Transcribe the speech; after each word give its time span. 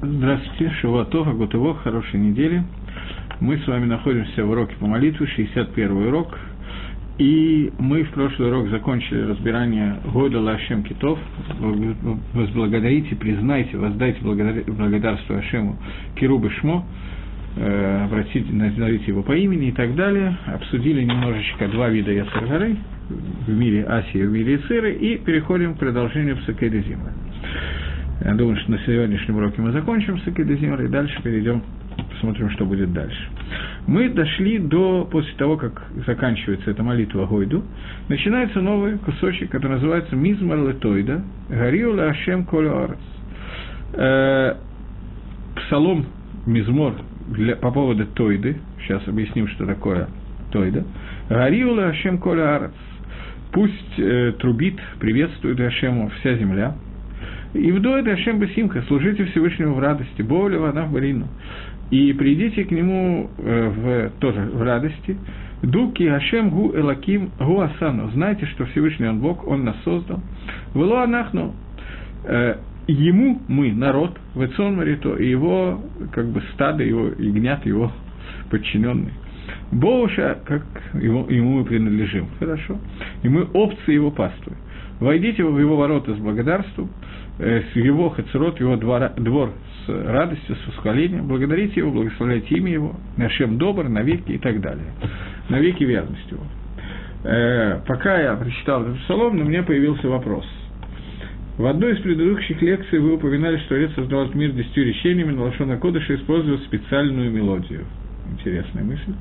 Здравствуйте, 0.00 0.72
Шавуатов, 0.76 1.26
Агутово, 1.26 1.74
хорошей 1.74 2.20
недели. 2.20 2.62
Мы 3.40 3.58
с 3.58 3.66
вами 3.66 3.84
находимся 3.86 4.44
в 4.44 4.50
уроке 4.50 4.76
по 4.78 4.86
молитве, 4.86 5.26
61 5.26 5.90
урок. 5.90 6.38
И 7.18 7.72
мы 7.80 8.04
в 8.04 8.10
прошлый 8.10 8.48
урок 8.48 8.68
закончили 8.68 9.22
разбирание 9.22 9.96
Года 10.12 10.38
Лашем 10.40 10.84
Китов. 10.84 11.18
Возблагодарите, 12.32 13.16
признайте, 13.16 13.76
воздайте 13.76 14.20
благодарство 14.22 15.38
Ашему 15.38 15.76
Кирубы 16.14 16.50
Шмо, 16.60 16.86
э, 17.56 18.04
обратите, 18.04 18.52
назовите 18.52 19.06
его 19.06 19.24
по 19.24 19.32
имени 19.32 19.70
и 19.70 19.72
так 19.72 19.96
далее. 19.96 20.36
Обсудили 20.46 21.02
немножечко 21.02 21.66
два 21.66 21.88
вида 21.88 22.12
Яцергары 22.12 22.76
в 23.08 23.50
мире 23.52 23.82
Асии 23.84 24.20
и 24.20 24.22
в 24.24 24.30
мире 24.30 24.58
Ициры, 24.58 24.92
и 24.92 25.16
переходим 25.18 25.74
к 25.74 25.78
продолжению 25.80 26.36
Псакеда 26.36 26.78
Зимы. 26.82 27.10
Я 28.24 28.34
думаю, 28.34 28.56
что 28.56 28.72
на 28.72 28.78
сегодняшнем 28.80 29.36
уроке 29.36 29.62
мы 29.62 29.70
закончим 29.70 30.18
с 30.18 30.26
Акидезимер, 30.26 30.82
и 30.82 30.88
дальше 30.88 31.22
перейдем, 31.22 31.62
посмотрим, 32.10 32.50
что 32.50 32.64
будет 32.64 32.92
дальше. 32.92 33.28
Мы 33.86 34.08
дошли 34.08 34.58
до, 34.58 35.04
после 35.08 35.32
того, 35.34 35.56
как 35.56 35.84
заканчивается 36.04 36.72
эта 36.72 36.82
молитва 36.82 37.26
Гойду, 37.26 37.62
начинается 38.08 38.60
новый 38.60 38.98
кусочек, 38.98 39.50
который 39.50 39.74
называется 39.74 40.16
Мизмар 40.16 40.58
Летойда, 40.68 41.22
Гариу 41.48 42.00
Ашем 42.00 42.44
Колюарес. 42.44 42.98
Э, 43.94 44.54
псалом 45.54 46.06
Мизмор 46.44 46.94
для, 47.28 47.54
по 47.54 47.70
поводу 47.70 48.04
Тойды, 48.06 48.56
сейчас 48.82 49.06
объясним, 49.06 49.46
что 49.46 49.64
такое 49.64 50.08
Тойда. 50.50 50.84
Гариу 51.28 51.78
Ашем 51.78 52.18
Колюарес. 52.18 52.72
Пусть 53.52 53.98
э, 53.98 54.32
трубит, 54.40 54.78
приветствует 54.98 55.60
Ашему 55.60 56.10
вся 56.18 56.34
земля– 56.34 56.74
и 57.54 57.72
вдоет 57.72 58.06
Ашем 58.06 58.38
Басимха, 58.38 58.82
служите 58.82 59.24
Всевышнему 59.26 59.74
в 59.74 59.78
радости, 59.78 60.22
Боуля 60.22 60.58
вода 60.58 60.84
в 60.84 60.92
Барину. 60.92 61.28
И 61.90 62.12
придите 62.12 62.64
к 62.64 62.70
нему 62.70 63.30
э, 63.38 63.68
в, 63.68 64.20
тоже 64.20 64.40
в 64.40 64.62
радости. 64.62 65.16
Дуки 65.62 66.06
Ашем 66.06 66.50
Гу 66.50 66.72
Элаким 66.76 67.30
Гу 67.38 67.60
Асану. 67.60 68.10
Знайте, 68.10 68.46
что 68.46 68.66
Всевышний 68.66 69.08
Он 69.08 69.20
Бог, 69.20 69.46
Он 69.46 69.64
нас 69.64 69.76
создал. 69.84 70.20
Вело 70.74 70.98
Анахну. 70.98 71.54
Э, 72.24 72.56
ему 72.86 73.40
мы, 73.48 73.72
народ, 73.72 74.18
Вецон 74.34 74.76
Марито, 74.76 75.14
и 75.16 75.28
его 75.28 75.82
как 76.12 76.28
бы 76.28 76.42
стадо, 76.54 76.84
его 76.84 77.08
ягнят, 77.18 77.64
его 77.64 77.90
подчиненные. 78.50 79.12
Боуша, 79.72 80.38
как 80.44 80.62
ему, 80.94 81.26
ему 81.28 81.58
мы 81.58 81.64
принадлежим. 81.64 82.26
Хорошо. 82.38 82.78
И 83.22 83.28
мы 83.28 83.44
овцы 83.44 83.92
его 83.92 84.10
паствы. 84.10 84.52
Войдите 85.00 85.44
в 85.44 85.58
его 85.58 85.76
ворота 85.76 86.14
с 86.14 86.18
благодарством, 86.18 86.90
с 87.38 87.76
его 87.76 88.10
хацерот, 88.10 88.58
его 88.60 88.76
двора, 88.76 89.12
двор 89.16 89.52
с 89.86 89.88
радостью, 89.88 90.56
с 90.56 90.66
восхвалением, 90.68 91.28
благодарите 91.28 91.80
его, 91.80 91.90
благословляйте 91.90 92.54
имя 92.56 92.72
его, 92.72 92.96
нашем 93.16 93.58
добр, 93.58 93.88
навеки 93.88 94.32
и 94.32 94.38
так 94.38 94.60
далее. 94.60 94.92
Навеки 95.48 95.84
верность 95.84 96.30
его. 96.30 96.42
Э, 97.24 97.80
пока 97.86 98.20
я 98.20 98.34
прочитал 98.34 98.82
этот 98.82 98.98
псалом, 99.00 99.40
у 99.40 99.44
меня 99.44 99.62
появился 99.62 100.08
вопрос. 100.08 100.46
В 101.56 101.66
одной 101.66 101.94
из 101.94 101.98
предыдущих 102.00 102.62
лекций 102.62 103.00
вы 103.00 103.14
упоминали, 103.14 103.58
что 103.58 103.74
Отец 103.74 103.92
создал 103.94 104.30
мир 104.32 104.52
десятью 104.52 104.86
речениями, 104.86 105.32
но 105.32 105.44
Лашона 105.44 105.76
Кодыша 105.76 106.14
использовал 106.14 106.58
специальную 106.60 107.32
мелодию. 107.32 107.84
Интересная 108.30 108.84
мысль. 108.84 109.12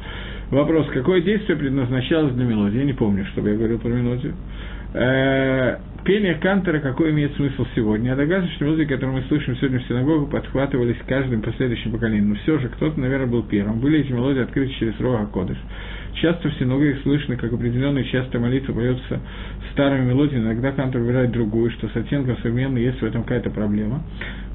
Вопрос, 0.52 0.88
какое 0.94 1.22
действие 1.22 1.58
предназначалось 1.58 2.34
для 2.34 2.46
мелодии? 2.46 2.78
Я 2.78 2.84
не 2.84 2.94
помню, 2.94 3.26
чтобы 3.32 3.50
я 3.50 3.56
говорил 3.56 3.80
про 3.80 3.90
мелодию. 3.90 4.36
Пение 6.08 6.36
Кантера 6.36 6.80
какой 6.80 7.12
имеет 7.12 7.36
смысл 7.36 7.66
сегодня? 7.76 8.12
Я 8.12 8.16
догадываюсь, 8.16 8.56
что 8.56 8.64
мелодии, 8.64 8.86
которые 8.86 9.18
мы 9.18 9.24
слышим 9.24 9.58
сегодня 9.58 9.80
в 9.80 9.88
синагогу, 9.90 10.28
подхватывались 10.28 10.96
каждым 11.06 11.42
последующим 11.42 11.92
поколением. 11.92 12.30
Но 12.30 12.36
все 12.36 12.58
же 12.60 12.70
кто-то, 12.70 12.98
наверное, 12.98 13.28
был 13.28 13.44
первым. 13.44 13.82
Были 13.82 14.00
эти 14.00 14.14
мелодии 14.14 14.40
открыты 14.40 14.72
через 14.76 14.98
Рога 15.02 15.26
Кодыш. 15.26 15.58
Часто 16.16 16.50
в 16.50 16.54
синагоге 16.56 16.98
слышно, 17.04 17.36
как 17.36 17.54
определенные 17.54 18.06
часто 18.06 18.40
молитва 18.40 18.74
поется 18.74 19.20
старыми 19.74 20.06
мелодиями, 20.06 20.46
иногда 20.46 20.72
Кантор 20.72 21.02
выбирает 21.02 21.32
другую, 21.32 21.70
что 21.72 21.88
с 21.90 21.96
оттенком 21.96 22.38
современной 22.38 22.82
есть 22.84 23.00
в 23.00 23.06
этом 23.06 23.24
какая-то 23.24 23.52
проблема. 23.52 24.02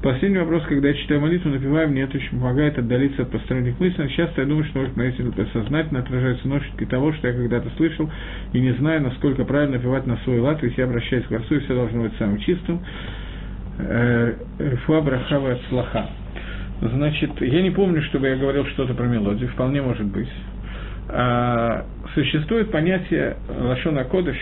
Последний 0.01 0.39
вопрос, 0.39 0.63
когда 0.63 0.89
я 0.89 0.93
читаю 0.95 1.21
молитву, 1.21 1.49
напеваю, 1.49 1.89
мне 1.89 2.01
это 2.01 2.17
очень 2.17 2.37
помогает 2.37 2.77
отдалиться 2.77 3.21
от 3.21 3.31
посторонних 3.31 3.79
мыслей. 3.79 4.09
Часто 4.09 4.41
я 4.41 4.47
думаю, 4.47 4.65
что 4.65 4.79
может 4.79 4.97
эти 4.97 5.51
сознательно 5.53 6.01
отражаются 6.01 6.47
ножки 6.47 6.85
того, 6.85 7.13
что 7.13 7.29
я 7.29 7.33
когда-то 7.33 7.69
слышал, 7.77 8.09
и 8.51 8.59
не 8.59 8.73
знаю, 8.73 9.01
насколько 9.01 9.45
правильно 9.45 9.77
напевать 9.77 10.05
на 10.05 10.17
свой 10.17 10.39
лад, 10.39 10.61
ведь 10.61 10.77
я 10.77 10.83
обращаюсь 10.83 11.23
к 11.23 11.29
Творцу, 11.29 11.55
и 11.55 11.59
все 11.59 11.73
должно 11.73 12.03
быть 12.03 12.13
самым 12.19 12.39
чистым. 12.39 12.81
Э, 13.79 14.33
Фуа 14.85 15.01
Брахава 15.01 15.57
Слаха. 15.69 16.09
Значит, 16.81 17.39
я 17.39 17.61
не 17.61 17.71
помню, 17.71 18.01
чтобы 18.03 18.27
я 18.27 18.35
говорил 18.35 18.65
что-то 18.65 18.93
про 18.93 19.05
мелодию, 19.05 19.47
вполне 19.49 19.81
может 19.81 20.05
быть. 20.07 20.27
А, 21.09 21.85
существует 22.13 22.71
понятие 22.71 23.37
Лашона 23.49 24.03
Кодыш, 24.05 24.37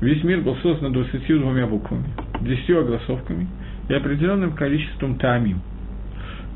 весь 0.00 0.22
мир 0.22 0.40
был 0.40 0.56
создан 0.56 0.92
22 0.92 1.66
буквами, 1.66 2.04
10 2.40 2.70
огласовками 2.70 3.48
и 3.88 3.94
определенным 3.94 4.52
количеством 4.52 5.16
таамим. 5.16 5.60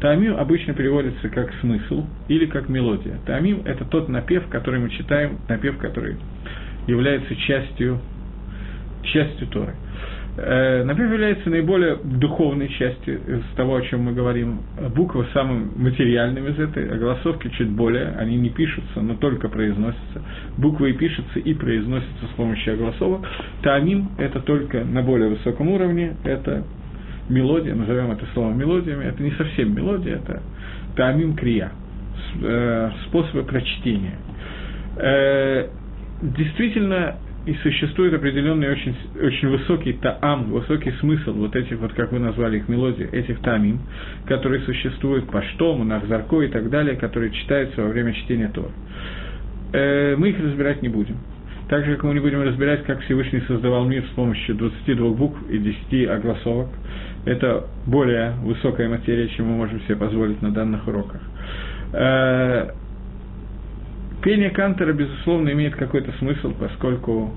Таамим 0.01 0.37
обычно 0.37 0.75
переводится 0.75 1.29
как 1.29 1.53
смысл 1.61 2.07
или 2.29 2.47
как 2.47 2.69
мелодия. 2.69 3.19
Таамим– 3.25 3.63
это 3.65 3.85
тот 3.85 4.09
напев, 4.09 4.49
который 4.49 4.81
мы 4.81 4.91
читаем, 4.91 5.39
напев, 5.49 5.79
который 5.79 6.17
является 6.89 7.35
частью, 7.37 8.01
частью 9.05 9.47
Торы. 9.47 9.75
Э, 10.35 10.83
напев 10.85 11.11
является 11.11 11.51
наиболее 11.51 11.97
духовной 12.03 12.69
частью 12.71 13.21
из 13.27 13.45
того, 13.55 13.77
о 13.77 13.83
чем 13.83 14.03
мы 14.05 14.13
говорим. 14.13 14.61
Буквы 14.95 15.27
самым 15.35 15.73
материальным 15.77 16.49
из 16.49 16.59
этой, 16.59 16.89
а 16.91 16.97
голосовки 16.97 17.51
чуть 17.59 17.69
более, 17.69 18.15
они 18.19 18.37
не 18.37 18.49
пишутся, 18.49 19.03
но 19.03 19.15
только 19.15 19.49
произносятся. 19.51 20.23
Буквы 20.57 20.91
и 20.91 20.93
пишутся, 20.95 21.39
и 21.39 21.53
произносятся 21.53 22.27
с 22.33 22.37
помощью 22.37 22.75
огласовок. 22.75 23.27
Таамим– 23.63 24.09
это 24.19 24.41
только 24.41 24.85
на 24.85 25.03
более 25.03 25.29
высоком 25.29 25.69
уровне, 25.69 26.17
это 26.25 26.65
мелодия, 27.29 27.75
назовем 27.75 28.11
это 28.13 28.25
словом 28.33 28.59
мелодиями, 28.59 29.05
это 29.05 29.23
не 29.23 29.33
совсем 29.33 29.75
мелодия, 29.75 30.17
это 30.17 30.43
таамим 30.97 31.37
крия, 31.37 31.73
э, 32.43 32.91
способы 33.07 33.43
прочтения. 33.45 34.17
Э, 34.97 35.69
действительно, 36.23 37.17
и 37.45 37.55
существует 37.55 38.15
определенный 38.15 38.71
очень, 38.71 38.95
очень 39.21 39.49
высокий 39.49 39.95
таам, 39.95 40.45
высокий 40.53 40.93
смысл 41.01 41.33
вот 41.33 41.57
этих, 41.57 41.79
вот 41.79 41.93
как 41.93 42.13
вы 42.13 42.21
назвали 42.21 42.59
их 42.59 42.69
мелодии, 42.69 43.09
этих 43.11 43.41
тамим, 43.41 43.81
которые 44.27 44.63
существуют 44.63 45.29
по 45.29 45.43
штому, 45.43 45.83
нахзарко 45.85 46.43
и 46.43 46.49
так 46.49 46.71
далее, 46.71 46.97
которые 46.97 47.33
читаются 47.33 47.83
во 47.83 47.89
время 47.89 48.13
чтения 48.13 48.49
Тор. 48.49 48.71
Э, 49.73 50.15
мы 50.17 50.29
их 50.31 50.39
разбирать 50.39 50.83
не 50.83 50.89
будем. 50.89 51.17
Так 51.69 51.85
же, 51.85 51.95
как 51.95 52.05
мы 52.05 52.15
не 52.15 52.21
будем 52.21 52.43
разбирать, 52.43 52.85
как 52.85 53.01
Всевышний 53.01 53.41
создавал 53.49 53.87
мир 53.87 54.05
с 54.05 54.15
помощью 54.15 54.55
22 54.55 55.11
букв 55.15 55.39
и 55.51 55.59
10 55.59 56.09
огласовок. 56.11 56.69
Это 57.25 57.67
более 57.87 58.33
высокая 58.43 58.89
материя, 58.89 59.29
чем 59.29 59.47
мы 59.47 59.57
можем 59.57 59.81
себе 59.83 59.97
позволить 59.97 60.43
на 60.43 60.51
данных 60.53 60.87
уроках. 60.87 61.21
Э, 61.93 62.69
Пение 64.23 64.51
Кантера, 64.51 64.93
безусловно, 64.93 65.51
имеет 65.51 65.75
какой-то 65.75 66.13
смысл, 66.19 66.55
поскольку 66.59 67.35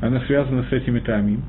она 0.00 0.20
связана 0.26 0.64
с 0.70 0.72
этими 0.72 1.00
тамим. 1.00 1.42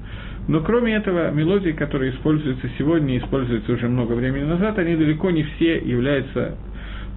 Но 0.48 0.62
кроме 0.62 0.96
этого, 0.96 1.32
мелодии, 1.32 1.72
которые 1.72 2.12
используются 2.12 2.68
сегодня 2.78 3.18
используются 3.18 3.72
уже 3.72 3.88
много 3.88 4.14
времени 4.14 4.44
назад, 4.44 4.78
они 4.80 4.96
далеко 4.96 5.30
не 5.32 5.44
все 5.44 5.78
являются 5.78 6.56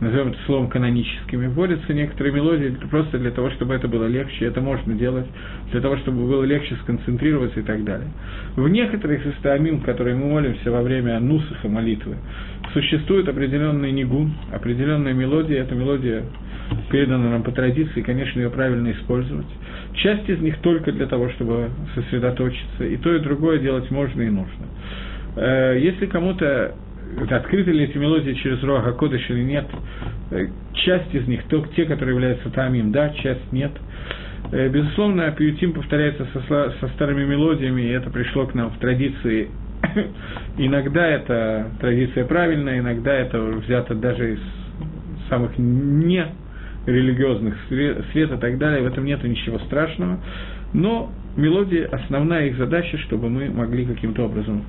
назовем 0.01 0.29
это 0.29 0.39
словом, 0.47 0.69
каноническими. 0.69 1.47
Вводятся 1.49 1.93
некоторые 1.93 2.33
мелодии 2.33 2.77
просто 2.91 3.19
для 3.19 3.31
того, 3.31 3.51
чтобы 3.51 3.75
это 3.75 3.89
было 3.89 4.07
легче, 4.07 4.47
это 4.47 4.61
можно 4.61 4.95
делать, 4.95 5.27
для 5.73 5.81
того, 5.81 5.97
чтобы 5.99 6.27
было 6.27 6.45
легче 6.45 6.77
сконцентрироваться 6.83 7.61
и 7.61 7.63
так 7.63 7.85
далее. 7.85 8.09
В 8.57 8.69
некоторых 8.69 9.27
из 9.27 9.35
которые 9.81 10.17
мы 10.17 10.27
молимся 10.27 10.71
во 10.71 10.83
время 10.83 11.19
нусаха 11.19 11.69
молитвы, 11.69 12.17
существует 12.73 13.29
определенный 13.29 13.93
нигун, 13.93 14.33
определенная 14.53 15.15
мелодия, 15.15 15.63
эта 15.63 15.75
мелодия 15.75 16.23
передана 16.91 17.31
нам 17.31 17.43
по 17.43 17.51
традиции, 17.51 18.03
конечно, 18.03 18.41
ее 18.41 18.51
правильно 18.51 18.93
использовать. 18.93 19.47
Часть 19.95 20.29
из 20.29 20.39
них 20.41 20.59
только 20.59 20.93
для 20.93 21.07
того, 21.07 21.31
чтобы 21.31 21.71
сосредоточиться, 21.95 22.85
и 22.85 22.97
то, 22.97 23.15
и 23.15 23.21
другое 23.21 23.59
делать 23.59 23.91
можно 23.91 24.23
и 24.23 24.29
нужно. 24.29 24.67
Э, 25.37 25.79
если 25.81 26.07
кому-то 26.07 26.75
открыты 27.31 27.73
ли 27.73 27.85
эти 27.85 27.99
мелодии 27.99 28.33
через 28.33 28.63
Руаха 28.63 28.93
Кодыш 28.93 29.29
или 29.31 29.43
нет. 29.43 29.67
Э, 30.31 30.47
часть 30.75 31.15
из 31.15 31.27
них, 31.27 31.45
то, 31.49 31.65
те, 31.77 31.85
которые 31.85 32.15
являются 32.15 32.51
тамим, 32.51 32.93
да, 32.93 33.11
часть 33.11 33.53
нет. 33.53 33.73
Э, 34.53 34.69
безусловно, 34.69 35.31
пиютим 35.33 35.73
повторяется 35.73 36.27
со, 36.33 36.71
со 36.81 36.89
старыми 36.95 37.25
мелодиями, 37.25 37.83
и 37.83 37.89
это 37.89 38.11
пришло 38.11 38.47
к 38.47 38.55
нам 38.55 38.71
в 38.71 38.79
традиции. 38.79 39.49
иногда 40.59 41.07
это 41.07 41.71
традиция 41.81 42.25
правильная, 42.25 42.79
иногда 42.79 43.15
это 43.15 43.41
взято 43.41 43.95
даже 43.95 44.35
из 44.35 44.41
самых 45.29 45.53
не 45.59 46.25
религиозных 46.87 47.55
свет 47.69 48.33
и 48.33 48.37
так 48.39 48.59
далее, 48.59 48.83
в 48.83 48.87
этом 48.87 49.05
нет 49.05 49.23
ничего 49.23 49.59
страшного. 49.61 50.19
Но 50.73 51.13
мелодии, 51.37 51.83
основная 51.83 52.47
их 52.47 52.57
задача, 52.57 52.99
чтобы 52.99 53.29
мы 53.29 53.51
могли 53.51 53.85
каким-то 53.85 54.25
образом 54.25 54.65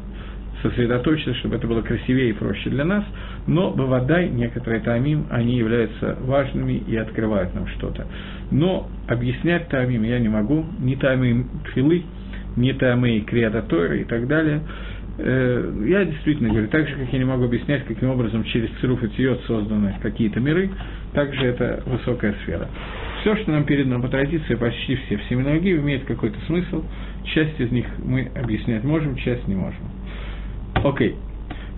сосредоточиться, 0.61 1.33
чтобы 1.35 1.55
это 1.55 1.67
было 1.67 1.81
красивее 1.81 2.29
и 2.29 2.33
проще 2.33 2.69
для 2.69 2.85
нас, 2.85 3.03
но 3.47 3.71
бывадай, 3.71 4.29
некоторые 4.29 4.81
тамим, 4.81 5.25
они 5.29 5.57
являются 5.57 6.17
важными 6.21 6.73
и 6.87 6.95
открывают 6.95 7.53
нам 7.55 7.67
что-то. 7.67 8.07
Но 8.51 8.89
объяснять 9.07 9.67
тамим 9.69 10.03
я 10.03 10.19
не 10.19 10.29
могу, 10.29 10.65
ни 10.79 10.95
тамим 10.95 11.49
филы, 11.73 12.03
ни 12.55 12.71
тамы 12.73 13.21
криата 13.21 13.63
и 13.93 14.03
так 14.03 14.27
далее. 14.27 14.61
Э, 15.17 15.73
я 15.85 16.05
действительно 16.05 16.49
говорю, 16.49 16.67
так 16.67 16.87
же, 16.87 16.95
как 16.95 17.11
я 17.11 17.19
не 17.19 17.25
могу 17.25 17.43
объяснять, 17.45 17.85
каким 17.85 18.09
образом 18.09 18.43
через 18.45 18.69
цируф 18.79 19.03
и 19.03 19.09
тиот 19.09 19.41
созданы 19.47 19.95
какие-то 20.01 20.39
миры, 20.39 20.69
также 21.13 21.45
это 21.45 21.83
высокая 21.85 22.33
сфера. 22.43 22.67
Все, 23.21 23.35
что 23.35 23.51
нам 23.51 23.65
передано 23.65 24.01
по 24.01 24.07
традиции, 24.07 24.55
почти 24.55 24.95
все 24.95 25.17
в 25.17 25.23
семинологии, 25.23 25.75
имеет 25.77 26.05
какой-то 26.05 26.39
смысл. 26.45 26.85
Часть 27.25 27.59
из 27.59 27.69
них 27.69 27.85
мы 27.97 28.31
объяснять 28.33 28.83
можем, 28.85 29.17
часть 29.17 29.45
не 29.47 29.55
можем. 29.55 29.88
Окей. 30.83 31.15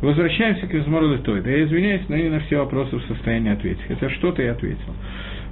Возвращаемся 0.02 0.66
к 0.66 0.74
Мизмору 0.74 1.14
Литойда. 1.14 1.50
Я 1.50 1.64
извиняюсь, 1.66 2.02
но 2.10 2.16
не 2.16 2.30
на 2.30 2.40
все 2.42 2.58
вопросы 2.58 2.96
в 2.96 3.04
состоянии 3.04 3.52
ответить. 3.52 3.84
Хотя 3.88 4.10
что-то 4.10 4.42
я 4.42 4.54
ответил. 4.54 4.96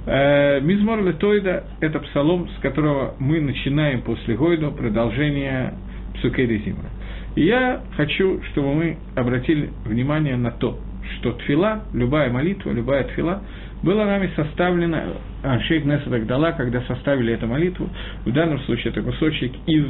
Э, 0.06 0.60
Мизмор 0.60 1.04
Литойда– 1.04 1.64
это 1.80 2.00
псалом, 2.00 2.48
с 2.48 2.60
которого 2.60 3.14
мы 3.18 3.40
начинаем 3.40 4.02
после 4.02 4.34
Гойда 4.34 4.70
продолжение 4.70 5.74
Псукейда 6.14 6.56
Зимра. 6.64 6.90
И 7.36 7.44
я 7.44 7.82
хочу, 7.96 8.42
чтобы 8.50 8.74
мы 8.74 8.96
обратили 9.14 9.70
внимание 9.84 10.36
на 10.36 10.50
то, 10.50 10.78
что 11.16 11.32
тфила, 11.32 11.84
любая 11.94 12.30
молитва, 12.30 12.70
любая 12.72 13.04
тфила, 13.04 13.42
была 13.82 14.04
нами 14.04 14.30
составлена, 14.34 15.04
а, 15.42 15.60
шейх 15.60 15.84
Несадак 15.84 16.26
дала, 16.26 16.52
когда 16.52 16.82
составили 16.82 17.32
эту 17.32 17.46
молитву, 17.46 17.88
в 18.24 18.32
данном 18.32 18.58
случае 18.60 18.92
это 18.92 19.02
кусочек 19.02 19.52
из, 19.66 19.86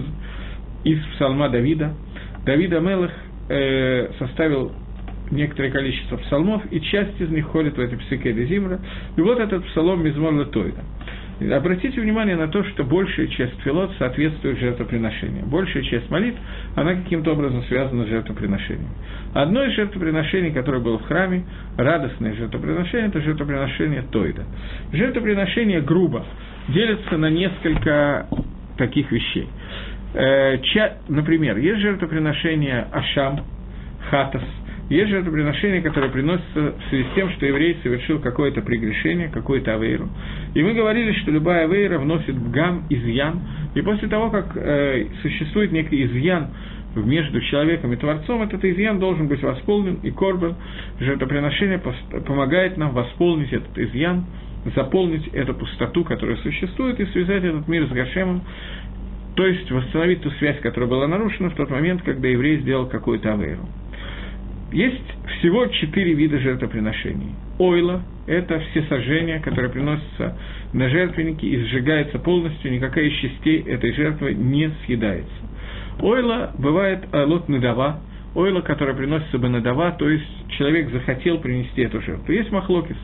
из 0.85 1.03
псалма 1.15 1.49
Давида. 1.49 1.95
Давида 2.45 2.81
Мелах 2.81 3.13
э, 3.51 4.11
составил 4.19 4.73
некоторое 5.31 5.71
количество 5.71 6.17
псалмов, 6.17 6.63
и 6.71 6.81
часть 6.81 7.21
из 7.21 7.31
них 7.31 7.47
входит 7.47 7.77
в 7.77 7.81
эти 7.81 7.95
псике 7.97 8.33
Зимра. 8.47 8.81
И 9.17 9.21
вот 9.21 9.39
этот 9.39 9.65
псалом 9.67 10.05
Мизмор 10.05 10.35
Латойда. 10.35 10.83
Обратите 11.41 11.99
внимание 11.99 12.37
на 12.37 12.49
то, 12.49 12.63
что 12.65 12.85
большая 12.85 13.27
часть 13.29 13.59
филот 13.63 13.91
соответствует 13.99 14.59
жертвоприношению. 14.59 15.47
Большая 15.47 15.83
часть 15.85 16.11
молитв, 16.11 16.39
она 16.77 16.95
каким-то 16.95 17.33
образом 17.33 17.63
связана 17.65 18.05
с 18.05 18.09
жертвоприношением. 18.09 18.91
Одно 19.33 19.65
из 19.65 19.75
жертвоприношений, 19.75 20.51
которое 20.51 20.81
было 20.81 20.99
в 20.99 21.05
храме, 21.05 21.45
радостное 21.79 22.35
жертвоприношение, 22.35 23.09
это 23.09 23.23
жертвоприношение 23.23 24.03
Тойда. 24.03 24.45
Жертвоприношение 24.93 25.81
грубо 25.81 26.27
делится 26.69 27.17
на 27.17 27.31
несколько 27.31 28.27
таких 28.77 29.11
вещей. 29.11 29.49
Э, 30.15 30.59
например, 31.09 31.57
есть 31.59 31.81
жертвоприношение 31.81 32.87
Ашам, 32.93 33.45
Хатас– 34.11 34.43
есть 34.91 35.09
жертвоприношение, 35.09 35.83
которое 35.83 36.11
приносится 36.11 36.73
в 36.73 36.89
связи 36.89 37.05
с 37.05 37.15
тем, 37.15 37.31
что 37.31 37.47
еврей 37.47 37.77
совершил 37.81 38.19
какое-то 38.19 38.61
прегрешение, 38.61 39.29
какую-то 39.29 39.75
авейру. 39.75 40.09
И 40.53 40.63
мы 40.65 40.75
говорили, 40.75 41.13
что 41.13 41.31
любая 41.31 41.65
авейра 41.67 41.99
вносит 42.01 42.35
в 42.35 42.51
гам 42.51 42.87
изъян. 42.91 43.41
И 43.77 43.83
после 43.83 44.09
того, 44.09 44.31
как 44.31 44.57
э, 44.57 45.07
существует 45.23 45.71
некий 45.71 46.05
изъян 46.07 46.49
между 46.97 47.41
человеком 47.41 47.93
и 47.93 47.97
Творцом, 47.97 48.43
этот 48.43 48.65
изъян 48.65 48.99
должен 48.99 49.29
быть 49.29 49.41
восполнен, 49.41 50.01
и 50.03 50.11
корбан, 50.11 50.57
жертвоприношение 50.99 51.81
помогает 52.27 52.77
нам 52.77 52.91
восполнить 52.91 53.53
этот 53.53 53.79
изъян, 53.79 54.27
заполнить 54.75 55.29
эту 55.29 55.55
пустоту, 55.55 56.03
которая 56.03 56.37
существует, 56.39 56.99
и 56.99 57.07
связать 57.07 57.45
этот 57.45 57.69
мир 57.69 57.87
с 57.87 57.91
Гашемом, 57.91 58.43
то 59.37 59.47
есть 59.47 59.71
восстановить 59.71 60.23
ту 60.23 60.31
связь, 60.33 60.59
которая 60.61 60.89
была 60.89 61.07
нарушена 61.07 61.51
в 61.51 61.55
тот 61.55 61.71
момент, 61.71 62.03
когда 62.03 62.29
еврей 62.29 62.59
сделал 62.59 62.87
какую-то 62.87 63.33
авейру. 63.33 63.69
Есть 64.73 65.03
всего 65.39 65.67
четыре 65.67 66.15
вида 66.15 66.39
жертвоприношений. 66.39 67.35
Ойла– 67.59 68.03
это 68.27 68.61
все 68.61 68.83
сожжения, 68.85 69.41
которые 69.41 69.71
приносятся 69.71 70.37
на 70.73 70.89
жертвенники 70.89 71.45
и 71.45 71.65
сжигаются 71.65 72.19
полностью, 72.19 72.73
никакая 72.73 73.07
из 73.07 73.15
частей 73.15 73.63
этой 73.63 73.93
жертвы 73.93 74.35
не 74.35 74.71
съедается. 74.85 75.35
Ойла 76.01 76.53
бывает 76.57 77.05
айлот 77.13 77.49
надава, 77.49 78.01
ойла, 78.35 78.61
которая 78.61 78.95
приносится 78.95 79.39
бы 79.39 79.49
надава, 79.49 79.93
то 79.93 80.09
есть 80.09 80.25
человек 80.57 80.91
захотел 80.91 81.39
принести 81.39 81.83
эту 81.83 82.01
жертву. 82.01 82.33
Есть 82.33 82.53
махлокис. 82.53 82.97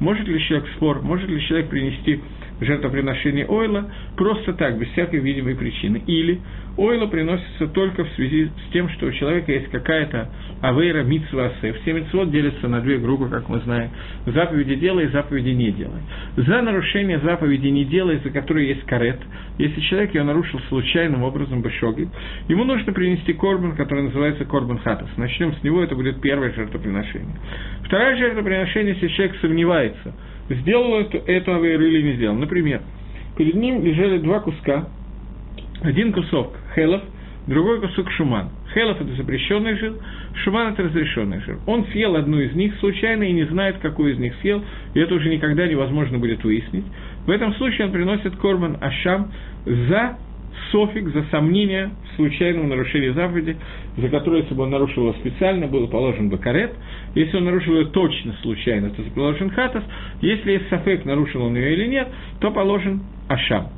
Может 0.00 0.26
ли 0.28 0.38
человек 0.40 0.68
спор, 0.76 1.02
может 1.02 1.28
ли 1.28 1.40
человек 1.42 1.68
принести 1.68 2.20
жертвоприношение 2.60 3.46
ойла 3.46 3.90
просто 4.16 4.52
так, 4.54 4.78
без 4.78 4.88
всякой 4.88 5.20
видимой 5.20 5.54
причины. 5.54 6.02
Или 6.06 6.40
ойла 6.76 7.06
приносится 7.06 7.68
только 7.68 8.04
в 8.04 8.08
связи 8.10 8.46
с 8.46 8.72
тем, 8.72 8.88
что 8.90 9.06
у 9.06 9.12
человека 9.12 9.52
есть 9.52 9.70
какая-то 9.70 10.30
авейра 10.60 11.02
митсва 11.02 11.46
асе. 11.46 11.72
Все 11.74 11.92
митцвот 11.92 12.30
делятся 12.30 12.68
на 12.68 12.80
две 12.80 12.98
группы, 12.98 13.28
как 13.28 13.48
мы 13.48 13.60
знаем. 13.60 13.90
Заповеди 14.26 14.76
делай, 14.76 15.08
заповеди 15.08 15.50
не 15.50 15.72
делай. 15.72 16.00
За 16.36 16.62
нарушение 16.62 17.18
заповеди 17.20 17.68
не 17.68 17.84
делай, 17.84 18.20
за 18.22 18.30
которые 18.30 18.68
есть 18.68 18.84
карет, 18.84 19.20
если 19.58 19.80
человек 19.82 20.14
ее 20.14 20.24
нарушил 20.24 20.60
случайным 20.68 21.22
образом 21.22 21.62
бешоги, 21.62 22.08
ему 22.48 22.64
нужно 22.64 22.92
принести 22.92 23.32
корбан, 23.32 23.76
который 23.76 24.04
называется 24.04 24.44
корбан 24.44 24.78
хатас. 24.78 25.08
Начнем 25.16 25.54
с 25.54 25.62
него, 25.62 25.82
это 25.82 25.94
будет 25.94 26.20
первое 26.20 26.52
жертвоприношение. 26.52 27.36
Второе 27.84 28.16
жертвоприношение, 28.16 28.94
если 28.94 29.08
человек 29.08 29.36
сомневается– 29.40 30.14
сделал 30.48 31.00
эту, 31.00 31.18
эту 31.18 31.54
авейру 31.54 31.84
или 31.84 32.02
не 32.02 32.12
сделал. 32.16 32.36
Например, 32.36 32.82
перед 33.36 33.54
ним 33.54 33.84
лежали 33.84 34.18
два 34.18 34.40
куска, 34.40 34.88
один 35.82 36.12
кусок 36.12 36.54
хелов, 36.74 37.02
другой 37.46 37.80
кусок 37.80 38.10
шуман. 38.12 38.50
Хелов– 38.72 39.00
это 39.00 39.14
запрещенный 39.14 39.76
жир, 39.76 39.94
шуман– 40.44 40.72
это 40.72 40.82
разрешенный 40.84 41.40
жир. 41.40 41.58
Он 41.66 41.84
съел 41.86 42.16
одну 42.16 42.40
из 42.40 42.54
них 42.54 42.74
случайно 42.80 43.22
и 43.24 43.32
не 43.32 43.44
знает, 43.44 43.78
какую 43.78 44.14
из 44.14 44.18
них 44.18 44.34
съел, 44.40 44.62
и 44.94 45.00
это 45.00 45.14
уже 45.14 45.28
никогда 45.28 45.66
невозможно 45.66 46.18
будет 46.18 46.42
выяснить. 46.42 46.84
В 47.26 47.30
этом 47.30 47.54
случае 47.54 47.86
он 47.86 47.92
приносит 47.92 48.36
корбан 48.36 48.78
ашам 48.80 49.30
за 49.64 50.18
софик, 50.70 51.08
за 51.08 51.24
сомнение 51.30 51.90
в 52.12 52.16
случайном 52.16 52.68
нарушении 52.68 53.10
заповеди, 53.10 53.56
за 53.96 54.08
которое, 54.08 54.42
если 54.42 54.54
бы 54.54 54.64
он 54.64 54.70
нарушил 54.70 55.04
его 55.04 55.12
специально, 55.14 55.66
был 55.66 55.88
положен 55.88 56.28
бы 56.28 56.38
карет. 56.38 56.72
Если 57.14 57.36
он 57.36 57.44
нарушил 57.44 57.74
ее 57.74 57.86
точно 57.86 58.34
случайно, 58.42 58.90
то 58.90 59.02
положен 59.14 59.50
хатас. 59.50 59.84
Если 60.20 60.52
есть 60.52 60.68
софек, 60.68 61.04
нарушил 61.04 61.42
он 61.42 61.56
ее 61.56 61.74
или 61.74 61.86
нет, 61.86 62.08
то 62.40 62.50
положен 62.50 63.02
ашам. 63.28 63.68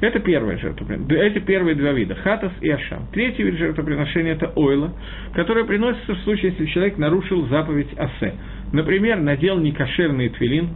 Это 0.00 0.20
первое 0.20 0.58
жертвоприношение. 0.58 1.26
Эти 1.26 1.38
первые 1.40 1.74
два 1.74 1.92
вида– 1.92 2.14
хатас 2.22 2.52
и 2.60 2.70
ашам. 2.70 3.08
Третий 3.12 3.42
вид 3.42 3.56
жертвоприношения– 3.56 4.32
это 4.34 4.52
ойла, 4.54 4.92
которое 5.34 5.64
приносится 5.64 6.14
в 6.14 6.18
случае, 6.20 6.52
если 6.52 6.66
человек 6.66 6.98
нарушил 6.98 7.48
заповедь 7.48 7.88
асе. 7.96 8.34
Например, 8.72 9.18
надел 9.18 9.58
некошерный 9.58 10.28
твилин, 10.28 10.70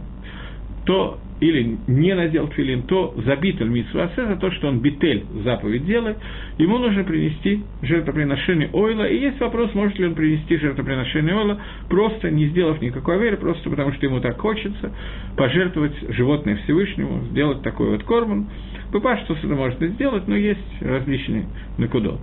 то 0.85 1.19
или 1.39 1.77
не 1.87 2.13
надел 2.15 2.47
твилин, 2.47 2.83
то 2.83 3.13
забитель 3.25 3.67
митсвасе 3.67 4.27
за 4.27 4.35
то, 4.37 4.49
что 4.51 4.69
он 4.69 4.79
битель 4.79 5.25
заповедь 5.43 5.85
делает, 5.85 6.17
ему 6.57 6.77
нужно 6.77 7.03
принести 7.03 7.63
жертвоприношение 7.81 8.69
ойла. 8.71 9.03
И 9.03 9.19
есть 9.19 9.39
вопрос, 9.41 9.73
может 9.73 9.99
ли 9.99 10.05
он 10.05 10.15
принести 10.15 10.57
жертвоприношение 10.57 11.35
ойла, 11.35 11.59
просто 11.89 12.31
не 12.31 12.47
сделав 12.47 12.81
никакой 12.81 13.19
веры, 13.19 13.37
просто 13.37 13.69
потому 13.69 13.91
что 13.91 14.05
ему 14.05 14.21
так 14.21 14.39
хочется 14.39 14.93
пожертвовать 15.35 15.95
животное 16.15 16.55
Всевышнему, 16.63 17.25
сделать 17.31 17.61
такой 17.61 17.89
вот 17.89 18.03
корман. 18.03 18.47
Папа 18.93 19.17
что 19.25 19.33
это 19.33 19.47
можно 19.47 19.87
сделать, 19.87 20.27
но 20.27 20.35
есть 20.35 20.81
различные 20.81 21.45
накудот. 21.77 22.19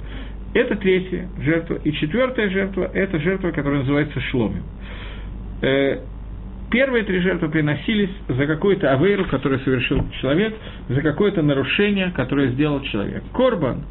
Это 0.54 0.76
третья 0.76 1.28
жертва. 1.40 1.78
И 1.84 1.92
четвертая 1.92 2.48
жертва– 2.48 2.90
это 2.94 3.18
жертва, 3.20 3.50
которая 3.50 3.80
называется 3.80 4.18
шломим. 4.20 4.62
Первые 6.70 7.04
три 7.04 7.20
жертвы 7.20 7.48
приносились 7.48 8.10
за 8.28 8.46
какую-то 8.46 8.92
авейру, 8.92 9.24
которую 9.24 9.60
совершил 9.60 10.04
человек, 10.20 10.54
за 10.88 11.02
какое-то 11.02 11.42
нарушение, 11.42 12.12
которое 12.14 12.52
сделал 12.52 12.80
человек. 12.82 13.24
Корбан, 13.34 13.82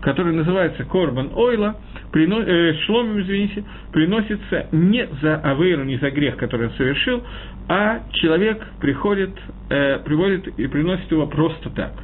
который 0.00 0.34
называется 0.34 0.84
Корбан 0.84 1.30
Ойла, 1.34 1.76
прино, 2.12 2.40
э, 2.40 2.74
шломим, 2.86 3.20
извините, 3.20 3.64
приносится 3.92 4.66
не 4.72 5.06
за 5.22 5.36
авейру, 5.36 5.84
не 5.84 5.96
за 5.98 6.10
грех, 6.10 6.36
который 6.36 6.66
он 6.66 6.72
совершил, 6.72 7.22
а 7.68 8.00
человек 8.12 8.60
приходит, 8.80 9.30
э, 9.70 10.00
приводит 10.04 10.48
и 10.58 10.66
приносит 10.66 11.10
его 11.10 11.26
просто 11.26 11.70
так– 11.70 11.92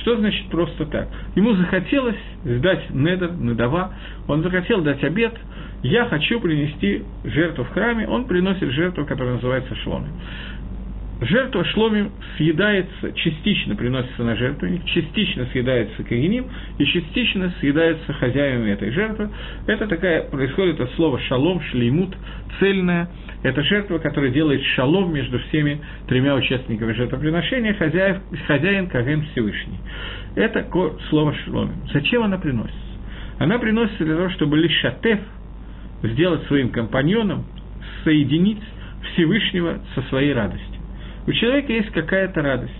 что 0.00 0.16
значит 0.16 0.48
просто 0.50 0.86
так? 0.86 1.08
Ему 1.34 1.54
захотелось 1.54 2.16
сдать 2.44 2.90
недер, 2.90 3.32
недова, 3.32 3.94
он 4.26 4.42
захотел 4.42 4.82
дать 4.82 5.02
обед, 5.04 5.34
я 5.84 6.06
хочу 6.06 6.40
принести 6.40 7.02
жертву 7.24 7.64
в 7.64 7.68
храме, 7.68 8.08
он 8.08 8.24
приносит 8.24 8.70
жертву, 8.70 9.04
которая 9.04 9.34
называется 9.34 9.76
шломи. 9.76 10.08
Жертва 11.20 11.64
шломим 11.66 12.10
съедается, 12.36 13.12
частично 13.12 13.76
приносится 13.76 14.24
на 14.24 14.34
жертвенник, 14.34 14.84
частично 14.86 15.46
съедается 15.52 16.02
кагиним 16.02 16.46
и 16.78 16.86
частично 16.86 17.52
съедается 17.60 18.12
хозяевами 18.14 18.70
этой 18.70 18.90
жертвы. 18.90 19.28
Это 19.66 19.86
такая, 19.86 20.22
происходит 20.24 20.80
от 20.80 20.90
слова 20.94 21.20
шалом, 21.20 21.60
шлеймут, 21.70 22.16
цельная. 22.58 23.10
Это 23.42 23.62
жертва, 23.62 23.98
которая 23.98 24.30
делает 24.30 24.62
шалом 24.74 25.12
между 25.12 25.38
всеми 25.38 25.80
тремя 26.08 26.34
участниками 26.34 26.92
жертвоприношения, 26.94 27.74
хозяев, 27.74 28.22
хозяин 28.46 28.88
Каген 28.88 29.22
Всевышний. 29.32 29.78
Это 30.34 30.66
слово 31.10 31.34
шломим. 31.44 31.76
Зачем 31.92 32.22
она 32.22 32.38
приносится? 32.38 32.80
Она 33.38 33.58
приносится 33.58 34.04
для 34.04 34.16
того, 34.16 34.30
чтобы 34.30 34.58
лишатев, 34.58 35.20
сделать 36.08 36.46
своим 36.46 36.70
компаньоном, 36.70 37.44
соединить 38.04 38.62
Всевышнего 39.12 39.80
со 39.94 40.02
своей 40.02 40.32
радостью. 40.32 40.80
У 41.26 41.32
человека 41.32 41.72
есть 41.72 41.90
какая-то 41.90 42.42
радость. 42.42 42.74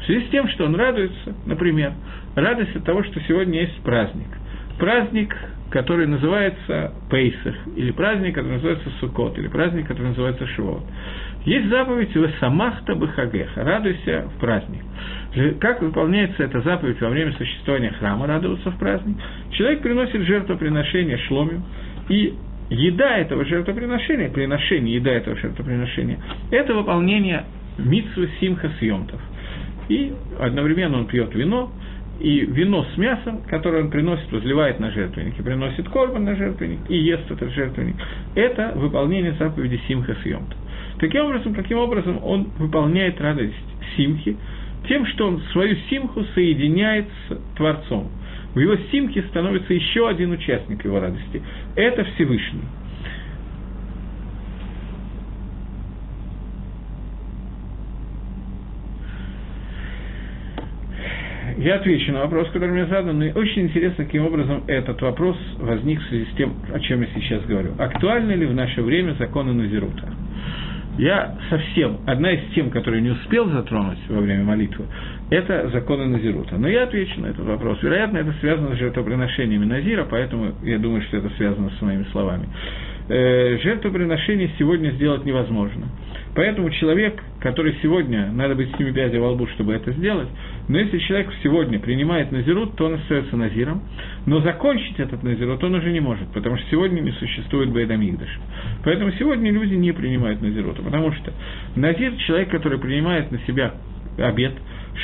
В 0.00 0.04
связи 0.04 0.26
с 0.26 0.30
тем, 0.30 0.48
что 0.48 0.64
он 0.64 0.74
радуется, 0.74 1.34
например, 1.46 1.92
радость 2.34 2.74
от 2.76 2.84
того, 2.84 3.02
что 3.04 3.20
сегодня 3.28 3.62
есть 3.62 3.80
праздник. 3.82 4.28
Праздник, 4.78 5.36
который 5.70 6.06
называется 6.06 6.92
Пейсах, 7.10 7.54
или 7.76 7.90
праздник, 7.90 8.34
который 8.34 8.54
называется 8.54 8.90
Сукот, 9.00 9.38
или 9.38 9.48
праздник, 9.48 9.86
который 9.86 10.08
называется 10.08 10.46
Шивот. 10.46 10.82
Есть 11.44 11.68
заповедь 11.68 12.14
«Весамахта 12.14 12.94
бахагеха»– 12.94 13.64
«Радуйся 13.64 14.28
в 14.34 14.40
праздник». 14.40 14.82
Как 15.60 15.82
выполняется 15.82 16.42
эта 16.42 16.60
заповедь 16.62 17.00
во 17.00 17.10
время 17.10 17.32
существования 17.32 17.90
храма 17.98 18.26
«Радоваться 18.26 18.70
в 18.70 18.78
праздник»? 18.78 19.16
Человек 19.52 19.82
приносит 19.82 20.22
жертвоприношение 20.22 21.18
шломим, 21.18 21.62
и 22.08 22.34
еда 22.70 23.18
этого 23.18 23.44
жертвоприношения, 23.44 24.28
приношение 24.30 24.96
еда 24.96 25.12
этого 25.12 25.36
жертвоприношения, 25.36 26.18
это 26.50 26.74
выполнение 26.74 27.44
митсвы 27.78 28.28
симха 28.40 28.70
съемтов. 28.78 29.20
И 29.88 30.12
одновременно 30.38 30.98
он 30.98 31.06
пьет 31.06 31.34
вино, 31.34 31.72
и 32.20 32.40
вино 32.40 32.84
с 32.94 32.98
мясом, 32.98 33.42
которое 33.48 33.84
он 33.84 33.90
приносит, 33.90 34.30
возливает 34.32 34.80
на 34.80 34.90
жертвенник, 34.90 35.38
и 35.38 35.42
приносит 35.42 35.88
корбан 35.88 36.24
на 36.24 36.34
жертвенник, 36.34 36.80
и 36.88 36.96
ест 36.96 37.30
этот 37.30 37.52
жертвенник, 37.52 37.96
это 38.34 38.72
выполнение 38.74 39.32
заповеди 39.38 39.80
Симха 39.86 40.16
Съемта. 40.22 40.56
Таким 40.98 41.26
образом, 41.26 41.54
каким 41.54 41.78
образом 41.78 42.18
он 42.22 42.48
выполняет 42.58 43.20
радость 43.20 43.54
Симхи? 43.96 44.36
Тем, 44.88 45.06
что 45.06 45.28
он 45.28 45.40
свою 45.52 45.76
Симху 45.88 46.24
соединяет 46.34 47.06
с 47.28 47.56
Творцом. 47.56 48.08
В 48.58 48.60
его 48.60 48.76
Симхе 48.90 49.22
становится 49.28 49.72
еще 49.72 50.08
один 50.08 50.32
участник 50.32 50.84
его 50.84 50.98
радости. 50.98 51.40
Это 51.76 52.02
Всевышний. 52.02 52.64
Я 61.58 61.76
отвечу 61.76 62.10
на 62.10 62.22
вопрос, 62.22 62.48
который 62.50 62.70
мне 62.70 62.86
задан, 62.86 63.22
и 63.22 63.30
очень 63.30 63.62
интересно, 63.62 64.04
каким 64.04 64.26
образом 64.26 64.64
этот 64.66 65.00
вопрос 65.02 65.36
возник 65.58 66.00
в 66.00 66.08
связи 66.08 66.24
с 66.24 66.36
тем, 66.36 66.54
о 66.74 66.80
чем 66.80 67.02
я 67.02 67.08
сейчас 67.14 67.44
говорю. 67.44 67.74
Актуальны 67.78 68.32
ли 68.32 68.44
в 68.44 68.54
наше 68.54 68.82
время 68.82 69.14
законы 69.20 69.52
Назирута? 69.52 70.17
Я 70.98 71.36
совсем, 71.48 71.98
одна 72.06 72.32
из 72.32 72.52
тем, 72.54 72.70
которую 72.70 73.02
не 73.02 73.10
успел 73.10 73.48
затронуть 73.50 73.98
во 74.08 74.20
время 74.20 74.42
молитвы, 74.42 74.84
это 75.30 75.70
законы 75.70 76.06
Назирута. 76.06 76.56
Но 76.58 76.68
я 76.68 76.84
отвечу 76.84 77.20
на 77.20 77.26
этот 77.26 77.46
вопрос. 77.46 77.80
Вероятно, 77.82 78.18
это 78.18 78.32
связано 78.40 78.74
с 78.74 78.78
жертвоприношениями 78.78 79.64
Назира, 79.64 80.04
поэтому 80.10 80.54
я 80.64 80.78
думаю, 80.78 81.02
что 81.02 81.18
это 81.18 81.30
связано 81.36 81.70
с 81.70 81.82
моими 81.82 82.04
словами. 82.10 82.48
Э, 83.10 83.58
жертвоприношение 83.62 84.50
сегодня 84.58 84.90
сделать 84.90 85.24
невозможно. 85.24 85.86
Поэтому 86.34 86.68
человек, 86.70 87.22
который 87.40 87.74
сегодня, 87.82 88.30
надо 88.30 88.54
быть 88.54 88.70
с 88.70 88.78
ними 88.78 88.92
пядя 88.92 89.18
во 89.18 89.30
лбу, 89.30 89.46
чтобы 89.54 89.72
это 89.72 89.92
сделать, 89.92 90.28
но 90.68 90.78
если 90.78 90.98
человек 90.98 91.32
сегодня 91.42 91.80
принимает 91.80 92.30
назирут, 92.32 92.76
то 92.76 92.84
он 92.84 92.94
остается 92.94 93.34
назиром, 93.34 93.82
но 94.26 94.40
закончить 94.42 95.00
этот 95.00 95.22
назирут 95.22 95.64
он 95.64 95.76
уже 95.76 95.90
не 95.90 96.00
может, 96.00 96.28
потому 96.32 96.58
что 96.58 96.70
сегодня 96.70 97.00
не 97.00 97.12
существует 97.12 97.70
Бейдамигдаш. 97.70 98.28
Поэтому 98.84 99.10
сегодня 99.12 99.50
люди 99.52 99.74
не 99.74 99.92
принимают 99.92 100.42
назирута, 100.42 100.82
потому 100.82 101.10
что 101.12 101.32
назир– 101.76 102.12
человек, 102.26 102.50
который 102.50 102.78
принимает 102.78 103.32
на 103.32 103.38
себя 103.46 103.72
обед, 104.18 104.52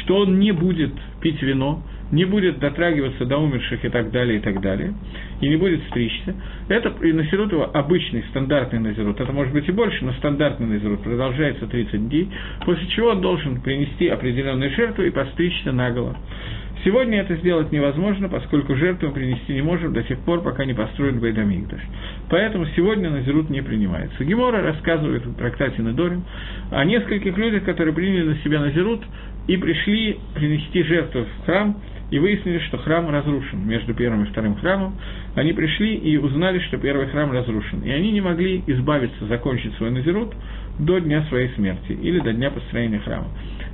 что 0.02 0.18
он 0.18 0.38
не 0.38 0.52
будет 0.52 0.92
пить 1.22 1.40
вино, 1.40 1.82
не 2.10 2.24
будет 2.24 2.58
дотрагиваться 2.58 3.24
до 3.24 3.38
умерших 3.38 3.84
и 3.84 3.88
так 3.88 4.10
далее, 4.10 4.38
и 4.38 4.40
так 4.40 4.60
далее, 4.60 4.94
и 5.40 5.48
не 5.48 5.56
будет 5.56 5.82
стричься. 5.90 6.34
Это 6.68 6.92
и 7.02 7.12
назирут 7.12 7.52
его 7.52 7.70
обычный, 7.72 8.24
стандартный 8.30 8.78
назирут. 8.78 9.20
Это 9.20 9.32
может 9.32 9.52
быть 9.52 9.68
и 9.68 9.72
больше, 9.72 10.04
но 10.04 10.12
стандартный 10.14 10.66
назирут 10.66 11.02
продолжается 11.02 11.66
30 11.66 12.08
дней, 12.08 12.28
после 12.64 12.86
чего 12.88 13.10
он 13.10 13.20
должен 13.20 13.60
принести 13.60 14.08
определенную 14.08 14.70
жертву 14.70 15.02
и 15.02 15.10
постричься 15.10 15.72
наголо. 15.72 16.16
Сегодня 16.84 17.20
это 17.20 17.36
сделать 17.36 17.72
невозможно, 17.72 18.28
поскольку 18.28 18.74
жертву 18.74 19.10
принести 19.10 19.54
не 19.54 19.62
можем 19.62 19.94
до 19.94 20.02
тех 20.02 20.18
пор, 20.20 20.42
пока 20.42 20.66
не 20.66 20.74
построен 20.74 21.18
Байдамигдаш. 21.18 21.80
Поэтому 22.28 22.66
сегодня 22.76 23.08
Назирут 23.08 23.48
не 23.48 23.62
принимается. 23.62 24.22
Гемора 24.22 24.60
рассказывает 24.62 25.24
в 25.24 25.34
трактате 25.34 25.80
Недорим 25.80 26.24
о 26.70 26.84
нескольких 26.84 27.38
людях, 27.38 27.64
которые 27.64 27.94
приняли 27.94 28.28
на 28.28 28.36
себя 28.36 28.60
Назирут 28.60 29.02
и 29.46 29.56
пришли 29.56 30.18
принести 30.34 30.82
жертву 30.82 31.24
в 31.24 31.46
храм, 31.46 31.74
и 32.10 32.18
выяснили, 32.18 32.58
что 32.60 32.78
храм 32.78 33.08
разрушен 33.10 33.66
между 33.66 33.94
первым 33.94 34.24
и 34.24 34.26
вторым 34.26 34.56
храмом. 34.56 34.94
Они 35.34 35.52
пришли 35.52 35.94
и 35.94 36.16
узнали, 36.16 36.58
что 36.60 36.78
первый 36.78 37.06
храм 37.06 37.32
разрушен. 37.32 37.80
И 37.82 37.90
они 37.90 38.12
не 38.12 38.20
могли 38.20 38.62
избавиться, 38.66 39.26
закончить 39.26 39.74
свой 39.74 39.90
назирут 39.90 40.34
до 40.78 40.98
дня 40.98 41.24
своей 41.28 41.50
смерти 41.50 41.92
или 41.92 42.20
до 42.20 42.32
дня 42.32 42.50
построения 42.50 42.98
храма. 43.00 43.28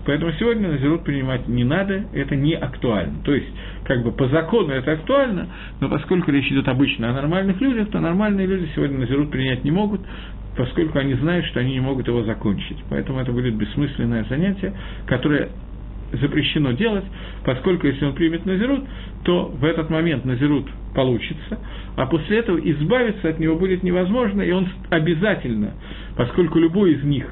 Поэтому 0.06 0.32
сегодня 0.38 0.68
назирут 0.68 1.04
принимать 1.04 1.48
не 1.48 1.64
надо, 1.64 2.04
это 2.12 2.34
не 2.36 2.54
актуально. 2.54 3.22
То 3.24 3.34
есть, 3.34 3.48
как 3.84 4.02
бы 4.02 4.12
по 4.12 4.28
закону 4.28 4.72
это 4.72 4.92
актуально, 4.92 5.48
но 5.80 5.88
поскольку 5.88 6.30
речь 6.30 6.50
идет 6.50 6.68
обычно 6.68 7.10
о 7.10 7.12
нормальных 7.12 7.60
людях, 7.60 7.90
то 7.90 8.00
нормальные 8.00 8.46
люди 8.46 8.68
сегодня 8.74 8.98
назирут 8.98 9.30
принять 9.30 9.64
не 9.64 9.70
могут, 9.70 10.00
поскольку 10.56 10.98
они 10.98 11.14
знают, 11.14 11.46
что 11.46 11.60
они 11.60 11.72
не 11.72 11.80
могут 11.80 12.06
его 12.06 12.22
закончить. 12.24 12.78
Поэтому 12.88 13.20
это 13.20 13.32
будет 13.32 13.54
бессмысленное 13.54 14.24
занятие, 14.24 14.74
которое 15.06 15.50
запрещено 16.12 16.72
делать, 16.72 17.04
поскольку 17.44 17.86
если 17.86 18.04
он 18.04 18.14
примет 18.14 18.46
назирут, 18.46 18.84
то 19.24 19.46
в 19.46 19.64
этот 19.64 19.90
момент 19.90 20.24
назирут 20.24 20.66
получится, 20.94 21.58
а 21.96 22.06
после 22.06 22.38
этого 22.38 22.58
избавиться 22.58 23.28
от 23.28 23.38
него 23.38 23.56
будет 23.56 23.82
невозможно, 23.82 24.42
и 24.42 24.50
он 24.50 24.68
обязательно, 24.90 25.74
поскольку 26.16 26.58
любой 26.58 26.92
из 26.94 27.04
них 27.04 27.26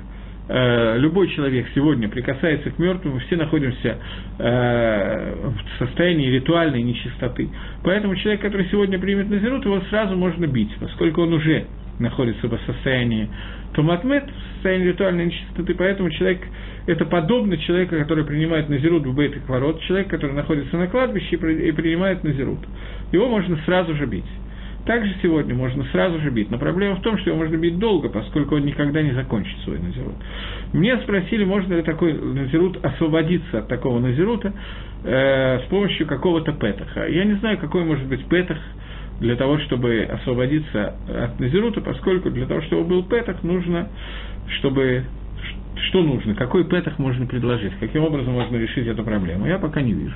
э, 0.48 0.98
любой 0.98 1.28
человек 1.28 1.66
сегодня 1.74 2.08
прикасается 2.08 2.70
к 2.70 2.78
мертвым, 2.78 3.14
мы 3.14 3.20
все 3.20 3.36
находимся 3.36 3.98
э, 4.38 5.34
в 5.50 5.78
состоянии 5.84 6.28
ритуальной 6.30 6.82
нечистоты. 6.82 7.48
Поэтому 7.84 8.16
человек, 8.16 8.40
который 8.42 8.66
сегодня 8.70 8.98
примет 8.98 9.28
назирут, 9.28 9.64
его 9.64 9.80
сразу 9.90 10.16
можно 10.16 10.46
бить, 10.46 10.70
поскольку 10.80 11.22
он 11.22 11.34
уже 11.34 11.66
находится 11.98 12.48
в 12.48 12.58
состоянии 12.66 13.28
туматмет, 13.74 14.24
в 14.24 14.54
состоянии 14.54 14.88
ритуальной 14.88 15.26
нечистоты, 15.26 15.74
поэтому 15.74 16.10
человек 16.10 16.40
это 16.86 17.04
подобно 17.04 17.56
человеку, 17.58 17.96
который 17.96 18.24
принимает 18.24 18.68
назирут 18.68 19.06
в 19.06 19.14
бейт 19.14 19.36
ворот, 19.46 19.80
человек, 19.82 20.08
который 20.08 20.32
находится 20.32 20.76
на 20.76 20.86
кладбище 20.86 21.36
и 21.36 21.72
принимает 21.72 22.24
назирут. 22.24 22.60
Его 23.12 23.28
можно 23.28 23.58
сразу 23.66 23.94
же 23.94 24.06
бить. 24.06 24.24
Также 24.86 25.14
сегодня 25.22 25.54
можно 25.54 25.84
сразу 25.92 26.18
же 26.20 26.30
бить, 26.30 26.50
но 26.50 26.56
проблема 26.56 26.96
в 26.96 27.02
том, 27.02 27.18
что 27.18 27.28
его 27.28 27.38
можно 27.38 27.56
бить 27.58 27.78
долго, 27.78 28.08
поскольку 28.08 28.54
он 28.54 28.64
никогда 28.64 29.02
не 29.02 29.10
закончит 29.10 29.58
свой 29.58 29.78
назирут. 29.78 30.14
Мне 30.72 30.96
спросили, 30.98 31.44
можно 31.44 31.74
ли 31.74 31.82
такой 31.82 32.14
назирут 32.14 32.82
освободиться 32.82 33.58
от 33.58 33.68
такого 33.68 33.98
назирута 33.98 34.54
э, 35.04 35.60
с 35.60 35.68
помощью 35.68 36.06
какого-то 36.06 36.52
петаха. 36.52 37.04
Я 37.04 37.24
не 37.24 37.34
знаю, 37.34 37.58
какой 37.58 37.84
может 37.84 38.06
быть 38.06 38.24
петах 38.28 38.56
для 39.20 39.36
того, 39.36 39.58
чтобы 39.60 40.02
освободиться 40.02 40.94
от 41.08 41.40
назирута, 41.40 41.80
поскольку 41.80 42.30
для 42.30 42.46
того, 42.46 42.62
чтобы 42.62 42.84
был 42.84 43.02
петах, 43.04 43.42
нужно, 43.42 43.88
чтобы 44.58 45.04
что 45.88 46.02
нужно? 46.02 46.34
Какой 46.34 46.64
петах 46.64 46.98
можно 46.98 47.26
предложить? 47.26 47.72
Каким 47.80 48.04
образом 48.04 48.32
можно 48.34 48.56
решить 48.56 48.86
эту 48.86 49.02
проблему? 49.04 49.46
Я 49.46 49.58
пока 49.58 49.80
не 49.80 49.92
вижу. 49.92 50.14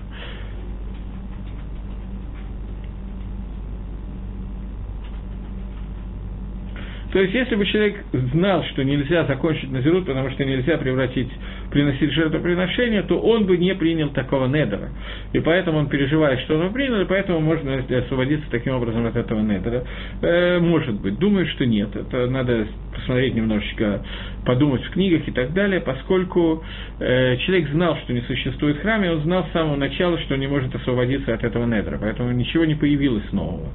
То 7.13 7.21
есть, 7.21 7.35
если 7.35 7.57
бы 7.57 7.67
человек 7.67 7.97
знал, 8.33 8.65
что 8.73 8.83
нельзя 8.83 9.25
закончить 9.27 9.71
назирут, 9.71 10.07
потому 10.07 10.31
что 10.31 10.45
нельзя 10.47 10.79
превратить, 10.79 11.29
приносить 11.71 12.11
жертвоприношение, 12.13 13.03
то 13.03 13.21
он 13.21 13.45
бы 13.45 13.59
не 13.59 13.75
принял 13.75 14.09
такого 14.11 14.47
недера. 14.47 14.89
И 15.35 15.41
поэтому 15.41 15.79
он 15.79 15.89
переживает, 15.89 16.41
что 16.41 16.59
он 16.59 16.73
принял, 16.73 17.03
и 17.03 17.05
поэтому 17.05 17.41
можно 17.41 17.85
освободиться 17.99 18.47
таким 18.51 18.75
образом 18.75 19.07
от 19.07 19.15
этого 19.15 19.41
недера. 19.41 19.85
Э, 20.23 20.59
может 20.59 21.01
быть. 21.01 21.19
Думаю, 21.19 21.47
что 21.49 21.67
нет. 21.67 21.95
Это 21.95 22.29
надо 22.29 22.67
посмотреть 22.95 23.35
немножечко, 23.35 24.03
подумать 24.47 24.83
в 24.83 24.91
книгах 24.93 25.29
и 25.29 25.33
так 25.33 25.53
далее, 25.53 25.81
поскольку 25.81 26.65
э, 26.99 27.37
человек 27.39 27.69
знал, 27.69 27.99
что 28.05 28.15
не 28.15 28.23
существует 28.23 28.79
храм, 28.79 29.05
и 29.05 29.09
он 29.09 29.21
знал 29.23 29.47
с 29.49 29.53
самого 29.53 29.77
начала, 29.77 30.19
что 30.21 30.35
он 30.35 30.41
не 30.41 30.47
может 30.47 30.75
освободиться 30.75 31.35
от 31.35 31.45
этого 31.45 31.67
недера. 31.67 31.99
Поэтому 32.01 32.33
ничего 32.33 32.65
не 32.65 32.75
появилось 32.75 33.31
нового. 33.33 33.69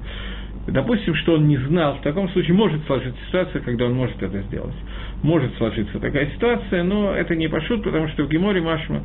Допустим, 0.67 1.15
что 1.15 1.35
он 1.35 1.47
не 1.47 1.57
знал, 1.57 1.95
в 1.95 2.01
таком 2.01 2.29
случае 2.29 2.53
может 2.53 2.85
сложиться 2.85 3.19
ситуация, 3.27 3.61
когда 3.61 3.85
он 3.85 3.93
может 3.93 4.21
это 4.21 4.41
сделать. 4.43 4.75
Может 5.23 5.55
сложиться 5.57 5.97
такая 5.99 6.29
ситуация, 6.31 6.83
но 6.83 7.13
это 7.13 7.35
не 7.35 7.47
пошут, 7.47 7.83
потому 7.83 8.09
что 8.09 8.25
в 8.25 8.29
Геморе 8.29 8.61
Машма, 8.61 9.03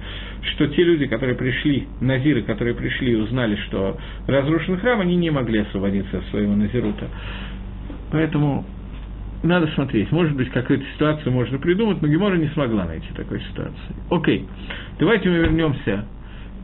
что 0.54 0.66
те 0.66 0.82
люди, 0.82 1.06
которые 1.06 1.36
пришли, 1.36 1.86
назиры, 2.00 2.42
которые 2.42 2.74
пришли 2.74 3.12
и 3.12 3.16
узнали, 3.16 3.56
что 3.68 3.96
разрушен 4.26 4.78
храм, 4.78 5.00
они 5.00 5.14
не 5.14 5.30
могли 5.30 5.60
освободиться 5.60 6.18
от 6.18 6.24
своего 6.26 6.54
назирута. 6.56 7.06
Поэтому 8.10 8.66
надо 9.44 9.68
смотреть. 9.68 10.10
Может 10.10 10.36
быть, 10.36 10.50
какую-то 10.50 10.84
ситуацию 10.94 11.32
можно 11.32 11.58
придумать, 11.58 12.02
но 12.02 12.08
Гемора 12.08 12.36
не 12.36 12.48
смогла 12.48 12.84
найти 12.84 13.06
такой 13.14 13.40
ситуации. 13.40 13.94
Окей, 14.10 14.46
давайте 14.98 15.28
мы 15.28 15.36
вернемся 15.36 16.06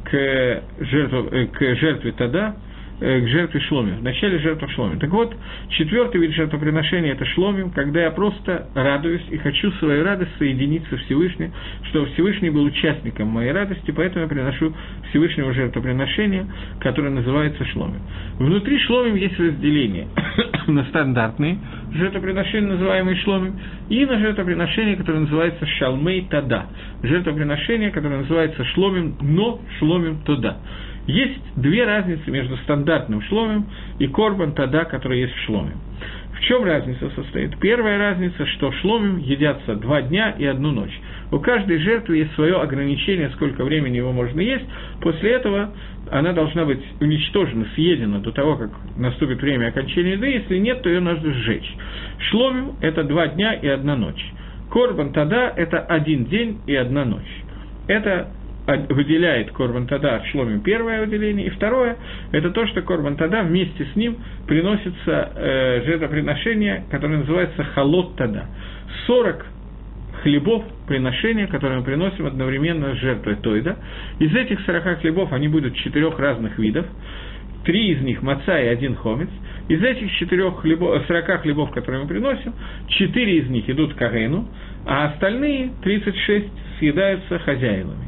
к, 0.05 0.63
жертву, 0.81 1.29
э, 1.31 1.47
к 1.47 1.77
жертве 1.77 2.13
Тада, 2.13 2.57
к 3.01 3.29
жертве 3.29 3.61
шломим, 3.61 3.97
в 3.97 4.03
начале 4.03 4.39
жертвы 4.39 4.69
шломим. 4.71 4.99
Так 4.99 5.11
вот, 5.11 5.35
четвертый 5.71 6.21
вид 6.21 6.33
жертвоприношения– 6.33 7.13
это 7.15 7.25
шломим, 7.27 7.71
когда 7.71 8.03
я 8.03 8.11
просто 8.11 8.69
радуюсь 8.75 9.23
и 9.31 9.39
хочу 9.39 9.71
свою 9.73 10.05
радость 10.05 10.33
соединить 10.39 10.83
со 10.89 10.97
Всевышним, 10.99 11.53
чтобы 11.91 12.07
Всевышний 12.07 12.51
был 12.51 12.65
участником 12.65 13.29
моей 13.29 13.53
радости, 13.53 13.91
поэтому 13.91 14.23
я 14.23 14.29
приношу 14.29 14.75
Всевышнему 15.11 15.53
жертвоприношение, 15.53 16.47
которое 16.81 17.11
называется 17.11 17.65
шломим. 17.67 18.01
Внутри 18.39 18.79
шломим 18.81 19.15
есть 19.15 19.39
разделение 19.39 20.09
на 20.67 20.85
стандартные 20.87 21.59
жертвоприношения, 21.95 22.69
называемые 22.69 23.17
шломим, 23.19 23.59
и 23.89 24.05
на 24.05 24.19
жертвоприношение, 24.19 24.97
которое 24.97 25.21
называется 25.21 25.67
шалмей 25.67 26.27
тада, 26.29 26.67
жертвоприношение, 27.03 27.91
которое 27.91 28.19
называется 28.19 28.65
шломим, 28.65 29.17
но 29.21 29.61
шломим 29.79 30.19
туда. 30.25 30.59
Есть 31.09 31.41
две 31.57 31.85
разницы 31.87 32.31
между 32.31 32.57
стандартным 32.59 33.23
шломем 33.23 33.67
и 33.99 34.07
корбан 34.07 34.53
тада, 34.53 34.85
который 34.85 35.21
есть 35.21 35.33
в 35.33 35.45
шломе. 35.47 35.73
В 36.35 36.41
чем 36.41 36.65
разница 36.65 37.11
состоит? 37.17 37.59
Первая 37.59 37.99
разница, 37.99 38.45
что 38.47 38.71
шломим 38.73 39.17
едятся 39.17 39.75
два 39.77 40.03
дня 40.03 40.31
и 40.39 40.45
одну 40.45 40.71
ночь. 40.71 40.93
У 41.33 41.39
каждой 41.39 41.79
жертвы 41.79 42.19
есть 42.19 42.35
свое 42.35 42.61
ограничение, 42.61 43.31
сколько 43.31 43.65
времени 43.65 43.97
его 43.97 44.13
можно 44.13 44.39
есть. 44.39 44.65
После 45.01 45.33
этого 45.33 45.71
она 46.11 46.35
должна 46.35 46.67
быть 46.67 46.83
уничтожена, 47.01 47.67
съедена 47.75 48.21
до 48.21 48.31
того, 48.31 48.57
как 48.57 48.71
наступит 48.99 49.41
время 49.41 49.69
окончания 49.69 50.13
еды. 50.13 50.27
Если 50.27 50.59
нет, 50.59 50.83
то 50.83 50.91
ее 50.91 51.01
нужно 51.01 51.33
сжечь. 51.33 51.75
Шломим– 52.19 52.73
это 52.83 53.03
два 53.05 53.29
дня 53.29 53.55
и 53.55 53.67
одна 53.67 53.97
ночь. 53.97 54.25
Корбан 54.71 55.15
тада– 55.15 55.55
это 55.57 55.81
один 55.81 56.27
день 56.27 56.61
и 56.67 56.75
одна 56.75 57.07
ночь. 57.07 57.43
Это 57.87 58.29
выделяет 58.91 59.51
Корбан 59.53 59.87
Тада 59.87 60.17
от 60.17 60.27
Шломим 60.27 60.61
первое 60.61 61.01
выделение, 61.01 61.47
и 61.47 61.51
второе– 61.51 61.97
это 62.33 62.51
то, 62.51 62.67
что 62.67 62.83
Корбан 62.83 63.17
Тада 63.17 63.43
вместе 63.43 63.87
с 63.93 63.97
ним 63.97 64.19
приносится 64.47 65.33
э, 65.35 65.83
жертвоприношение, 65.87 66.85
которое 66.91 67.19
называется 67.19 67.65
Халот 67.65 68.17
Тада. 68.17 68.47
40 69.07 69.47
хлебов 70.23 70.65
приношения, 70.87 71.47
которые 71.47 71.79
мы 71.79 71.85
приносим 71.85 72.27
одновременно 72.27 72.95
с 72.95 72.99
жертвой 72.99 73.37
Тойда. 73.37 73.77
Из 74.19 74.35
этих 74.35 74.61
40 74.67 75.01
хлебов 75.01 75.33
они 75.33 75.49
будут 75.49 75.75
четырех 75.77 76.19
разных 76.19 76.59
видов. 76.59 76.87
Три 77.65 77.93
из 77.93 78.03
них 78.03 78.23
маца 78.23 78.59
и 78.61 78.67
один 78.67 78.97
хомец. 78.97 79.29
Из 79.69 79.83
этих 79.83 80.11
четырех 80.13 80.61
хлебов, 80.61 81.03
40 81.07 81.43
хлебов, 81.43 81.71
которые 81.71 82.03
мы 82.03 82.09
приносим, 82.09 82.53
четыре 82.89 83.39
из 83.39 83.49
них 83.49 83.69
идут 83.71 83.95
к 83.95 84.03
Арену, 84.03 84.49
а 84.87 85.07
остальные 85.07 85.71
36 85.83 86.47
съедаются 86.79 87.39
хозяевами. 87.39 88.08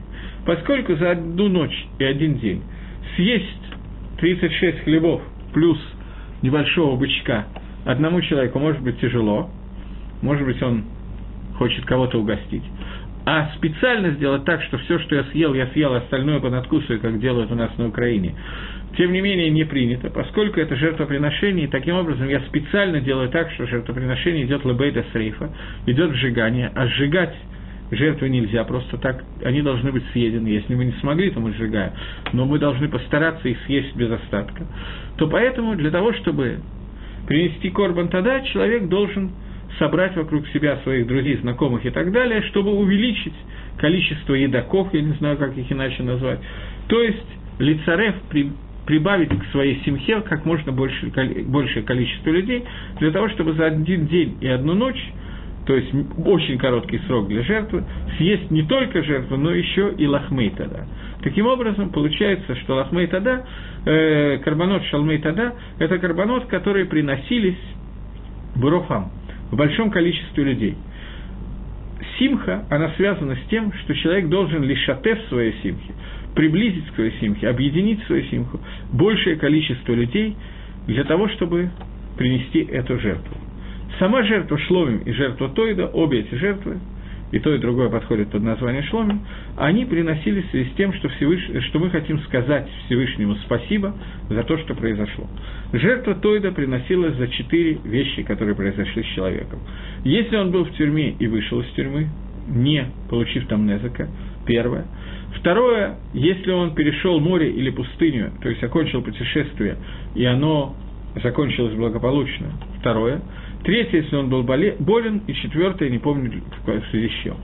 Поскольку 0.50 0.96
за 0.96 1.12
одну 1.12 1.46
ночь 1.46 1.86
и 2.00 2.04
один 2.04 2.40
день 2.40 2.64
съесть 3.14 3.46
36 4.18 4.80
хлебов 4.80 5.22
плюс 5.54 5.78
небольшого 6.42 6.96
бычка 6.96 7.46
одному 7.84 8.20
человеку 8.20 8.58
может 8.58 8.82
быть 8.82 8.98
тяжело, 8.98 9.48
может 10.22 10.44
быть, 10.44 10.60
он 10.60 10.86
хочет 11.56 11.84
кого-то 11.84 12.18
угостить, 12.18 12.64
а 13.26 13.52
специально 13.58 14.10
сделать 14.10 14.44
так, 14.44 14.60
что 14.64 14.78
все, 14.78 14.98
что 14.98 15.14
я 15.14 15.24
съел, 15.30 15.54
я 15.54 15.68
съел, 15.68 15.94
остальное 15.94 16.40
понадкусываю, 16.40 16.98
как 16.98 17.20
делают 17.20 17.52
у 17.52 17.54
нас 17.54 17.70
на 17.78 17.86
Украине, 17.86 18.34
тем 18.96 19.12
не 19.12 19.20
менее 19.20 19.50
не 19.50 19.62
принято, 19.62 20.10
поскольку 20.10 20.58
это 20.58 20.74
жертвоприношение, 20.74 21.66
и 21.66 21.70
таким 21.70 21.94
образом 21.94 22.28
я 22.28 22.40
специально 22.40 23.00
делаю 23.00 23.28
так, 23.28 23.52
что 23.52 23.68
жертвоприношение 23.68 24.46
идет 24.46 24.64
лабейда 24.64 25.04
срейфа, 25.12 25.54
идет 25.86 26.10
сжигание, 26.16 26.72
а 26.74 26.88
сжигать 26.88 27.36
жертвы 27.90 28.28
нельзя 28.28 28.64
просто 28.64 28.96
так, 28.98 29.24
они 29.44 29.62
должны 29.62 29.92
быть 29.92 30.04
съедены. 30.12 30.48
Если 30.48 30.74
мы 30.74 30.84
не 30.84 30.92
смогли, 31.00 31.30
то 31.30 31.40
мы 31.40 31.52
сжигаем. 31.52 31.92
Но 32.32 32.46
мы 32.46 32.58
должны 32.58 32.88
постараться 32.88 33.48
их 33.48 33.58
съесть 33.66 33.94
без 33.96 34.10
остатка. 34.10 34.64
То 35.16 35.28
поэтому 35.28 35.76
для 35.76 35.90
того, 35.90 36.12
чтобы 36.14 36.60
принести 37.26 37.70
корбан 37.70 38.08
тогда, 38.08 38.40
человек 38.42 38.88
должен 38.88 39.30
собрать 39.78 40.16
вокруг 40.16 40.46
себя 40.48 40.78
своих 40.82 41.06
друзей, 41.06 41.36
знакомых 41.38 41.84
и 41.86 41.90
так 41.90 42.12
далее, 42.12 42.42
чтобы 42.42 42.72
увеличить 42.72 43.34
количество 43.78 44.34
едоков, 44.34 44.92
я 44.92 45.00
не 45.00 45.12
знаю, 45.14 45.36
как 45.38 45.56
их 45.56 45.70
иначе 45.70 46.02
назвать. 46.02 46.40
То 46.88 47.00
есть 47.00 47.26
лицарев 47.58 48.14
при, 48.28 48.50
прибавить 48.86 49.30
к 49.30 49.44
своей 49.52 49.80
семье 49.84 50.20
как 50.22 50.44
можно 50.44 50.72
больше, 50.72 51.06
большее 51.46 51.82
количество 51.84 52.30
людей, 52.30 52.64
для 52.98 53.10
того, 53.10 53.28
чтобы 53.30 53.54
за 53.54 53.66
один 53.66 54.06
день 54.06 54.36
и 54.40 54.48
одну 54.48 54.74
ночь 54.74 55.02
то 55.70 55.76
есть 55.76 55.92
очень 56.26 56.58
короткий 56.58 56.98
срок 57.06 57.28
для 57.28 57.44
жертвы, 57.44 57.84
съесть 58.16 58.50
не 58.50 58.64
только 58.64 59.04
жертву, 59.04 59.36
но 59.36 59.52
еще 59.52 59.94
и 59.96 60.04
лахмей 60.04 60.50
тада. 60.50 60.88
Таким 61.22 61.46
образом, 61.46 61.90
получается, 61.90 62.56
что 62.56 62.74
лахмей 62.74 63.06
тада, 63.06 63.46
э, 63.86 64.38
карбонот 64.38 64.82
шалмей 64.86 65.18
тада, 65.18 65.54
это 65.78 66.00
карбонот, 66.00 66.46
которые 66.46 66.86
приносились 66.86 67.54
бурофам, 68.56 69.12
в 69.52 69.56
большом 69.56 69.92
количестве 69.92 70.42
людей. 70.42 70.74
Симха, 72.18 72.64
она 72.68 72.88
связана 72.96 73.36
с 73.36 73.48
тем, 73.48 73.72
что 73.72 73.94
человек 73.94 74.28
должен 74.28 74.64
лишь 74.64 74.84
в 74.88 75.28
своей 75.28 75.54
симхе, 75.62 75.92
приблизить 76.34 76.86
к 76.90 76.94
своей 76.96 77.12
симхе, 77.20 77.48
объединить 77.48 78.02
свою 78.06 78.24
симху, 78.24 78.58
большее 78.92 79.36
количество 79.36 79.92
людей 79.92 80.36
для 80.88 81.04
того, 81.04 81.28
чтобы 81.28 81.70
принести 82.18 82.58
эту 82.58 82.98
жертву. 82.98 83.36
Сама 83.98 84.22
жертва 84.22 84.58
шломим 84.58 84.98
и 84.98 85.12
жертва 85.12 85.48
Тойда, 85.50 85.88
обе 85.88 86.20
эти 86.20 86.34
жертвы, 86.34 86.78
и 87.32 87.38
то, 87.38 87.54
и 87.54 87.58
другое 87.58 87.88
подходит 87.88 88.30
под 88.30 88.42
название 88.42 88.82
шломим, 88.84 89.20
они 89.56 89.84
приносились 89.84 90.46
в 90.46 90.50
связи 90.50 90.70
с 90.70 90.74
тем, 90.74 90.92
что, 90.94 91.08
Всевыш... 91.10 91.64
что 91.68 91.78
мы 91.78 91.90
хотим 91.90 92.20
сказать 92.22 92.68
Всевышнему 92.86 93.36
спасибо 93.46 93.94
за 94.28 94.42
то, 94.42 94.58
что 94.58 94.74
произошло. 94.74 95.26
Жертва 95.72 96.14
Тойда 96.16 96.50
приносилась 96.52 97.14
за 97.16 97.28
четыре 97.28 97.78
вещи, 97.84 98.22
которые 98.22 98.54
произошли 98.54 99.02
с 99.02 99.06
человеком. 99.14 99.60
Если 100.04 100.36
он 100.36 100.50
был 100.50 100.64
в 100.64 100.72
тюрьме 100.72 101.10
и 101.10 101.26
вышел 101.26 101.60
из 101.60 101.68
тюрьмы, 101.72 102.08
не 102.48 102.86
получив 103.08 103.46
там 103.46 103.66
незака, 103.66 104.08
первое. 104.46 104.86
Второе, 105.36 105.96
если 106.12 106.50
он 106.50 106.74
перешел 106.74 107.20
море 107.20 107.50
или 107.50 107.70
пустыню, 107.70 108.32
то 108.42 108.48
есть 108.48 108.62
окончил 108.64 109.02
путешествие, 109.02 109.76
и 110.16 110.24
оно 110.24 110.74
закончилось 111.22 111.74
благополучно. 111.74 112.48
Второе. 112.80 113.20
Третье, 113.64 113.98
если 113.98 114.16
он 114.16 114.30
был 114.30 114.42
болен, 114.42 115.22
и 115.26 115.34
четвертое, 115.34 115.90
не 115.90 115.98
помню, 115.98 116.42
в 116.64 116.90
связи 116.90 117.08
с 117.08 117.22
чем. 117.22 117.36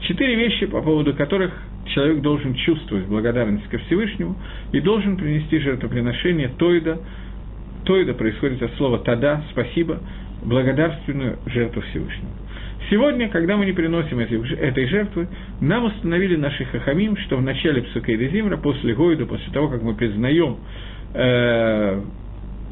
Четыре 0.00 0.34
вещи, 0.34 0.66
по 0.66 0.82
поводу 0.82 1.14
которых 1.14 1.52
человек 1.94 2.20
должен 2.22 2.54
чувствовать 2.54 3.06
благодарность 3.06 3.68
ко 3.68 3.78
Всевышнему 3.78 4.36
и 4.72 4.80
должен 4.80 5.16
принести 5.16 5.58
жертвоприношение 5.60 6.48
Тойда. 6.58 6.98
Тойда 7.84 8.14
происходит 8.14 8.62
от 8.62 8.74
слова 8.74 8.98
«тада», 8.98 9.44
«спасибо», 9.52 10.00
благодарственную 10.42 11.38
жертву 11.46 11.82
Всевышнему. 11.82 12.30
Сегодня, 12.88 13.28
когда 13.28 13.56
мы 13.56 13.66
не 13.66 13.72
приносим 13.72 14.18
эти, 14.18 14.34
этой 14.54 14.86
жертвы, 14.86 15.28
нам 15.60 15.84
установили 15.84 16.36
наши 16.36 16.64
хахамим, 16.64 17.16
что 17.18 17.36
в 17.36 17.42
начале 17.42 17.82
Псукейда 17.82 18.26
Зимра, 18.28 18.56
после 18.56 18.94
Гойда, 18.94 19.26
после 19.26 19.52
того, 19.52 19.68
как 19.68 19.82
мы 19.82 19.94
признаем 19.94 20.56
э, 21.14 22.00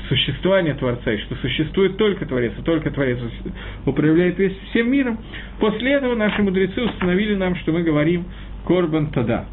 существования 0.08 0.74
Творца, 0.74 1.12
и 1.12 1.18
что 1.18 1.34
существует 1.36 1.96
только 1.96 2.26
Творец, 2.26 2.52
и 2.58 2.62
только 2.62 2.90
Творец 2.90 3.18
управляет 3.86 4.38
весь 4.38 4.56
всем 4.70 4.90
миром, 4.90 5.18
после 5.60 5.92
этого 5.92 6.14
наши 6.14 6.42
мудрецы 6.42 6.82
установили 6.82 7.34
нам, 7.34 7.56
что 7.56 7.72
мы 7.72 7.82
говорим 7.82 8.24
«Корбан 8.66 9.08
Тада». 9.08 9.46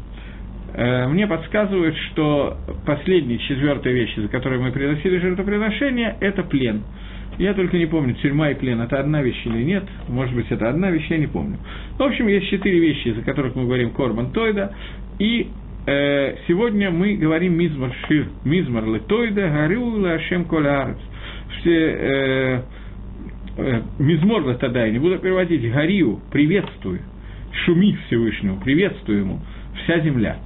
Э, 0.74 1.06
мне 1.08 1.26
подсказывают, 1.26 1.96
что 2.10 2.58
последняя, 2.84 3.38
четвертая 3.38 3.92
вещь, 3.92 4.14
за 4.16 4.28
которой 4.28 4.58
мы 4.58 4.72
приносили 4.72 5.18
жертвоприношение, 5.18 6.16
это 6.20 6.42
плен. 6.42 6.82
Я 7.38 7.52
только 7.54 7.76
не 7.76 7.86
помню, 7.86 8.14
тюрьма 8.14 8.50
и 8.50 8.54
плен– 8.54 8.80
это 8.82 8.98
одна 8.98 9.22
вещь 9.22 9.40
или 9.44 9.62
нет. 9.62 9.84
Может 10.08 10.34
быть, 10.34 10.46
это 10.50 10.70
одна 10.70 10.90
вещь, 10.90 11.06
я 11.10 11.18
не 11.18 11.26
помню. 11.26 11.58
В 11.98 12.02
общем, 12.02 12.28
есть 12.28 12.48
четыре 12.48 12.78
вещи, 12.80 13.10
за 13.10 13.22
которых 13.22 13.54
мы 13.54 13.64
говорим 13.64 13.90
Корбан 13.90 14.32
Тойда. 14.32 14.72
И 15.18 15.48
сегодня 16.48 16.90
мы 16.90 17.14
говорим 17.14 17.56
Мизмар 17.56 17.92
Шир, 18.06 18.26
Мизмар 18.44 18.84
Летойда, 18.86 19.48
Гарю 19.48 19.84
Лашем 19.84 20.44
Колярец. 20.46 20.98
Все 21.60 21.70
э, 21.70 22.62
э, 23.56 23.82
Мизмор 24.00 24.56
тогда, 24.56 24.84
я 24.84 24.90
не 24.90 24.98
буду 24.98 25.18
переводить, 25.18 25.70
Гарию, 25.70 26.20
приветствую, 26.32 27.00
шуми 27.64 27.96
Всевышнему, 28.06 28.60
приветствую 28.60 29.20
ему, 29.20 29.40
вся 29.84 30.00
земля. 30.00 30.38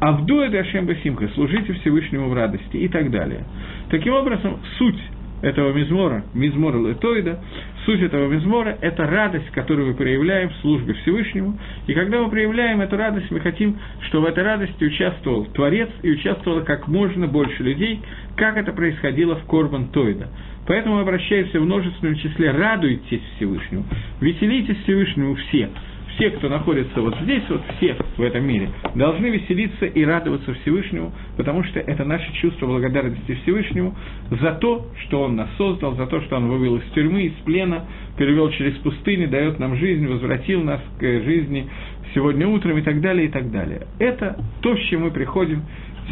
Авдуя 0.00 0.50
Дашем 0.50 0.84
Басимха, 0.84 1.28
служите 1.28 1.72
Всевышнему 1.74 2.28
в 2.28 2.34
радости 2.34 2.76
и 2.76 2.88
так 2.88 3.10
далее. 3.10 3.44
Таким 3.88 4.12
образом, 4.12 4.60
суть 4.76 5.00
этого 5.42 5.72
мизмора, 5.72 6.24
мизмора 6.34 6.78
летоида, 6.78 7.40
суть 7.84 8.00
этого 8.00 8.28
мизмора– 8.28 8.76
это 8.80 9.06
радость, 9.06 9.50
которую 9.50 9.88
мы 9.88 9.94
проявляем 9.94 10.50
в 10.50 10.56
службе 10.56 10.94
Всевышнему. 10.94 11.58
И 11.86 11.94
когда 11.94 12.22
мы 12.22 12.30
проявляем 12.30 12.80
эту 12.80 12.96
радость, 12.96 13.30
мы 13.30 13.40
хотим, 13.40 13.78
чтобы 14.08 14.26
в 14.26 14.30
этой 14.30 14.44
радости 14.44 14.84
участвовал 14.84 15.46
Творец 15.46 15.88
и 16.02 16.10
участвовало 16.10 16.62
как 16.62 16.88
можно 16.88 17.26
больше 17.26 17.62
людей, 17.62 18.00
как 18.36 18.56
это 18.56 18.72
происходило 18.72 19.36
в 19.36 19.44
Корбан 19.46 19.88
Тойда. 19.88 20.28
Поэтому 20.66 20.96
мы 20.96 21.00
обращаемся 21.02 21.58
в 21.60 21.64
множественном 21.64 22.16
числе 22.16 22.50
«радуйтесь 22.52 23.22
Всевышнему», 23.36 23.84
«веселитесь 24.20 24.78
Всевышнему 24.84 25.34
все», 25.34 25.70
все, 26.14 26.30
кто 26.30 26.48
находится 26.48 27.00
вот 27.00 27.16
здесь, 27.22 27.42
вот 27.48 27.62
все 27.76 27.96
в 28.16 28.22
этом 28.22 28.44
мире, 28.44 28.70
должны 28.94 29.26
веселиться 29.26 29.86
и 29.86 30.04
радоваться 30.04 30.54
Всевышнему, 30.54 31.12
потому 31.36 31.64
что 31.64 31.80
это 31.80 32.04
наше 32.04 32.32
чувство 32.34 32.66
благодарности 32.66 33.34
Всевышнему 33.42 33.94
за 34.30 34.52
то, 34.54 34.86
что 35.04 35.22
Он 35.22 35.36
нас 35.36 35.48
создал, 35.56 35.94
за 35.96 36.06
то, 36.06 36.20
что 36.22 36.36
Он 36.36 36.48
вывел 36.48 36.76
из 36.76 36.84
тюрьмы, 36.94 37.22
из 37.24 37.32
плена, 37.44 37.86
перевел 38.16 38.50
через 38.50 38.74
пустыни, 38.78 39.26
дает 39.26 39.58
нам 39.58 39.76
жизнь, 39.76 40.06
возвратил 40.06 40.62
нас 40.62 40.80
к 40.98 41.02
жизни 41.02 41.68
сегодня 42.14 42.46
утром 42.46 42.78
и 42.78 42.82
так 42.82 43.00
далее, 43.00 43.26
и 43.26 43.30
так 43.30 43.50
далее. 43.50 43.86
Это 43.98 44.36
то, 44.60 44.76
с 44.76 44.80
чем 44.88 45.02
мы 45.02 45.10
приходим 45.10 45.62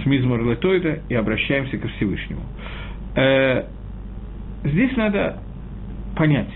с 0.03 0.07
Мизмор 0.07 0.43
Летойда 0.43 1.01
и 1.09 1.15
обращаемся 1.15 1.77
ко 1.79 1.89
Всевышнему. 1.89 2.43
Э, 3.17 3.65
здесь 4.65 4.97
надо 4.97 5.39
понять, 6.17 6.49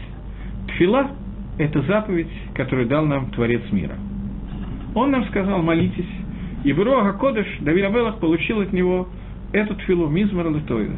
Тфила– 0.68 1.10
это 1.58 1.82
заповедь, 1.82 2.28
которую 2.54 2.88
дал 2.88 3.06
нам 3.06 3.30
Творец 3.30 3.62
мира. 3.70 3.96
Он 4.94 5.10
нам 5.10 5.24
сказал, 5.26 5.62
молитесь, 5.62 6.08
и 6.64 6.72
Бруага 6.72 7.12
Кодыш, 7.18 7.46
Давид 7.60 7.84
Абелах, 7.84 8.18
получил 8.18 8.60
от 8.60 8.72
него 8.72 9.08
эту 9.52 9.74
тфилу, 9.76 10.08
Мизмар 10.08 10.50
Летойда. 10.50 10.94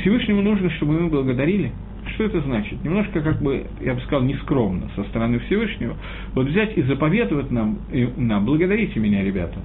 Всевышнему 0.00 0.42
нужно, 0.42 0.70
чтобы 0.70 1.00
мы 1.00 1.08
благодарили. 1.08 1.72
Что 2.14 2.24
это 2.24 2.40
значит? 2.42 2.84
Немножко, 2.84 3.20
как 3.22 3.40
бы, 3.40 3.66
я 3.80 3.94
бы 3.94 4.00
сказал, 4.02 4.22
нескромно 4.22 4.90
со 4.94 5.04
стороны 5.04 5.38
Всевышнего. 5.40 5.96
Вот 6.34 6.46
взять 6.46 6.76
и 6.76 6.82
заповедовать 6.82 7.50
нам, 7.50 7.78
и 7.90 8.06
нам 8.16 8.44
благодарите 8.44 9.00
меня, 9.00 9.24
ребята. 9.24 9.58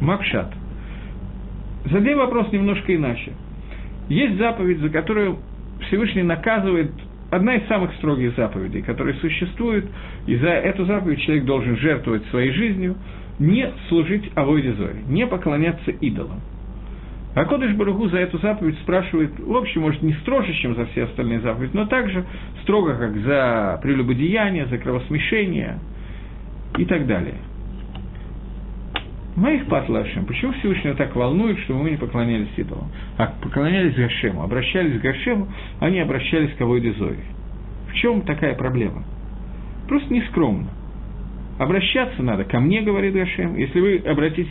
Макшат. 0.00 0.52
Задей 1.86 2.14
вопрос 2.14 2.52
немножко 2.52 2.94
иначе. 2.94 3.32
Есть 4.08 4.36
заповедь, 4.36 4.78
за 4.80 4.90
которую 4.90 5.38
Всевышний 5.86 6.22
наказывает 6.22 6.92
одна 7.30 7.56
из 7.56 7.66
самых 7.68 7.94
строгих 7.94 8.34
заповедей, 8.36 8.82
которые 8.82 9.14
существуют, 9.16 9.86
и 10.26 10.36
за 10.36 10.48
эту 10.48 10.84
заповедь 10.84 11.20
человек 11.20 11.44
должен 11.44 11.76
жертвовать 11.76 12.24
своей 12.26 12.52
жизнью, 12.52 12.96
не 13.38 13.70
служить 13.88 14.30
авойде 14.34 14.72
зори, 14.74 15.00
не 15.08 15.26
поклоняться 15.26 15.90
идолам. 15.90 16.40
А 17.34 17.44
Кодыш 17.44 17.72
Баругу 17.74 18.08
за 18.08 18.18
эту 18.18 18.38
заповедь 18.38 18.76
спрашивает, 18.80 19.38
в 19.38 19.56
общем, 19.56 19.82
может, 19.82 20.02
не 20.02 20.12
строже, 20.14 20.52
чем 20.54 20.74
за 20.74 20.86
все 20.86 21.04
остальные 21.04 21.40
заповеди, 21.40 21.70
но 21.74 21.86
также 21.86 22.24
строго, 22.62 22.96
как 22.96 23.16
за 23.18 23.78
прелюбодеяние, 23.82 24.66
за 24.66 24.78
кровосмешение 24.78 25.78
и 26.76 26.84
так 26.84 27.06
далее. 27.06 27.36
Моих 29.36 29.66
патлашем, 29.66 30.26
почему 30.26 30.52
Всевышнего 30.54 30.94
так 30.96 31.14
волнует, 31.14 31.58
что 31.60 31.74
мы 31.74 31.90
не 31.90 31.96
поклонялись 31.96 32.48
идолам? 32.56 32.90
А 33.16 33.26
поклонялись 33.40 33.94
Гашему, 33.94 34.42
обращались 34.42 34.98
к 34.98 35.02
Гашему, 35.02 35.48
они 35.78 36.00
обращались 36.00 36.52
к 36.56 36.60
Авойде 36.60 36.92
Зои. 36.94 37.20
В 37.90 37.94
чем 37.94 38.22
такая 38.22 38.54
проблема? 38.56 39.04
Просто 39.88 40.12
нескромно. 40.12 40.68
Обращаться 41.58 42.22
надо 42.22 42.44
ко 42.44 42.58
мне, 42.58 42.82
говорит 42.82 43.14
Гашем. 43.14 43.56
Если 43.56 43.80
вы 43.80 43.96
обратитесь 43.98 44.50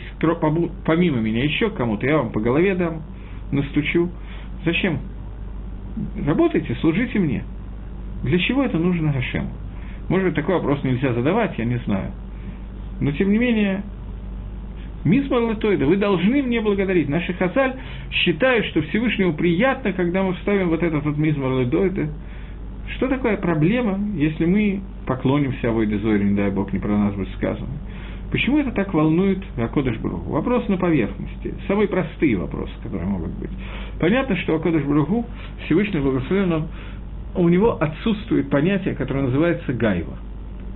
помимо 0.86 1.18
меня 1.18 1.44
еще 1.44 1.70
к 1.70 1.74
кому-то, 1.74 2.06
я 2.06 2.16
вам 2.16 2.30
по 2.30 2.40
голове 2.40 2.74
дам, 2.74 3.02
настучу. 3.52 4.10
Зачем? 4.64 4.98
Работайте, 6.24 6.74
служите 6.76 7.18
мне. 7.18 7.44
Для 8.22 8.38
чего 8.38 8.62
это 8.62 8.78
нужно 8.78 9.12
Гашему? 9.12 9.50
Может 10.08 10.34
такой 10.34 10.54
вопрос 10.54 10.82
нельзя 10.84 11.12
задавать, 11.12 11.58
я 11.58 11.64
не 11.64 11.78
знаю. 11.78 12.12
Но, 13.00 13.12
тем 13.12 13.30
не 13.30 13.38
менее, 13.38 13.82
Мисмар 15.04 15.42
Латойда, 15.42 15.86
вы 15.86 15.96
должны 15.96 16.42
мне 16.42 16.60
благодарить. 16.60 17.08
Наши 17.08 17.32
хазаль 17.32 17.74
считают, 18.10 18.66
что 18.66 18.82
Всевышнему 18.82 19.34
приятно, 19.34 19.92
когда 19.92 20.22
мы 20.22 20.34
вставим 20.34 20.68
вот 20.68 20.82
этот 20.82 21.04
вот 21.04 21.16
Мисмар 21.16 21.52
Латойда. 21.52 22.08
Что 22.96 23.08
такое 23.08 23.36
проблема, 23.36 23.98
если 24.16 24.44
мы 24.44 24.80
поклонимся 25.06 25.68
Авойде 25.68 25.98
Зоре, 25.98 26.24
не 26.24 26.36
дай 26.36 26.50
Бог, 26.50 26.72
не 26.72 26.78
про 26.78 26.90
нас 26.90 27.14
будет 27.14 27.28
сказано? 27.36 27.70
Почему 28.30 28.58
это 28.58 28.70
так 28.70 28.94
волнует 28.94 29.42
Акодыш 29.56 29.98
Бругу? 29.98 30.30
Вопрос 30.30 30.68
на 30.68 30.76
поверхности. 30.76 31.54
Самые 31.66 31.88
простые 31.88 32.36
вопросы, 32.36 32.72
которые 32.82 33.08
могут 33.08 33.30
быть. 33.32 33.50
Понятно, 33.98 34.36
что 34.36 34.54
Акодыш 34.54 34.84
Бругу, 34.84 35.26
Всевышний 35.64 36.00
Благословен, 36.00 36.68
у 37.34 37.48
него 37.48 37.76
отсутствует 37.80 38.50
понятие, 38.50 38.94
которое 38.94 39.24
называется 39.24 39.72
гайва. 39.72 40.16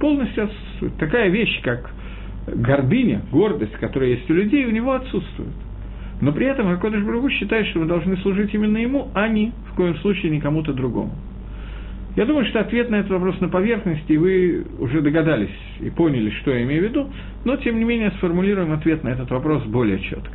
Полностью 0.00 0.44
отсутствует. 0.44 0.96
Такая 0.96 1.28
вещь, 1.28 1.60
как 1.62 1.92
гордыня, 2.46 3.22
гордость, 3.30 3.72
которая 3.74 4.10
есть 4.10 4.30
у 4.30 4.34
людей, 4.34 4.66
у 4.66 4.70
него 4.70 4.92
отсутствует. 4.92 5.52
Но 6.20 6.32
при 6.32 6.46
этом 6.46 6.68
Акодыш 6.68 7.02
Брагу 7.02 7.28
считает, 7.30 7.66
что 7.68 7.80
мы 7.80 7.86
должны 7.86 8.16
служить 8.18 8.54
именно 8.54 8.78
ему, 8.78 9.08
а 9.14 9.28
не 9.28 9.52
в 9.70 9.74
коем 9.74 9.96
случае 9.96 10.30
никому-то 10.30 10.72
другому. 10.72 11.12
Я 12.16 12.26
думаю, 12.26 12.46
что 12.46 12.60
ответ 12.60 12.90
на 12.90 12.96
этот 12.96 13.10
вопрос 13.10 13.40
на 13.40 13.48
поверхности, 13.48 14.12
и 14.12 14.16
вы 14.16 14.64
уже 14.78 15.00
догадались 15.00 15.50
и 15.80 15.90
поняли, 15.90 16.30
что 16.42 16.52
я 16.52 16.62
имею 16.62 16.82
в 16.82 16.84
виду, 16.84 17.10
но, 17.44 17.56
тем 17.56 17.76
не 17.76 17.84
менее, 17.84 18.12
сформулируем 18.12 18.72
ответ 18.72 19.02
на 19.02 19.08
этот 19.08 19.30
вопрос 19.30 19.64
более 19.64 19.98
четко. 19.98 20.32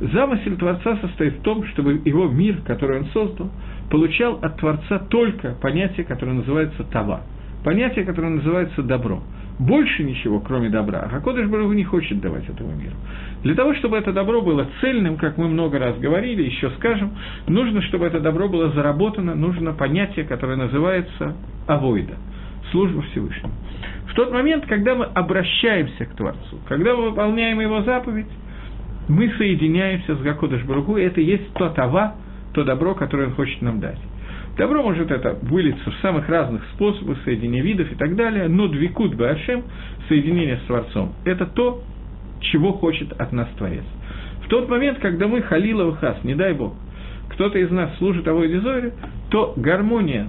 Замысел 0.00 0.56
Творца 0.56 0.98
состоит 0.98 1.34
в 1.38 1.42
том, 1.42 1.64
чтобы 1.68 2.02
его 2.04 2.28
мир, 2.28 2.58
который 2.66 3.00
он 3.00 3.06
создал, 3.06 3.50
получал 3.90 4.38
от 4.42 4.58
Творца 4.58 4.98
только 5.08 5.54
понятие, 5.60 6.04
которое 6.04 6.32
называется 6.32 6.84
«тава», 6.84 7.22
понятие, 7.64 8.04
которое 8.04 8.28
называется 8.28 8.82
«добро» 8.82 9.22
больше 9.60 10.04
ничего, 10.04 10.40
кроме 10.40 10.70
добра. 10.70 11.08
А 11.12 11.20
Кодыш 11.20 11.46
Барагу 11.46 11.74
не 11.74 11.84
хочет 11.84 12.18
давать 12.20 12.48
этому 12.48 12.74
миру. 12.74 12.94
Для 13.42 13.54
того, 13.54 13.74
чтобы 13.74 13.98
это 13.98 14.10
добро 14.10 14.40
было 14.40 14.66
цельным, 14.80 15.16
как 15.16 15.36
мы 15.36 15.48
много 15.48 15.78
раз 15.78 15.98
говорили, 15.98 16.42
еще 16.42 16.70
скажем, 16.78 17.12
нужно, 17.46 17.82
чтобы 17.82 18.06
это 18.06 18.20
добро 18.20 18.48
было 18.48 18.70
заработано, 18.70 19.34
нужно 19.34 19.72
понятие, 19.72 20.24
которое 20.24 20.56
называется 20.56 21.36
авойда, 21.66 22.14
служба 22.70 23.02
Всевышнему. 23.10 23.52
В 24.08 24.14
тот 24.14 24.32
момент, 24.32 24.64
когда 24.66 24.94
мы 24.94 25.04
обращаемся 25.04 26.06
к 26.06 26.14
Творцу, 26.14 26.58
когда 26.66 26.96
мы 26.96 27.10
выполняем 27.10 27.60
его 27.60 27.82
заповедь, 27.82 28.30
мы 29.08 29.30
соединяемся 29.36 30.16
с 30.16 30.20
Гакодыш 30.20 30.64
Барагу, 30.64 30.96
и 30.96 31.02
это 31.02 31.20
есть 31.20 31.52
то 31.52 31.68
тава, 31.68 32.14
то 32.54 32.64
добро, 32.64 32.94
которое 32.94 33.28
он 33.28 33.34
хочет 33.34 33.60
нам 33.60 33.78
дать. 33.78 33.98
Добро 34.60 34.82
может 34.82 35.10
это 35.10 35.38
вылиться 35.40 35.90
в 35.90 35.94
самых 36.02 36.28
разных 36.28 36.62
способах, 36.74 37.16
соединения 37.24 37.62
видов 37.62 37.90
и 37.90 37.94
так 37.94 38.14
далее, 38.14 38.46
но 38.46 38.68
двикут 38.68 39.14
башем, 39.14 39.62
соединение 40.06 40.58
с 40.58 40.66
Творцом, 40.66 41.14
это 41.24 41.46
то, 41.46 41.82
чего 42.40 42.74
хочет 42.74 43.10
от 43.18 43.32
нас 43.32 43.48
Творец. 43.56 43.84
В 44.44 44.48
тот 44.48 44.68
момент, 44.68 44.98
когда 44.98 45.28
мы 45.28 45.40
халила 45.40 45.96
хас, 45.96 46.22
не 46.24 46.34
дай 46.34 46.52
Бог, 46.52 46.74
кто-то 47.30 47.58
из 47.58 47.70
нас 47.70 47.96
служит 47.96 48.28
Авой 48.28 48.48
Дизоре, 48.48 48.92
то 49.30 49.54
гармония 49.56 50.28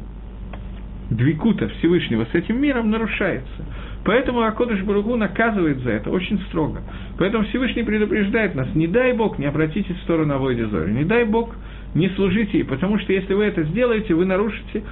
двикута 1.09 1.67
Всевышнего 1.67 2.23
с 2.23 2.33
этим 2.33 2.61
миром 2.61 2.89
нарушается. 2.89 3.65
Поэтому 4.05 4.43
Акодыш 4.43 4.81
Баругу 4.83 5.17
наказывает 5.17 5.79
за 5.79 5.89
это 5.91 6.09
очень 6.09 6.39
строго. 6.47 6.83
Поэтому 7.19 7.43
Всевышний 7.47 7.83
предупреждает 7.83 8.55
нас, 8.55 8.73
не 8.75 8.87
дай 8.87 9.11
Бог, 9.11 9.39
не 9.39 9.45
обратитесь 9.45 9.97
в 9.97 10.03
сторону 10.03 10.35
Авой 10.35 10.55
Дизоре, 10.55 10.93
не 10.93 11.03
дай 11.03 11.25
Бог, 11.25 11.53
не 11.93 12.09
служите 12.09 12.59
ей, 12.59 12.63
потому 12.63 12.99
что 12.99 13.13
если 13.13 13.33
вы 13.33 13.45
это 13.45 13.63
сделаете, 13.63 14.13
вы 14.13 14.25
нарушите 14.25 14.83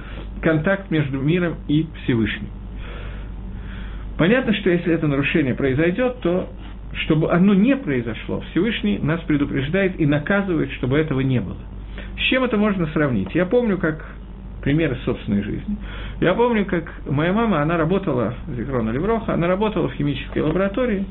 контакт 0.42 0.90
между 0.90 1.18
миром 1.18 1.56
и 1.68 1.86
Всевышним. 2.04 2.48
Понятно, 4.18 4.52
что 4.54 4.70
если 4.70 4.92
это 4.92 5.06
нарушение 5.06 5.54
произойдет, 5.54 6.20
то 6.20 6.50
чтобы 7.04 7.30
оно 7.32 7.54
не 7.54 7.76
произошло, 7.76 8.42
Всевышний 8.50 8.98
нас 8.98 9.20
предупреждает 9.22 9.98
и 9.98 10.06
наказывает, 10.06 10.70
чтобы 10.72 10.98
этого 10.98 11.20
не 11.20 11.40
было. 11.40 11.56
С 12.18 12.22
чем 12.28 12.44
это 12.44 12.56
можно 12.56 12.86
сравнить? 12.88 13.34
Я 13.34 13.46
помню, 13.46 13.78
как 13.78 14.04
примеры 14.62 14.96
собственной 15.04 15.42
жизни. 15.42 15.76
Я 16.20 16.34
помню, 16.34 16.66
как 16.66 16.92
моя 17.08 17.32
мама, 17.32 17.62
она 17.62 17.76
работала, 17.76 18.34
Зикрона 18.54 18.90
Левроха, 18.90 19.34
она 19.34 19.46
работала 19.46 19.88
в 19.88 19.94
химической 19.94 20.40
лаборатории, 20.40 21.06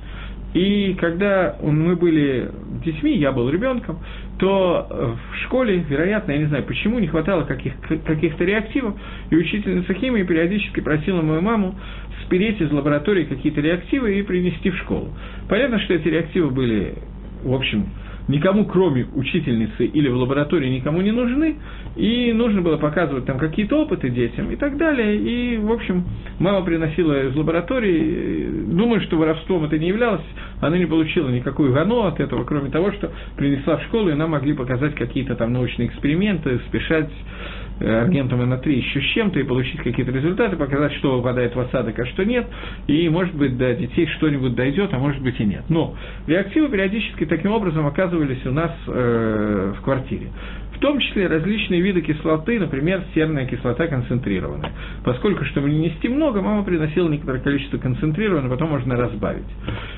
и 0.54 0.96
когда 0.96 1.58
мы 1.62 1.96
были 1.96 2.50
детьми, 2.84 3.16
я 3.18 3.32
был 3.32 3.50
ребенком, 3.50 4.00
то 4.40 5.16
в 5.32 5.38
школе, 5.44 5.84
вероятно, 5.88 6.32
я 6.32 6.40
не 6.40 6.46
знаю 6.46 6.64
почему, 6.64 6.98
не 7.00 7.08
хватало 7.08 7.44
каких- 7.44 7.80
каких-то 8.06 8.44
реактивов, 8.46 8.96
и 9.30 9.36
учительница 9.36 9.94
химии 9.94 10.24
периодически 10.24 10.80
просила 10.80 11.22
мою 11.22 11.42
маму 11.42 11.76
спереть 12.26 12.62
из 12.62 12.72
лаборатории 12.72 13.26
какие-то 13.26 13.62
реактивы 13.62 14.18
и 14.18 14.24
принести 14.24 14.72
в 14.72 14.78
школу. 14.78 15.10
Понятно, 15.48 15.80
что 15.80 15.94
эти 15.94 16.08
реактивы 16.08 16.50
были, 16.50 16.96
в 17.44 17.54
общем, 17.54 17.86
никому, 18.30 18.66
кроме 18.66 19.08
учительницы 19.16 19.86
или 19.86 20.08
в 20.08 20.16
лаборатории, 20.16 20.70
никому 20.70 21.02
не 21.02 21.12
нужны, 21.12 21.58
и 21.96 22.32
нужно 22.32 22.62
было 22.62 22.78
показывать 22.78 23.26
там 23.26 23.40
какие-то 23.40 23.82
опыты 23.82 24.10
детям 24.10 24.52
и 24.52 24.56
так 24.56 24.78
далее. 24.78 25.18
И, 25.18 25.58
в 25.58 25.72
общем, 25.72 26.06
мама 26.40 26.64
приносила 26.64 27.28
из 27.28 27.36
лаборатории, 27.36 28.48
думаю, 28.68 29.02
что 29.02 29.18
воровством 29.18 29.66
это 29.66 29.78
не 29.78 29.88
являлось, 29.88 30.22
она 30.62 30.78
не 30.78 30.86
получила 30.86 31.30
никакую 31.30 31.74
гану 31.74 32.04
от 32.04 32.20
этого, 32.20 32.44
кроме 32.44 32.70
того, 32.70 32.92
что 32.94 33.12
принесла 33.36 33.78
в 33.78 33.84
школу, 33.86 34.10
и 34.10 34.14
нам 34.14 34.32
могли 34.32 34.54
показать 34.54 34.94
какие-то 34.94 35.36
там 35.36 35.52
научные 35.52 35.88
эксперименты, 35.88 36.60
спешать 36.68 37.10
Э, 37.80 38.02
аргентом 38.02 38.42
НА3 38.42 38.70
еще 38.72 39.00
с 39.00 39.06
чем-то 39.14 39.40
и 39.40 39.44
получить 39.44 39.78
какие-то 39.82 40.12
результаты, 40.12 40.58
показать, 40.58 40.94
что 40.96 41.16
выпадает 41.16 41.56
в 41.56 41.60
осадок, 41.60 41.98
а 41.98 42.06
что 42.08 42.26
нет, 42.26 42.46
и, 42.88 43.08
может 43.08 43.34
быть, 43.36 43.58
до 43.58 43.74
детей 43.74 44.06
что-нибудь 44.18 44.54
дойдет, 44.54 44.94
а 44.94 45.00
может 45.00 45.22
быть 45.22 45.40
и 45.40 45.46
нет. 45.46 45.64
Но 45.70 45.96
реактивы 46.28 46.68
периодически 46.70 47.26
таким 47.26 47.52
образом 47.52 47.88
оказывались 47.88 48.46
у 48.46 48.52
нас 48.52 48.72
э, 48.88 49.74
в 49.78 49.82
квартире. 49.82 50.28
В 50.80 50.82
том 50.82 50.98
числе 50.98 51.28
различные 51.28 51.82
виды 51.82 52.00
кислоты, 52.00 52.58
например, 52.58 53.04
серная 53.14 53.46
кислота 53.46 53.88
концентрированная. 53.88 54.72
Поскольку, 55.04 55.44
чтобы 55.44 55.70
не 55.70 55.78
нести 55.78 56.08
много, 56.08 56.42
мама 56.42 56.64
приносила 56.64 57.10
некоторое 57.10 57.42
количество 57.42 57.78
концентрированного, 57.80 58.54
потом 58.54 58.70
можно 58.70 58.96
разбавить. 58.96 59.44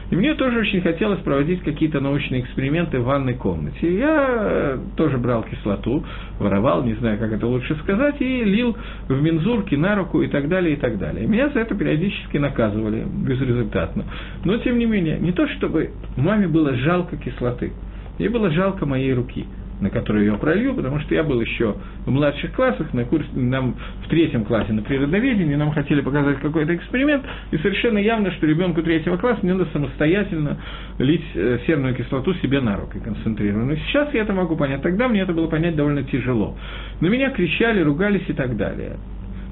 И 0.10 0.15
мне 0.15 0.34
тоже 0.34 0.58
очень 0.58 0.82
хотелось 0.82 1.20
проводить 1.20 1.62
какие-то 1.62 2.00
научные 2.00 2.41
эксперименты 2.41 3.00
в 3.00 3.04
ванной 3.04 3.36
комнате. 3.36 3.96
Я 3.96 4.28
э, 4.28 4.78
тоже 4.98 5.20
брал 5.20 5.44
кислоту, 5.44 6.04
воровал, 6.39 6.84
не 6.84 6.96
знаю, 6.96 7.20
как 7.20 7.32
это 7.32 7.46
лучше 7.46 7.76
сказать, 7.84 8.15
и 8.20 8.44
лил 8.44 8.76
в 9.08 9.22
мензурки 9.22 9.76
на 9.76 9.96
руку 9.96 10.24
и 10.24 10.28
так 10.30 10.50
далее, 10.50 10.74
и 10.74 10.80
так 10.80 10.98
далее. 10.98 11.28
Меня 11.28 11.50
за 11.50 11.60
это 11.60 11.76
периодически 11.76 12.38
наказывали 12.38 13.06
безрезультатно. 13.06 14.06
Но, 14.46 14.58
тем 14.58 14.80
не 14.80 14.88
менее, 14.88 15.20
не 15.20 15.32
то 15.32 15.48
чтобы 15.48 15.91
маме 16.17 16.48
было 16.48 16.74
жалко 16.74 17.17
кислоты, 17.17 17.72
ей 18.17 18.30
было 18.30 18.50
жалко 18.50 18.88
моей 18.88 19.13
руки– 19.13 19.46
на 19.82 19.89
которую 19.89 20.26
я 20.26 20.36
пролью, 20.36 20.76
потому 20.76 21.00
что 21.00 21.13
я 21.13 21.24
был 21.24 21.41
еще 21.41 21.76
в 22.06 22.12
младших 22.12 22.54
классах, 22.54 22.94
на 22.94 23.04
курсе, 23.04 23.28
нам 23.34 23.76
в 24.06 24.10
третьем 24.10 24.46
классе 24.46 24.72
на 24.72 24.84
природоведении, 24.84 25.56
нам 25.56 25.72
хотели 25.72 26.02
показать 26.02 26.39
какой-то 26.39 26.76
эксперимент, 26.76 27.24
и 27.50 27.58
совершенно 27.58 27.98
явно, 27.98 28.32
что 28.32 28.46
ребенку 28.46 28.82
третьего 28.84 29.17
класса 29.17 29.39
не 29.41 29.54
надо 29.54 29.67
самостоятельно 29.74 30.58
лить 31.00 31.26
э, 31.34 31.60
серную 31.65 31.96
кислоту 31.96 32.34
себе 32.36 32.62
на 32.62 32.78
руки 32.78 33.00
концентрированную. 33.00 33.78
Сейчас 33.88 34.13
я 34.13 34.22
это 34.22 34.34
могу 34.34 34.56
понять, 34.56 34.84
тогда 34.84 35.08
мне 35.08 35.22
это 35.22 35.34
было 35.34 35.48
понять 35.48 35.76
довольно 35.76 36.04
тяжело. 36.04 36.56
На 37.02 37.08
меня 37.08 37.32
кричали, 37.32 37.82
ругались 37.82 38.26
и 38.28 38.34
так 38.34 38.56
далее. 38.56 38.98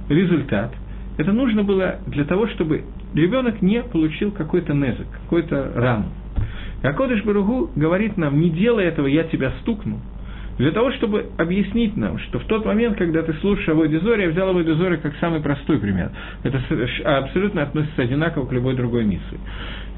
Результат. 0.09 0.73
Это 1.17 1.33
нужно 1.33 1.63
было 1.63 1.97
для 2.07 2.23
того, 2.23 2.47
чтобы 2.47 2.83
ребенок 3.13 3.61
не 3.61 3.83
получил 3.83 4.31
какой-то 4.31 4.73
незык, 4.73 5.07
какую-то 5.23 5.73
рану. 5.75 6.05
А 6.81 6.93
Кодыш 6.93 7.23
Баругу 7.25 7.69
говорит 7.75 8.15
нам, 8.15 8.39
не 8.39 8.49
делай 8.49 8.85
этого, 8.85 9.07
я 9.07 9.23
тебя 9.23 9.51
стукну 9.61 9.99
для 10.59 10.71
того, 10.71 10.91
чтобы 10.91 11.27
объяснить 11.37 11.95
нам, 11.95 12.19
что 12.19 12.37
в 12.39 12.43
тот 12.43 12.65
момент, 12.65 12.97
когда 12.97 13.23
ты 13.23 13.33
слушаешь 13.35 13.69
Авой 13.69 13.87
Дезоре, 13.87 14.25
я 14.25 14.29
взял 14.29 14.49
Авой 14.49 14.65
Дезоре 14.65 14.97
как 14.97 15.15
самый 15.21 15.39
простой 15.39 15.79
пример. 15.79 16.11
Это 16.43 16.61
абсолютно 17.05 17.63
относится 17.63 18.01
одинаково 18.01 18.45
к 18.45 18.51
любой 18.51 18.75
другой 18.75 19.05
миссии. 19.05 19.39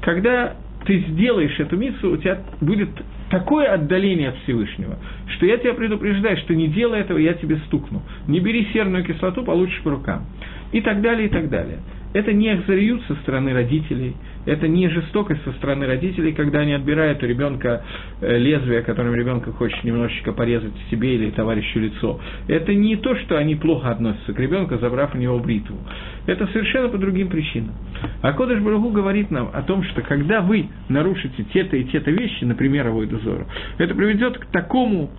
Когда 0.02 0.54
ты 0.86 1.00
сделаешь 1.00 1.58
эту 1.58 1.76
миссу, 1.76 2.12
у 2.12 2.16
тебя 2.16 2.38
будет 2.60 2.90
такое 3.28 3.74
отдаление 3.74 4.28
от 4.28 4.36
Всевышнего, 4.44 4.98
что 5.34 5.46
я 5.46 5.56
тебя 5.56 5.74
предупреждаю, 5.74 6.36
что 6.38 6.54
не 6.54 6.68
делай 6.68 7.00
этого, 7.00 7.18
я 7.18 7.34
тебе 7.34 7.56
стукну. 7.66 8.02
Не 8.28 8.38
бери 8.38 8.68
серную 8.72 9.04
кислоту, 9.04 9.42
получишь 9.42 9.80
по 9.82 9.90
рукам. 9.90 10.26
И 10.72 10.80
так 10.80 11.02
далее, 11.02 11.26
и 11.26 11.30
так 11.30 11.48
далее. 11.50 11.78
Это 12.14 12.32
не 12.32 12.50
ахзариют 12.50 13.02
со 13.06 13.14
стороны 13.16 13.54
родителей, 13.54 14.14
это 14.44 14.68
не 14.68 14.88
жестокость 14.88 15.42
со 15.44 15.52
стороны 15.52 15.86
родителей, 15.86 16.32
когда 16.32 16.60
они 16.60 16.74
отбирают 16.74 17.22
у 17.22 17.26
ребенка 17.26 17.84
э, 18.20 18.36
лезвие, 18.38 18.82
которым 18.82 19.14
ребенка 19.14 19.50
хочет 19.52 19.82
немножечко 19.82 20.32
порезать 20.32 20.74
себе 20.90 21.14
или 21.14 21.30
товарищу 21.30 21.78
лицо. 21.78 22.20
Это 22.48 22.74
не 22.74 22.96
то, 22.96 23.16
что 23.16 23.38
они 23.38 23.54
плохо 23.54 23.90
относятся 23.90 24.34
к 24.34 24.38
ребенку, 24.38 24.76
забрав 24.76 25.14
у 25.14 25.18
него 25.18 25.38
бритву. 25.38 25.78
Это 26.26 26.46
совершенно 26.48 26.88
по 26.88 26.98
другим 26.98 27.28
причинам. 27.28 27.74
А 28.20 28.32
Кодыш 28.32 28.60
Барагу 28.60 28.90
говорит 28.90 29.30
нам 29.30 29.50
о 29.52 29.62
том, 29.62 29.82
что 29.84 30.02
когда 30.02 30.42
вы 30.42 30.68
нарушите 30.90 31.44
те-то 31.44 31.78
и 31.78 31.84
те-то 31.84 32.10
вещи, 32.10 32.44
например, 32.44 32.88
Авойдузору, 32.88 33.46
это 33.78 33.94
приведет 33.94 34.38
к 34.38 34.46
такому 34.46 35.10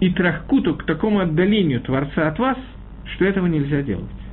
и 0.00 0.08
трахкуту, 0.10 0.76
к 0.76 0.84
такому 0.84 1.20
отдалению 1.20 1.82
Творца 1.82 2.28
от 2.28 2.38
вас, 2.38 2.56
что 3.14 3.26
этого 3.26 3.46
нельзя 3.46 3.82
делать 3.82 4.23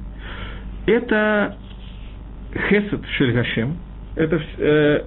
это 0.86 1.58
хесед 2.70 3.06
шельгашем, 3.18 3.78
это 4.16 4.42
э, 4.58 5.04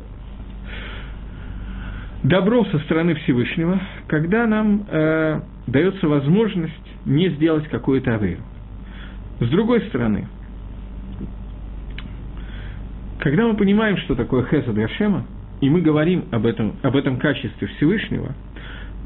добро 2.22 2.64
со 2.66 2.78
стороны 2.80 3.14
Всевышнего, 3.16 3.80
когда 4.08 4.46
нам 4.46 4.86
э, 4.88 5.40
дается 5.66 6.08
возможность 6.08 6.72
не 7.04 7.28
сделать 7.30 7.68
какую-то 7.68 8.14
авейру. 8.14 8.42
С 9.40 9.48
другой 9.48 9.82
стороны, 9.88 10.26
когда 13.18 13.46
мы 13.46 13.56
понимаем, 13.56 13.96
что 13.98 14.14
такое 14.14 14.44
хесед 14.44 14.74
Гашема, 14.74 15.26
и 15.60 15.70
мы 15.70 15.80
говорим 15.80 16.24
об 16.30 16.46
этом, 16.46 16.74
об 16.82 16.96
этом 16.96 17.18
качестве 17.18 17.68
Всевышнего, 17.68 18.34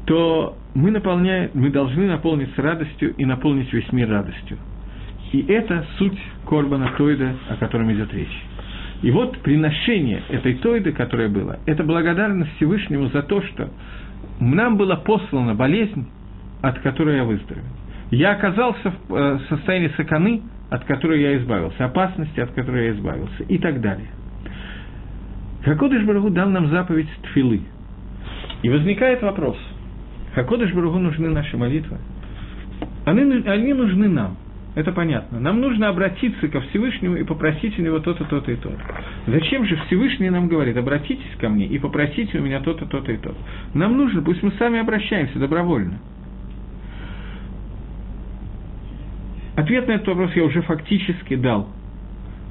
то 0.05 0.57
мы, 0.73 0.91
наполняем, 0.91 1.51
мы 1.53 1.69
должны 1.69 2.07
наполниться 2.07 2.61
радостью 2.61 3.13
и 3.15 3.25
наполнить 3.25 3.71
весь 3.71 3.91
мир 3.91 4.09
радостью. 4.09 4.57
И 5.31 5.45
это 5.47 5.85
суть 5.97 6.17
Корбана 6.47 6.91
Тойда, 6.97 7.35
о 7.49 7.55
котором 7.57 7.91
идет 7.93 8.13
речь. 8.13 8.43
И 9.01 9.11
вот 9.11 9.37
приношение 9.39 10.23
этой 10.29 10.55
Тойды, 10.55 10.91
которое 10.91 11.29
было, 11.29 11.59
это 11.65 11.83
благодарность 11.83 12.51
Всевышнему 12.55 13.07
за 13.09 13.21
то, 13.21 13.41
что 13.41 13.69
нам 14.39 14.77
была 14.77 14.97
послана 14.97 15.53
болезнь, 15.53 16.07
от 16.61 16.79
которой 16.79 17.17
я 17.17 17.23
выздоровел. 17.23 17.63
Я 18.11 18.31
оказался 18.31 18.91
в 19.07 19.15
э, 19.15 19.39
состоянии 19.49 19.91
саканы, 19.95 20.41
от 20.71 20.83
которой 20.85 21.21
я 21.21 21.37
избавился, 21.37 21.85
опасности, 21.85 22.39
от 22.39 22.51
которой 22.51 22.87
я 22.87 22.91
избавился, 22.93 23.43
и 23.43 23.57
так 23.59 23.79
далее. 23.81 24.07
Хакодыш 25.63 26.03
Барагу 26.03 26.29
дал 26.31 26.49
нам 26.49 26.69
заповедь 26.69 27.07
Тфилы. 27.23 27.61
И 28.63 28.69
возникает 28.69 29.21
вопрос, 29.21 29.57
Хакодыш 30.33 30.73
Барагу 30.73 30.97
нужны 30.97 31.29
наши 31.29 31.55
молитвы? 31.55 31.97
Они, 33.05 33.21
они 33.47 33.73
нужны 33.73 34.09
нам– 34.09 34.35
это 34.75 34.91
понятно. 34.91 35.39
Нам 35.39 35.61
нужно 35.61 35.89
обратиться 35.89 36.47
ко 36.47 36.61
Всевышнему 36.61 37.15
и 37.15 37.23
попросить 37.23 37.77
у 37.79 37.81
него 37.81 37.99
то-то, 37.99 38.23
то-то 38.25 38.51
и 38.51 38.55
то-то. 38.55 38.79
Зачем 39.25 39.65
же 39.65 39.75
Всевышний 39.87 40.29
нам 40.29 40.47
говорит, 40.47 40.77
обратитесь 40.77 41.35
ко 41.39 41.49
мне 41.49 41.65
и 41.65 41.79
попросите 41.79 42.37
у 42.37 42.43
меня 42.43 42.59
то-то, 42.59 42.85
то-то 42.85 43.11
и 43.11 43.17
то-то. 43.17 43.37
Нам 43.73 43.97
нужно, 43.97 44.21
пусть 44.21 44.43
мы 44.43 44.51
сами 44.59 44.79
обращаемся 44.79 45.39
добровольно. 45.39 45.99
Ответ 49.55 49.87
на 49.87 49.93
этот 49.93 50.07
вопрос 50.07 50.31
я 50.35 50.43
уже 50.43 50.61
фактически 50.61 51.35
дал. 51.35 51.67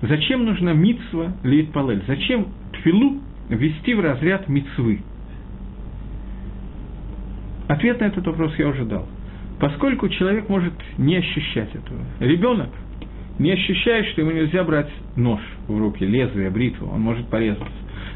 Зачем 0.03 0.45
нужна 0.45 0.73
мицва 0.73 1.33
лит? 1.45 1.71
Зачем 2.07 2.49
тфилу 2.73 3.21
ввести 3.49 3.95
в 3.95 4.01
разряд 4.01 4.49
мицвы? 4.49 5.01
Ответ 7.69 8.01
на 8.01 8.07
этот 8.07 8.27
вопрос 8.27 8.55
я 8.59 8.69
уже 8.69 8.85
дал 8.85 9.07
поскольку 9.61 10.09
человек 10.09 10.49
может 10.49 10.75
не 10.99 11.17
ощущать 11.17 11.75
этого. 11.75 12.01
Ребенок 12.21 12.69
не 13.39 13.53
ощущает, 13.53 14.07
что 14.07 14.23
ему 14.23 14.33
нельзя 14.33 14.65
брать 14.65 14.91
нож 15.17 15.41
в 15.67 15.79
руки, 15.79 16.05
лезвие, 16.05 16.51
бритву, 16.51 16.91
он 16.93 17.01
может 17.01 17.29
порезаться. 17.29 17.67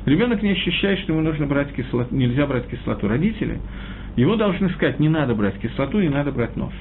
Ребенок 0.04 0.42
не 0.42 0.50
ощущает, 0.50 0.98
что 1.00 1.12
ему 1.12 1.22
нужно 1.22 1.46
брать 1.46 1.72
кислоту, 1.74 2.14
нельзя 2.14 2.46
брать 2.46 2.68
кислоту. 2.68 3.06
Родители 3.08 3.60
ему 4.16 4.36
должны 4.36 4.68
сказать, 4.70 4.98
не 4.98 5.08
надо 5.08 5.34
брать 5.34 5.58
кислоту, 5.58 6.00
не 6.00 6.08
надо 6.08 6.32
брать 6.32 6.56
нож. 6.56 6.72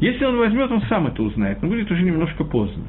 Если 0.00 0.24
он 0.24 0.38
возьмет, 0.38 0.70
он 0.70 0.80
сам 0.82 1.06
это 1.06 1.22
узнает, 1.22 1.60
но 1.62 1.68
будет 1.68 1.90
уже 1.90 2.02
немножко 2.02 2.44
поздно. 2.44 2.84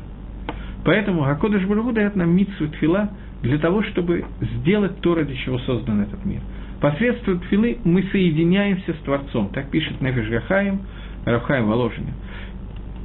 Поэтому 0.85 1.25
Акодыш 1.25 1.63
Барагу 1.65 1.91
дает 1.91 2.15
нам 2.15 2.33
митсу 2.33 2.69
тфила 2.69 3.09
для 3.41 3.57
того, 3.57 3.83
чтобы 3.83 4.25
сделать 4.39 4.99
то, 5.01 5.15
ради 5.15 5.35
чего 5.35 5.59
создан 5.59 6.01
этот 6.01 6.23
мир– 6.25 6.41
Посредством 6.81 7.39
тфилы 7.41 7.77
мы 7.83 8.01
соединяемся 8.11 8.93
с 8.93 8.97
Творцом. 9.05 9.49
Так 9.49 9.69
пишет 9.69 10.01
Нефиш 10.01 10.27
Гахаим, 10.29 10.81
Рафхаим 11.25 11.67
Воложин. 11.67 12.07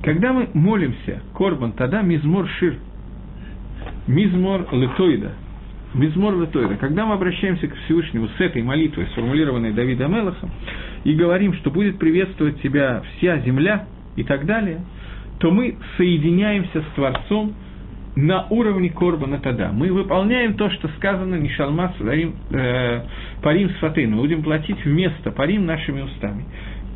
Когда 0.02 0.32
мы 0.32 0.48
молимся, 0.54 1.22
Корбан, 1.34 1.72
тогда 1.72 2.00
мизмор 2.00 2.48
шир, 2.58 2.76
мизмор 4.06 4.66
летоида, 4.72 5.32
мизмор 5.92 6.40
летоида, 6.40 6.76
когда 6.76 7.04
мы 7.04 7.14
обращаемся 7.14 7.68
к 7.68 7.74
Всевышнему 7.84 8.28
с 8.28 8.40
этой 8.40 8.62
молитвой, 8.62 9.08
сформулированной 9.12 9.72
Давидом 9.72 10.14
Мелахом, 10.14 10.50
и 11.04 11.12
говорим, 11.12 11.52
что 11.54 11.70
будет 11.70 11.98
приветствовать 11.98 12.62
тебя 12.62 13.02
вся 13.18 13.40
земля 13.40 13.86
и 14.16 14.24
так 14.24 14.46
далее, 14.46 14.80
то 15.38 15.50
мы 15.50 15.76
соединяемся 15.98 16.80
с 16.80 16.94
Творцом– 16.94 17.52
на 18.16 18.46
уровне 18.48 18.88
Корбана 18.88 19.38
Тада. 19.38 19.70
Мы 19.72 19.92
выполняем 19.92 20.54
то, 20.54 20.70
что 20.70 20.88
сказано 20.96 21.34
Нишалмас 21.34 21.92
Парим, 21.98 22.34
э, 22.50 23.02
парим 23.42 23.70
Сфаты. 23.76 24.06
Мы 24.06 24.16
будем 24.16 24.42
платить 24.42 24.82
вместо 24.84 25.30
Парим 25.30 25.66
нашими 25.66 26.00
устами. 26.00 26.44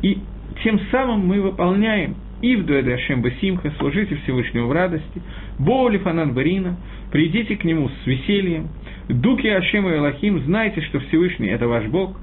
И 0.01 0.17
тем 0.63 0.79
самым 0.91 1.27
мы 1.27 1.41
выполняем 1.41 2.15
и 2.41 2.55
в 2.55 2.65
Дуэде 2.65 2.95
Ашем 2.95 3.21
Басимха, 3.21 3.71
служите 3.77 4.15
Всевышнему 4.23 4.67
в 4.67 4.71
радости, 4.71 5.21
Боули 5.59 5.99
Фанан 5.99 6.33
Барина, 6.33 6.75
придите 7.11 7.55
к 7.55 7.63
нему 7.63 7.89
с 7.89 8.07
весельем, 8.07 8.69
Дуки 9.07 9.47
Ашем 9.47 9.87
и 9.87 9.95
Элохим, 9.95 10.39
знайте, 10.45 10.81
что 10.81 10.99
Всевышний– 11.01 11.47
это 11.49 11.67
ваш 11.67 11.85
Бог, 11.85 12.19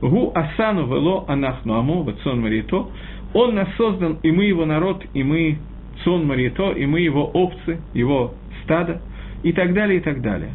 Гу 0.00 0.32
Асану 0.34 0.86
Вело 0.86 1.24
Анахну 1.28 1.74
Амо, 1.74 2.02
Вацон 2.02 2.40
Марито, 2.40 2.88
Он 3.32 3.54
нас 3.54 3.68
создан, 3.76 4.18
и 4.24 4.32
мы 4.32 4.44
его 4.46 4.64
народ, 4.64 5.04
и 5.14 5.22
мы 5.22 5.58
Цон 6.02 6.26
Марито, 6.26 6.72
и 6.72 6.86
мы 6.86 7.00
его 7.00 7.24
овцы, 7.24 7.78
его 7.92 8.34
стадо, 8.62 9.00
и 9.42 9.52
так 9.52 9.74
далее, 9.74 9.98
и 9.98 10.02
так 10.02 10.20
далее. 10.20 10.50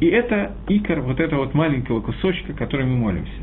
И 0.00 0.06
это 0.06 0.52
икор 0.68 1.00
вот 1.00 1.20
этого 1.20 1.44
вот 1.44 1.54
маленького 1.54 2.00
кусочка, 2.00 2.52
который 2.52 2.86
мы 2.86 2.96
молимся. 2.96 3.42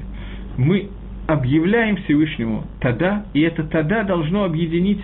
Мы 0.58 0.90
объявляем 1.28 1.98
Всевышнему 1.98 2.66
тогда, 2.80 3.26
и 3.34 3.42
это 3.42 3.64
тогда 3.64 4.04
должно 4.04 4.44
объединить 4.44 5.04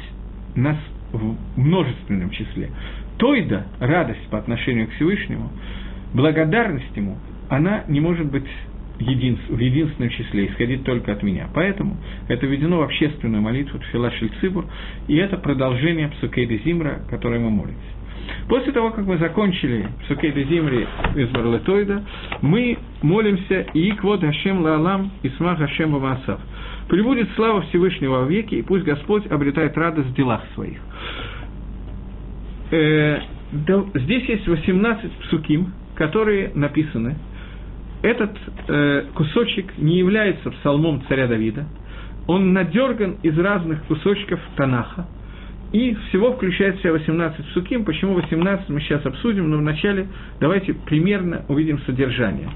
нас 0.56 0.78
в 1.12 1.36
множественном 1.58 2.30
числе. 2.32 2.70
Тойда, 3.18 3.68
радость 3.80 4.28
по 4.30 4.38
отношению 4.38 4.88
к 4.88 4.92
Всевышнему, 4.92 5.50
благодарность 6.14 6.96
ему, 6.96 7.18
она 7.50 7.84
не 7.88 8.00
может 8.00 8.32
быть 8.32 8.46
в 9.00 9.58
единственном 9.60 10.10
числе, 10.10 10.48
исходить 10.48 10.84
только 10.84 11.12
от 11.12 11.24
меня. 11.24 11.50
Поэтому 11.54 11.98
это 12.28 12.46
введено 12.46 12.80
в 12.80 12.84
общественную 12.84 13.42
молитву 13.42 13.80
Тфилашель 13.80 14.32
Цибур, 14.40 14.66
и 15.08 15.16
это 15.16 15.38
продолжение 15.38 16.10
Псукейда 16.10 16.58
Зимра, 16.64 17.02
которое 17.10 17.40
мы 17.40 17.50
молимся. 17.50 17.94
После 18.48 18.72
того, 18.72 18.92
как 18.92 19.06
мы 19.06 19.18
закончили 19.18 19.88
Псукейда 20.04 20.44
Зимри 20.44 20.88
из 21.16 21.30
Барлетоида, 21.30 22.04
мы 22.42 22.78
молимся 23.02 23.62
и 23.74 23.92
Квод 23.92 24.22
Хашем 24.22 24.62
Лаалам 24.62 25.12
и 25.24 25.30
Смах 25.30 25.58
Хашем 25.58 25.92
Бамасав. 25.94 26.40
Прибудет 26.90 27.30
слава 27.36 27.62
Всевышнего 27.64 28.20
во 28.20 28.26
веки, 28.26 28.56
и 28.56 28.62
пусть 28.62 28.84
Господь 28.84 29.26
обретает 29.28 29.78
радость 29.78 30.10
в 30.10 30.16
делах 30.16 30.42
своих. 30.54 30.78
Э, 32.72 33.20
да, 33.52 33.84
здесь 33.96 34.24
есть 34.26 34.48
18 34.48 35.12
псуким, 35.24 35.74
которые 35.96 36.52
написаны. 36.56 37.16
Этот 38.04 38.38
э, 38.68 39.06
кусочек 39.16 39.78
не 39.78 39.98
является 39.98 40.52
псалмом 40.52 41.02
царя 41.08 41.26
Давида. 41.26 41.66
Он 42.28 42.52
надерган 42.52 43.16
из 43.24 43.38
разных 43.40 43.82
кусочков 43.86 44.40
Танаха. 44.58 45.08
И 45.72 45.96
всего 46.10 46.34
включает 46.34 46.78
в 46.78 46.82
себя 46.82 46.92
18 46.92 47.46
псуким. 47.48 47.86
Почему 47.86 48.14
18 48.14 48.70
мы 48.70 48.82
сейчас 48.82 49.06
обсудим, 49.06 49.50
но 49.50 49.58
вначале 49.58 50.08
давайте 50.40 50.74
примерно 50.74 51.46
увидим 51.48 51.80
содержание. 51.86 52.50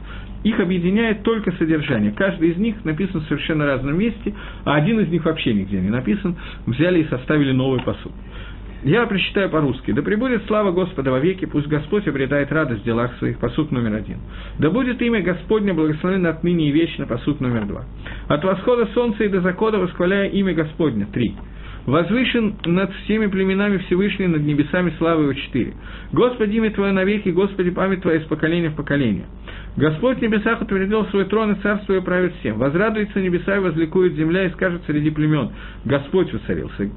Их 0.44 0.60
объединяет 0.60 1.24
только 1.24 1.52
содержание. 1.54 2.12
Каждый 2.12 2.50
из 2.50 2.58
них 2.58 2.84
написан 2.84 3.22
в 3.22 3.28
совершенно 3.28 3.66
разном 3.66 3.98
месте, 3.98 4.34
а 4.66 4.76
один 4.76 5.00
из 5.00 5.08
них 5.08 5.24
вообще 5.26 5.54
нигде 5.54 5.80
не 5.80 5.90
написан. 5.90 6.36
Взяли 6.66 7.04
и 7.04 7.08
составили 7.08 7.54
новый 7.54 7.82
посуд. 7.82 8.12
Я 8.88 9.06
прочитаю 9.06 9.50
по-русски. 9.50 9.92
«Да 9.92 10.02
пребудет 10.02 10.44
слава 10.48 10.72
Господа 10.72 11.12
во 11.12 11.20
веки, 11.20 11.44
пусть 11.44 11.68
Господь 11.68 12.08
обретает 12.08 12.54
радость 12.54 12.84
в 12.84 12.86
делах 12.86 13.18
своих». 13.18 13.38
Посуд 13.38 13.70
номер 13.70 13.96
один. 13.96 14.20
«Да 14.60 14.70
будет 14.70 15.02
имя 15.02 15.22
Господне 15.22 15.74
благословено 15.74 16.30
отныне 16.30 16.70
и 16.70 16.72
вечно». 16.72 17.06
Посуд 17.06 17.42
номер 17.42 17.66
два. 17.66 17.84
«От 18.30 18.46
восхода 18.46 18.86
солнца 18.94 19.26
и 19.26 19.28
до 19.28 19.42
закона 19.42 19.80
восхваляя 19.80 20.30
имя 20.30 20.54
Господне». 20.54 21.06
Три. 21.12 21.36
Возвышен 21.86 22.56
над 22.66 22.94
всеми 23.04 23.28
племенами 23.28 23.78
Всевышний, 23.78 24.28
над 24.28 24.44
небесами 24.44 24.94
славы 24.98 25.24
его 25.24 25.34
четыре. 25.34 25.74
Господи, 26.14 26.56
имя 26.56 26.72
Твое 26.72 26.94
навеки, 26.94 27.28
Господи, 27.28 27.72
память 27.72 28.02
Твоя 28.02 28.20
из 28.20 28.26
поколения 28.26 28.70
в 28.70 28.76
поколение. 28.76 29.26
Господь 29.78 30.18
в 30.18 30.22
небесах 30.22 30.62
утвердил 30.62 31.06
свой 31.08 31.26
трон 31.26 31.54
и 31.54 31.62
царство 31.62 31.94
и 31.94 32.02
правит 32.02 32.34
всем. 32.40 32.58
Возрадуется 32.58 33.22
небеса 33.22 33.58
и 33.58 33.60
возликует 33.60 34.14
земля 34.14 34.46
и 34.46 34.52
скажет 34.52 34.82
среди 34.88 35.12
племен, 35.12 35.52
Господь 35.86 36.32
воцарился. 36.34 36.90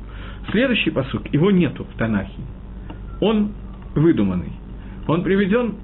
Следующий 0.50 0.90
посук, 0.90 1.32
его 1.32 1.50
нету 1.50 1.84
в 1.84 1.98
Танахе. 1.98 2.32
Он 3.20 3.52
выдуманный. 3.94 4.52
Он 5.06 5.22
приведен 5.22 5.74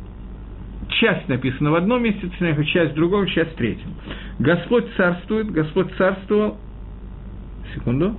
часть 0.89 1.29
написана 1.29 1.71
в 1.71 1.75
одном 1.75 2.03
месте, 2.03 2.31
часть 2.73 2.93
в 2.93 2.95
другом, 2.95 3.27
часть 3.27 3.53
в 3.53 3.57
третьем. 3.57 3.91
Господь 4.39 4.87
царствует, 4.97 5.51
Господь 5.51 5.93
царствовал. 5.97 6.59
Секунду. 7.75 8.17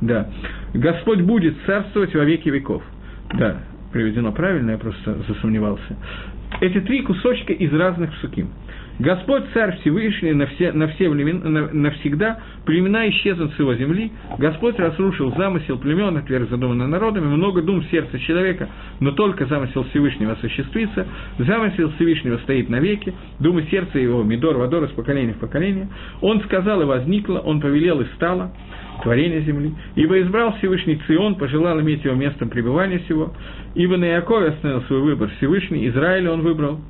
Да. 0.00 0.28
Господь 0.74 1.20
будет 1.20 1.56
царствовать 1.64 2.14
во 2.14 2.24
веки 2.24 2.48
веков. 2.48 2.82
Да, 3.34 3.58
приведено 3.92 4.32
правильно, 4.32 4.72
я 4.72 4.78
просто 4.78 5.22
засомневался. 5.28 5.96
Эти 6.60 6.80
три 6.80 7.02
кусочка 7.02 7.52
из 7.52 7.72
разных 7.72 8.14
суким. 8.16 8.50
Господь 8.98 9.44
Царь 9.54 9.78
Всевышний 9.80 10.32
на 10.32 10.46
все, 10.46 10.72
на 10.72 10.88
все 10.88 11.08
времена, 11.08 11.48
на, 11.48 11.72
навсегда, 11.72 12.40
племена 12.66 13.08
исчезнут 13.08 13.52
с 13.54 13.58
его 13.58 13.74
земли, 13.74 14.12
Господь 14.38 14.78
разрушил 14.78 15.34
замысел 15.36 15.78
племен, 15.78 16.16
отверг 16.16 16.50
задуманный 16.50 16.86
народами, 16.86 17.24
много 17.24 17.62
дум 17.62 17.80
в 17.80 17.90
сердце 17.90 18.18
человека, 18.20 18.68
но 19.00 19.12
только 19.12 19.46
замысел 19.46 19.84
Всевышнего 19.90 20.32
осуществится, 20.32 21.06
замысел 21.38 21.90
Всевышнего 21.96 22.38
стоит 22.38 22.68
навеки, 22.68 23.14
думы 23.40 23.66
сердца 23.70 23.98
его, 23.98 24.22
Мидор, 24.22 24.56
Вадор 24.56 24.84
из 24.84 24.90
поколения 24.90 25.32
в 25.32 25.38
поколение. 25.38 25.88
Он 26.20 26.40
сказал 26.42 26.82
и 26.82 26.84
возникло, 26.84 27.38
он 27.38 27.60
повелел 27.60 28.00
и 28.00 28.06
стало, 28.14 28.52
творение 29.02 29.40
земли. 29.42 29.72
Ибо 29.96 30.20
избрал 30.20 30.54
Всевышний 30.58 31.00
Цион, 31.06 31.36
пожелал 31.36 31.80
иметь 31.80 32.04
его 32.04 32.14
местом 32.14 32.48
пребывания 32.48 32.98
всего, 33.00 33.32
ибо 33.74 33.96
на 33.96 34.04
Якове 34.04 34.48
остановил 34.48 34.82
свой 34.82 35.00
выбор 35.00 35.30
Всевышний, 35.38 35.88
Израиля 35.88 36.32
он 36.32 36.42
выбрал, 36.42 36.80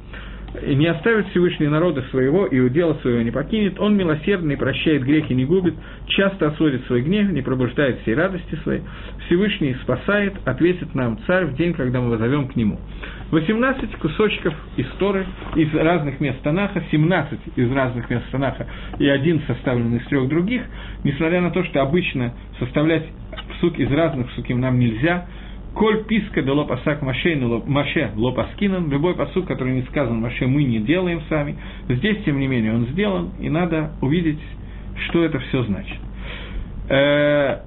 и 0.61 0.75
не 0.75 0.87
оставит 0.87 1.29
Всевышний 1.29 1.69
народа 1.69 2.03
своего, 2.11 2.47
и 2.47 2.61
удела 2.61 2.95
своего 2.95 3.23
не 3.23 3.31
покинет, 3.31 3.81
он 3.81 3.97
милосердный, 3.97 4.57
прощает 4.57 5.03
грехи, 5.03 5.35
не 5.35 5.45
губит, 5.45 5.75
часто 6.07 6.49
осводит 6.49 6.85
свой 6.87 7.03
гнев, 7.03 7.31
не 7.31 7.41
пробуждает 7.41 8.01
всей 8.01 8.15
радости 8.15 8.55
своей. 8.63 8.83
Всевышний 9.27 9.75
спасает, 9.83 10.35
ответит 10.45 10.95
нам 10.95 11.19
царь 11.27 11.47
в 11.47 11.55
день, 11.55 11.73
когда 11.73 12.01
мы 12.01 12.11
возовем 12.11 12.49
к 12.49 12.57
нему. 12.57 12.79
18 13.31 13.97
кусочков 13.97 14.55
истории 14.77 15.25
из 15.57 15.73
разных 15.75 16.21
мест 16.21 16.43
Танаха, 16.43 16.83
17 16.91 17.39
из 17.57 17.73
разных 17.73 18.11
мест 18.11 18.25
Танаха 18.31 18.67
и 18.99 19.09
один 19.09 19.41
составлен 19.47 19.97
из 19.97 20.05
трех 20.07 20.29
других, 20.29 20.63
несмотря 21.03 21.41
на 21.41 21.51
то, 21.51 21.65
что 21.65 21.81
обычно 21.81 22.35
составлять 22.59 23.05
псук 23.55 23.79
из 23.79 23.91
разных 23.91 24.29
псуким 24.29 24.61
нам 24.61 24.79
нельзя– 24.79 25.27
Коль 25.75 26.05
писка 26.05 26.43
да 26.43 26.53
лопасак 26.53 27.01
Маше, 27.03 27.35
Маше 27.67 28.11
лопаскинан, 28.15 28.91
любой 28.91 29.15
посуд, 29.15 29.47
который 29.47 29.73
не 29.73 29.83
сказан 29.83 30.21
Маше, 30.21 30.47
мы 30.47 30.65
не 30.65 30.81
делаем 30.81 31.23
сами. 31.29 31.57
Здесь, 31.89 32.23
тем 32.25 32.39
не 32.39 32.47
менее, 32.47 32.75
он 32.75 32.87
сделан, 32.89 33.31
и 33.41 33.49
надо 33.49 33.93
увидеть, 34.03 34.41
что 35.09 35.25
это 35.25 35.39
все 35.41 35.63
значит. 35.65 35.99
Э, 36.91 37.61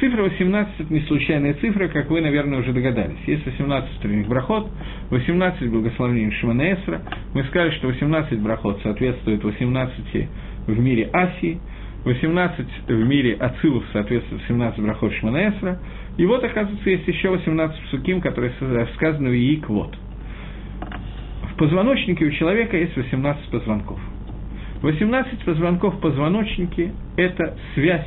цифра 0.00 0.22
18– 0.22 0.74
это 0.80 0.92
не 0.92 1.00
случайная 1.00 1.54
цифра, 1.54 1.88
как 1.88 2.08
вы, 2.08 2.22
наверное, 2.22 2.60
уже 2.60 2.72
догадались. 2.72 3.18
Есть 3.26 3.44
18 3.44 3.98
утренних 3.98 4.28
брахот, 4.28 4.70
18 5.10 5.70
благословений 5.70 6.32
Шиманесра. 6.32 7.02
Мы 7.34 7.44
сказали, 7.44 7.70
что 7.72 7.88
18 7.88 8.40
брахот 8.40 8.80
соответствует 8.82 9.44
18 9.44 10.28
в 10.68 10.78
мире 10.78 11.10
Асии, 11.12 11.60
18 12.06 12.66
в 12.86 13.04
мире 13.04 13.34
Ацилов 13.34 13.84
соответствует 13.92 14.40
17 14.46 14.80
брахот 14.80 15.12
Шманаэсра, 15.14 15.80
и 16.16 16.26
вот, 16.26 16.42
оказывается, 16.44 16.88
есть 16.88 17.06
еще 17.06 17.30
18 17.30 17.82
псуким, 17.84 18.20
которые 18.20 18.52
сказаны 18.94 19.30
в 19.30 19.34
Иик 19.34 19.68
вот. 19.68 19.96
В 21.52 21.58
позвоночнике 21.58 22.24
у 22.24 22.30
человека 22.30 22.76
есть 22.76 22.96
18 22.96 23.50
позвонков. 23.50 23.98
18 24.82 25.44
позвонков 25.44 25.96
в 25.96 26.00
позвоночнике– 26.00 26.92
это 27.16 27.56
связь 27.74 28.06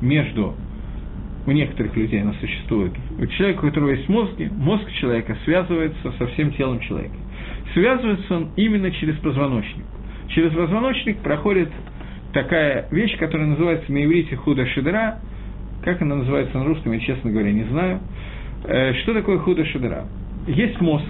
между 0.00 0.54
у 1.46 1.50
некоторых 1.50 1.96
людей 1.96 2.22
она 2.22 2.34
существует. 2.34 2.92
У 3.18 3.26
человека, 3.26 3.64
у 3.64 3.68
которого 3.68 3.90
есть 3.90 4.08
мозги, 4.08 4.48
мозг 4.50 4.90
человека 5.00 5.36
связывается 5.44 6.12
со 6.18 6.26
всем 6.28 6.52
телом 6.52 6.80
человека. 6.80 7.14
Связывается 7.74 8.36
он 8.36 8.50
именно 8.56 8.90
через 8.92 9.16
позвоночник. 9.16 9.84
Через 10.28 10.52
позвоночник 10.52 11.18
проходит 11.18 11.70
такая 12.32 12.86
вещь, 12.90 13.16
которая 13.18 13.48
называется 13.48 13.90
на 13.92 14.04
иврите 14.04 14.36
худа 14.36 14.66
шедра. 14.66 15.18
Как 15.84 16.00
она 16.00 16.16
называется 16.16 16.56
на 16.58 16.64
русском, 16.64 16.92
я, 16.92 17.00
честно 17.00 17.30
говоря, 17.30 17.52
не 17.52 17.64
знаю. 17.64 18.00
Э, 18.64 18.94
что 19.02 19.14
такое 19.14 19.38
худа 19.38 19.64
шедра? 19.66 20.06
Есть 20.46 20.80
мозг. 20.80 21.06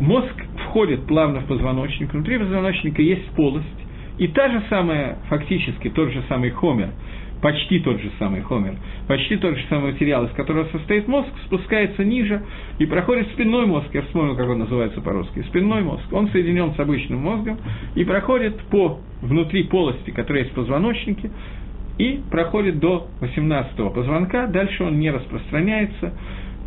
Мозг 0.00 0.34
входит 0.66 1.06
плавно 1.06 1.40
в 1.40 1.46
позвоночник. 1.46 2.12
Внутри 2.12 2.38
позвоночника 2.38 3.02
есть 3.02 3.28
полость. 3.30 3.66
И 4.18 4.28
та 4.28 4.48
же 4.50 4.62
самая, 4.68 5.18
фактически 5.28 5.88
тот 5.90 6.10
же 6.12 6.22
самый 6.28 6.50
хомер– 6.50 6.90
почти 7.40 7.80
тот 7.80 8.00
же 8.00 8.10
самый 8.18 8.42
хомер, 8.42 8.74
почти 9.08 9.36
тот 9.36 9.56
же 9.56 9.64
самый 9.68 9.92
материал, 9.92 10.24
из 10.24 10.30
которого 10.32 10.66
состоит 10.70 11.08
мозг, 11.08 11.28
спускается 11.46 12.04
ниже 12.04 12.42
и 12.78 12.86
проходит 12.86 13.28
спинной 13.32 13.66
мозг, 13.66 13.88
я 13.92 14.02
вспомнил, 14.02 14.36
как 14.36 14.48
он 14.48 14.58
называется 14.60 15.00
по-русски, 15.00 15.42
спинной 15.48 15.82
мозг, 15.82 16.04
он 16.12 16.28
соединен 16.30 16.74
с 16.74 16.78
обычным 16.78 17.20
мозгом 17.20 17.58
и 17.94 18.04
проходит 18.04 18.56
по 18.70 19.00
внутри 19.22 19.64
полости, 19.64 20.10
которая 20.10 20.42
есть 20.42 20.52
в 20.52 20.56
позвоночнике, 20.56 21.30
и 21.98 22.20
проходит 22.30 22.78
до 22.78 23.08
18-го 23.20 23.90
позвонка, 23.90 24.46
дальше 24.46 24.84
он 24.84 24.98
не 24.98 25.10
распространяется, 25.10 26.12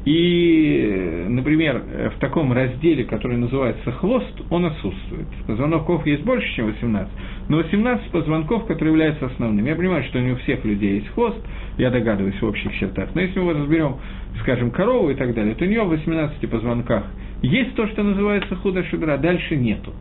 и, 0.06 1.26
например, 1.30 1.82
в 2.16 2.20
таком 2.20 2.52
разделе, 2.52 3.06
который 3.06 3.38
называется 3.38 3.90
хвост, 3.94 4.34
он 4.50 4.66
отсутствует. 4.66 5.28
Позвонков 5.48 6.06
есть 6.06 6.24
больше, 6.24 6.54
чем 6.56 6.66
18, 6.66 7.10
но 7.48 7.58
18 7.58 8.12
позвонков, 8.12 8.66
которые 8.66 8.92
являются 8.92 9.28
основными. 9.28 9.70
Я 9.70 9.76
понимаю, 9.76 10.04
что 10.04 10.20
не 10.20 10.34
у 10.34 10.36
всех 10.38 10.66
людей 10.66 10.96
есть 10.96 11.08
хвост, 11.14 11.38
я 11.78 11.90
догадываюсь 11.90 12.40
в 12.42 12.46
общих 12.46 12.74
чертах, 12.78 13.16
но 13.16 13.22
если 13.22 13.40
мы 13.40 13.54
разберем, 13.54 13.96
скажем, 14.42 14.72
корову 14.72 15.10
и 15.10 15.16
так 15.16 15.34
далее, 15.34 15.56
то 15.56 15.64
у 15.64 15.68
нее 15.68 15.84
в 15.84 15.90
18 15.90 16.50
позвонках 16.50 17.06
есть 17.42 17.74
то, 17.76 17.88
что 17.88 18.04
называется 18.04 18.56
худо 18.58 18.84
шедра, 18.84 19.18
дальше 19.18 19.56
нету. 19.56 19.94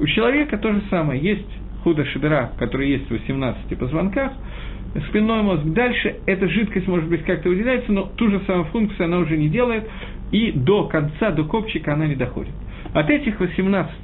У 0.00 0.06
человека 0.06 0.56
то 0.56 0.72
же 0.72 0.82
самое, 0.88 1.20
есть 1.20 1.46
худо 1.86 2.04
шедра, 2.06 2.50
который 2.58 2.90
есть 2.90 3.06
в 3.06 3.12
18 3.12 3.78
позвонках, 3.78 4.32
спинной 5.08 5.42
мозг. 5.42 5.62
Дальше 5.66 6.16
эта 6.26 6.48
жидкость, 6.48 6.88
может 6.88 7.08
быть, 7.08 7.22
как-то 7.22 7.48
выделяется, 7.48 7.92
но 7.92 8.10
ту 8.16 8.28
же 8.28 8.40
самую 8.44 8.64
функцию 8.66 9.04
она 9.04 9.18
уже 9.18 9.36
не 9.36 9.48
делает, 9.48 9.88
и 10.32 10.50
до 10.50 10.88
конца, 10.88 11.30
до 11.30 11.44
копчика 11.44 11.92
она 11.92 12.08
не 12.08 12.16
доходит. 12.16 12.52
От 12.92 13.08
этих 13.08 13.38
18 13.38 13.94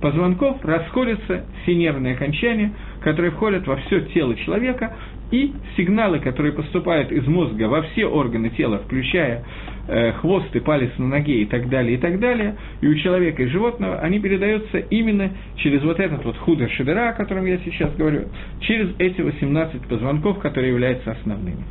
позвонков 0.00 0.64
расходятся 0.64 1.44
все 1.62 1.74
нервные 1.74 2.14
окончания, 2.14 2.72
которые 3.02 3.32
входят 3.32 3.66
во 3.66 3.76
все 3.76 4.00
тело 4.06 4.34
человека, 4.36 4.96
и 5.30 5.52
сигналы, 5.76 6.20
которые 6.20 6.54
поступают 6.54 7.12
из 7.12 7.26
мозга 7.26 7.64
во 7.64 7.82
все 7.82 8.06
органы 8.06 8.48
тела, 8.48 8.78
включая 8.78 9.44
хвост 10.20 10.54
и 10.54 10.60
палец 10.60 10.90
на 10.98 11.08
ноге 11.08 11.42
и 11.42 11.46
так 11.46 11.68
далее, 11.68 11.96
и 11.96 12.00
так 12.00 12.18
далее, 12.18 12.56
и 12.80 12.86
у 12.86 12.94
человека 12.94 13.42
и 13.42 13.46
животного, 13.46 14.00
они 14.00 14.18
передаются 14.18 14.78
именно 14.78 15.30
через 15.56 15.82
вот 15.82 16.00
этот 16.00 16.24
вот 16.24 16.36
худо 16.38 16.68
шедера, 16.70 17.10
о 17.10 17.12
котором 17.12 17.46
я 17.46 17.58
сейчас 17.58 17.94
говорю, 17.94 18.28
через 18.60 18.94
эти 18.98 19.20
18 19.20 19.82
позвонков, 19.82 20.38
которые 20.38 20.70
являются 20.70 21.12
основными. 21.12 21.64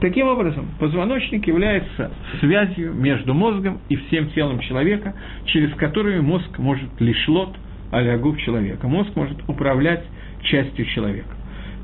Таким 0.00 0.26
образом, 0.26 0.68
позвоночник 0.78 1.46
является 1.46 2.10
связью 2.40 2.92
между 2.92 3.32
мозгом 3.32 3.80
и 3.88 3.96
всем 3.96 4.28
телом 4.30 4.58
человека, 4.60 5.14
через 5.46 5.72
которую 5.76 6.22
мозг 6.22 6.58
может 6.58 6.90
лишлот 7.00 7.56
алягуб 7.90 8.36
человека. 8.38 8.86
Мозг 8.88 9.14
может 9.14 9.38
управлять 9.48 10.04
частью 10.42 10.84
человека. 10.86 11.34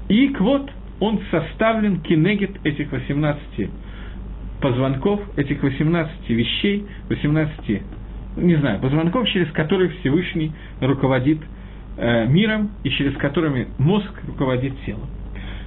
И 0.08 0.28
квот, 0.28 0.70
он 0.98 1.20
составлен 1.30 2.00
кинегет 2.00 2.50
этих 2.64 2.92
18 2.92 3.70
позвонков, 4.60 5.20
этих 5.36 5.62
18 5.62 6.28
вещей, 6.30 6.86
18, 7.08 7.82
не 8.36 8.56
знаю, 8.56 8.80
позвонков, 8.80 9.28
через 9.28 9.50
которые 9.52 9.90
Всевышний 10.00 10.52
руководит 10.80 11.38
э, 11.96 12.26
миром 12.26 12.70
и 12.84 12.90
через 12.90 13.16
которыми 13.16 13.68
мозг 13.78 14.10
руководит 14.26 14.72
телом. 14.84 15.08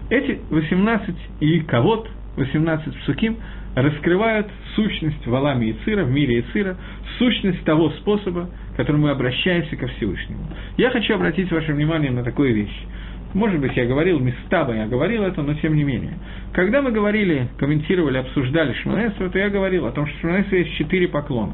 Эти 0.09 0.39
18 0.49 1.15
и 1.39 1.59
кого 1.61 2.05
18 2.37 2.95
псуким 2.99 3.37
раскрывают 3.75 4.47
сущность 4.75 5.25
Валами 5.25 5.67
и 5.67 5.73
Цира, 5.83 6.03
в 6.03 6.11
мире 6.11 6.39
и 6.39 6.41
Цира, 6.53 6.77
сущность 7.17 7.63
того 7.63 7.89
способа, 7.91 8.49
которым 8.77 9.01
мы 9.01 9.09
обращаемся 9.11 9.75
ко 9.75 9.87
Всевышнему. 9.87 10.45
Я 10.77 10.89
хочу 10.91 11.15
обратить 11.15 11.51
ваше 11.51 11.73
внимание 11.73 12.11
на 12.11 12.23
такую 12.23 12.53
вещь. 12.53 12.85
Может 13.33 13.59
быть, 13.59 13.75
я 13.75 13.85
говорил, 13.85 14.19
местами 14.19 14.77
я 14.77 14.87
говорил 14.87 15.23
это, 15.23 15.41
но 15.41 15.53
тем 15.55 15.75
не 15.75 15.83
менее. 15.83 16.13
Когда 16.53 16.81
мы 16.81 16.91
говорили, 16.91 17.47
комментировали, 17.57 18.17
обсуждали 18.17 18.73
Шманесра, 18.73 19.29
то 19.29 19.39
я 19.39 19.49
говорил 19.49 19.85
о 19.85 19.91
том, 19.91 20.05
что 20.07 20.27
в 20.27 20.51
есть 20.51 20.75
четыре 20.75 21.07
поклона. 21.07 21.53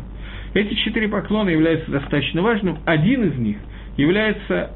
Эти 0.53 0.73
четыре 0.75 1.07
поклона 1.07 1.49
являются 1.49 1.89
достаточно 1.91 2.41
важным. 2.41 2.79
Один 2.85 3.23
из 3.23 3.37
них 3.37 3.57
является 3.97 4.71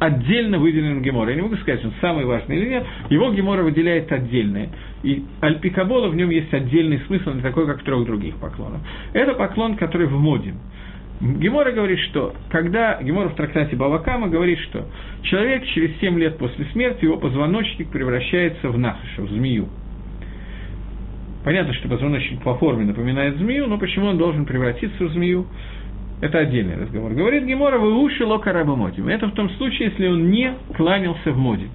отдельно 0.00 0.58
выделенным 0.58 1.02
Гемора. 1.02 1.30
Я 1.30 1.36
не 1.36 1.42
могу 1.42 1.56
сказать, 1.56 1.84
он 1.84 1.92
самый 2.00 2.24
важный 2.24 2.56
или 2.56 2.68
нет. 2.70 2.84
Его 3.10 3.32
Гемора 3.32 3.62
выделяет 3.62 4.10
отдельное. 4.10 4.70
И 5.04 5.22
Альпикабола 5.40 6.08
в 6.08 6.16
нем 6.16 6.30
есть 6.30 6.52
отдельный 6.52 7.00
смысл, 7.06 7.32
не 7.34 7.40
такой, 7.42 7.66
как 7.66 7.80
в 7.80 7.84
трех 7.84 8.04
других 8.04 8.36
поклонах. 8.36 8.80
Это 9.12 9.34
поклон, 9.34 9.76
который 9.76 10.08
в 10.08 10.18
моде. 10.18 10.54
Гемора 11.22 11.70
говорит, 11.70 12.00
что 12.10 12.34
когда 12.50 13.00
Гемора 13.00 13.28
в 13.28 13.36
трактате 13.36 13.76
Бавакама 13.76 14.26
говорит, 14.26 14.58
что 14.58 14.88
человек 15.22 15.64
через 15.66 15.96
7 16.00 16.18
лет 16.18 16.36
после 16.36 16.64
смерти, 16.72 17.04
его 17.04 17.16
позвоночник 17.16 17.90
превращается 17.90 18.68
в 18.70 18.76
нахаша, 18.76 19.22
в 19.22 19.28
змею. 19.28 19.68
Понятно, 21.44 21.74
что 21.74 21.88
позвоночник 21.88 22.42
по 22.42 22.56
форме 22.56 22.84
напоминает 22.84 23.36
змею, 23.36 23.68
но 23.68 23.78
почему 23.78 24.06
он 24.06 24.18
должен 24.18 24.46
превратиться 24.46 25.04
в 25.04 25.12
змею? 25.12 25.46
Это 26.20 26.38
отдельный 26.38 26.76
разговор. 26.76 27.12
Говорит 27.12 27.44
Гемора, 27.44 27.78
вы 27.78 28.00
уши 28.02 28.24
лока 28.24 28.52
модим. 28.64 29.06
Это 29.06 29.28
в 29.28 29.32
том 29.32 29.48
случае, 29.50 29.90
если 29.90 30.08
он 30.08 30.28
не 30.30 30.52
кланялся 30.76 31.30
в 31.30 31.38
моде. 31.38 31.68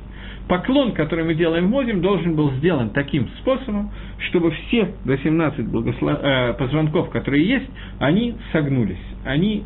Поклон, 0.48 0.94
который 0.94 1.26
мы 1.26 1.36
делаем 1.36 1.68
в 1.68 1.70
модим, 1.70 2.02
должен 2.02 2.36
был 2.36 2.52
сделан 2.54 2.92
таким 2.92 3.28
способом, 3.40 3.92
чтобы 4.30 4.52
все 4.52 4.94
до 5.04 5.18
17 5.18 5.68
благослов... 5.68 6.20
э, 6.22 6.54
позвонков, 6.54 7.10
которые 7.10 7.46
есть, 7.46 7.70
они 8.00 8.36
согнулись, 8.54 8.98
они 9.28 9.64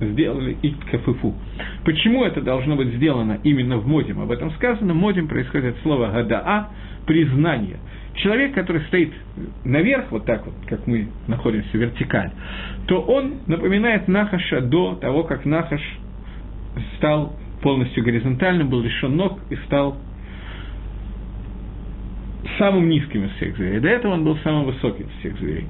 сделали 0.00 0.56
и 0.62 0.70
кафыфу. 0.90 1.34
Почему 1.84 2.24
это 2.24 2.40
должно 2.40 2.76
быть 2.76 2.88
сделано 2.94 3.38
именно 3.44 3.78
в 3.78 3.86
модим? 3.86 4.20
Об 4.20 4.30
этом 4.30 4.50
сказано. 4.52 4.94
Модим 4.94 5.28
происходит 5.28 5.76
от 5.76 5.82
слова 5.82 6.10
гадаа, 6.10 6.70
признание– 7.06 7.78
человек, 8.16 8.54
который 8.54 8.82
стоит 8.82 9.12
наверх, 9.64 10.10
вот 10.10 10.24
так 10.24 10.44
вот, 10.44 10.54
как 10.68 10.86
мы 10.86 11.08
находимся 11.26 11.76
вертикаль, 11.76 12.30
то 12.86 13.00
он 13.00 13.40
напоминает 13.46 14.08
Нахаша 14.08 14.60
до 14.60 14.94
того, 14.96 15.24
как 15.24 15.44
Нахаш 15.44 15.80
стал 16.96 17.34
полностью 17.62 18.04
горизонтальным, 18.04 18.68
был 18.68 18.82
лишен 18.82 19.16
ног 19.16 19.38
и 19.50 19.56
стал 19.66 19.96
самым 22.58 22.88
низким 22.88 23.24
из 23.24 23.30
всех 23.36 23.56
зверей. 23.56 23.80
До 23.80 23.88
этого 23.88 24.12
он 24.14 24.24
был 24.24 24.36
самым 24.38 24.64
высоким 24.64 25.06
из 25.06 25.20
всех 25.20 25.38
зверей. 25.38 25.66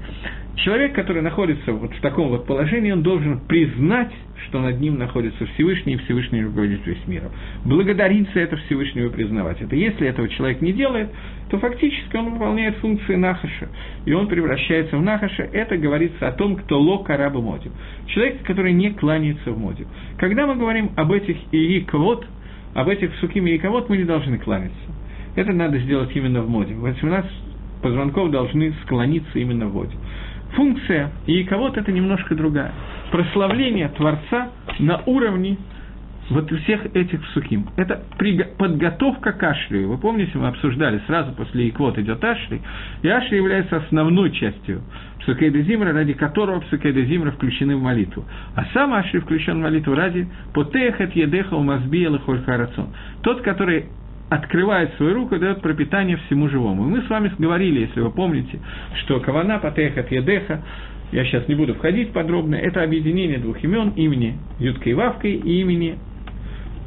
Человек, 0.56 0.94
который 0.94 1.22
находится 1.22 1.72
вот 1.72 1.94
в 1.94 2.00
таком 2.00 2.28
вот 2.28 2.46
положении, 2.46 2.92
он 2.92 3.02
должен 3.02 3.40
признать, 3.40 4.12
что 4.46 4.60
над 4.60 4.80
ним 4.80 4.98
находится 4.98 5.46
Всевышний, 5.46 5.94
и 5.94 5.96
Всевышний 5.96 6.42
руководит 6.42 6.86
весь 6.86 7.06
миром. 7.06 7.30
Благодарить 7.64 8.28
за 8.34 8.40
это 8.40 8.56
Всевышнего 8.56 9.06
и 9.06 9.10
признавать 9.10 9.62
это. 9.62 9.74
Если 9.74 10.06
этого 10.06 10.28
человек 10.28 10.60
не 10.60 10.72
делает, 10.72 11.08
то 11.48 11.58
фактически 11.58 12.16
он 12.16 12.32
выполняет 12.32 12.76
функции 12.76 13.14
Нахаша, 13.14 13.68
и 14.04 14.12
он 14.12 14.28
превращается 14.28 14.98
в 14.98 15.02
Нахаша. 15.02 15.44
Это 15.52 15.78
говорится 15.78 16.28
о 16.28 16.32
том, 16.32 16.56
кто 16.56 16.78
ло 16.78 16.98
караба 16.98 17.40
модим. 17.40 17.72
Человек, 18.08 18.42
который 18.42 18.74
не 18.74 18.90
кланяется 18.90 19.52
в 19.52 19.58
моде. 19.58 19.86
Когда 20.18 20.46
мы 20.46 20.56
говорим 20.56 20.90
об 20.96 21.12
этих 21.12 21.36
ириковод, 21.50 22.26
об 22.74 22.88
этих 22.88 23.14
суким 23.16 23.46
ириковод, 23.48 23.88
мы 23.88 23.96
не 23.96 24.04
должны 24.04 24.38
кланяться. 24.38 24.76
Это 25.34 25.50
надо 25.52 25.78
сделать 25.78 26.14
именно 26.14 26.42
в 26.42 26.50
моде. 26.50 26.74
18 26.74 27.30
позвонков 27.82 28.30
должны 28.30 28.74
склониться 28.84 29.38
именно 29.38 29.66
в 29.66 29.72
воде 29.72 29.96
функция 30.54 31.10
и 31.26 31.44
кого-то 31.44 31.80
это 31.80 31.92
немножко 31.92 32.34
другая. 32.34 32.72
Прославление 33.10 33.88
Творца 33.88 34.50
на 34.78 35.02
уровне 35.06 35.58
вот 36.30 36.50
всех 36.50 36.86
этих 36.94 37.24
сухим. 37.34 37.68
Это 37.76 38.02
подготовка 38.56 39.32
к 39.32 39.42
Ашри. 39.42 39.84
Вы 39.84 39.98
помните, 39.98 40.32
мы 40.34 40.48
обсуждали, 40.48 41.02
сразу 41.06 41.32
после 41.32 41.68
Иквот 41.68 41.98
идет 41.98 42.22
Ашри, 42.24 42.62
и 43.02 43.08
Ашри 43.08 43.36
является 43.36 43.76
основной 43.76 44.30
частью 44.30 44.82
Псукейда 45.20 45.60
Зимра, 45.62 45.92
ради 45.92 46.14
которого 46.14 46.60
Псукейда 46.60 47.02
Зимра 47.04 47.32
включены 47.32 47.76
в 47.76 47.82
молитву. 47.82 48.24
А 48.54 48.64
сам 48.72 48.94
Ашри 48.94 49.20
включен 49.20 49.58
в 49.58 49.62
молитву 49.62 49.94
ради 49.94 50.28
Потехет 50.54 51.14
Едеха 51.14 51.54
Умазбия 51.54 52.08
Лехольхарацон. 52.08 52.88
Тот, 53.22 53.42
который 53.42 53.86
открывает 54.32 54.94
свою 54.94 55.14
руку 55.14 55.34
и 55.34 55.38
дает 55.38 55.60
пропитание 55.60 56.16
всему 56.16 56.48
живому. 56.48 56.86
И 56.86 56.90
мы 56.90 57.02
с 57.02 57.10
вами 57.10 57.30
говорили, 57.38 57.80
если 57.80 58.00
вы 58.00 58.10
помните, 58.10 58.60
что 59.02 59.20
Кавана, 59.20 59.58
Патехат, 59.58 60.10
Едеха, 60.10 60.62
я 61.12 61.24
сейчас 61.24 61.46
не 61.48 61.54
буду 61.54 61.74
входить 61.74 62.12
подробно, 62.12 62.54
это 62.54 62.82
объединение 62.82 63.36
двух 63.38 63.62
имен, 63.62 63.90
имени 63.90 64.38
Юткой 64.58 64.92
и 64.92 64.94
Вавкой 64.94 65.32
и 65.34 65.60
имени 65.60 65.98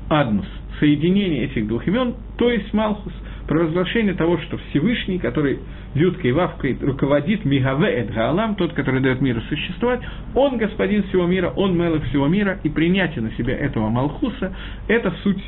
Аднус. 0.10 0.48
Соединение 0.80 1.46
этих 1.46 1.68
двух 1.68 1.88
имен, 1.88 2.16
то 2.40 2.50
есть 2.50 2.74
Малхус, 2.74 3.14
провозглашение 3.48 4.16
того, 4.16 4.40
что 4.40 4.58
Всевышний, 4.70 5.20
который 5.20 5.60
Юткой 5.94 6.32
и 6.32 6.34
Вавкой 6.34 6.76
руководит 6.82 7.46
Мигаве 7.46 7.90
Эд 7.90 8.12
Гаалам, 8.12 8.56
тот, 8.56 8.74
который 8.74 9.02
дает 9.02 9.22
миру 9.22 9.42
существовать, 9.42 10.02
он 10.34 10.58
господин 10.58 11.04
всего 11.04 11.28
мира, 11.28 11.54
он 11.56 11.78
мелок 11.78 12.04
всего 12.06 12.28
мира, 12.28 12.60
и 12.64 12.70
принятие 12.70 13.22
на 13.22 13.32
себя 13.34 13.56
этого 13.56 13.90
Малхуса– 13.90 14.52
это 14.88 15.14
суть 15.22 15.44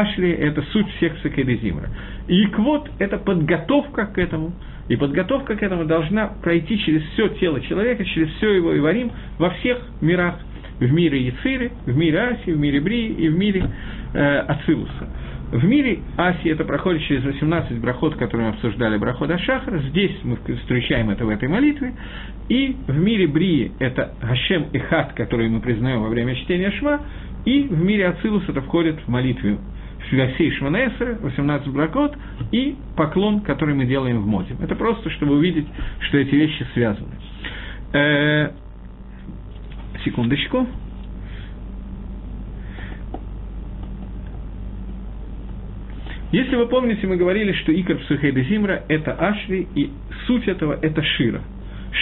Ашли– 0.00 0.30
это 0.30 0.62
суть 0.72 0.88
всех 0.96 1.18
Сакедезимра. 1.22 1.90
И 2.28 2.44
Иквот– 2.44 2.90
это 2.98 3.18
подготовка 3.18 4.06
к 4.06 4.18
этому, 4.18 4.52
и 4.88 4.96
подготовка 4.96 5.54
к 5.56 5.62
этому 5.62 5.84
должна 5.84 6.28
пройти 6.42 6.78
через 6.78 7.02
все 7.12 7.28
тело 7.28 7.60
человека, 7.60 8.04
через 8.04 8.30
все 8.36 8.54
его 8.54 8.76
Иварим 8.76 9.12
во 9.38 9.50
всех 9.50 9.78
мирах. 10.00 10.38
В 10.80 10.92
мире 10.92 11.26
Яциры, 11.26 11.70
в 11.86 11.96
мире 11.96 12.20
Аси, 12.20 12.50
в 12.50 12.58
мире 12.58 12.80
Брии 12.80 13.08
и 13.12 13.28
в 13.28 13.38
мире 13.38 13.64
э, 14.14 14.38
Ацилуса. 14.38 15.08
В 15.52 15.64
мире 15.64 16.00
Аси 16.16 16.48
это 16.48 16.64
проходит 16.64 17.02
через 17.02 17.24
18 17.24 17.78
брахот, 17.78 18.16
которые 18.16 18.48
мы 18.48 18.54
обсуждали, 18.54 18.96
брахот 18.96 19.30
Ашахар. 19.30 19.80
Здесь 19.90 20.16
мы 20.24 20.38
встречаем 20.62 21.10
это 21.10 21.26
в 21.26 21.28
этой 21.28 21.48
молитве. 21.48 21.92
И 22.48 22.74
в 22.88 22.98
мире 22.98 23.26
Брии 23.26 23.72
это 23.78 24.14
Гашем 24.22 24.68
и 24.72 24.78
Хат, 24.78 25.12
который 25.12 25.50
мы 25.50 25.60
признаем 25.60 26.00
во 26.02 26.08
время 26.08 26.34
чтения 26.36 26.70
Шва. 26.72 27.02
И 27.44 27.64
в 27.64 27.84
мире 27.84 28.08
Ацилус 28.08 28.48
это 28.48 28.62
входит 28.62 28.98
в 29.00 29.08
молитву 29.08 29.58
Свясей 30.12 30.50
Шманесера, 30.50 31.16
18 31.22 31.68
бракот, 31.68 32.14
и 32.50 32.76
поклон, 32.98 33.40
который 33.40 33.74
мы 33.74 33.86
делаем 33.86 34.20
в 34.20 34.26
моде. 34.26 34.54
Это 34.60 34.74
просто, 34.74 35.08
чтобы 35.08 35.36
увидеть, 35.36 35.66
что 36.00 36.18
эти 36.18 36.34
вещи 36.34 36.66
связаны. 36.74 37.14
Э, 37.94 38.50
секундочку. 40.04 40.66
Если 46.30 46.56
вы 46.56 46.66
помните, 46.66 47.06
мы 47.06 47.16
говорили, 47.16 47.52
что 47.52 47.72
Икар 47.72 47.96
Псухейда 47.96 48.42
Зимра– 48.42 48.82
это 48.88 49.12
Ашри, 49.14 49.66
и 49.74 49.90
суть 50.26 50.46
этого– 50.46 50.78
это 50.82 51.02
Шира. 51.02 51.40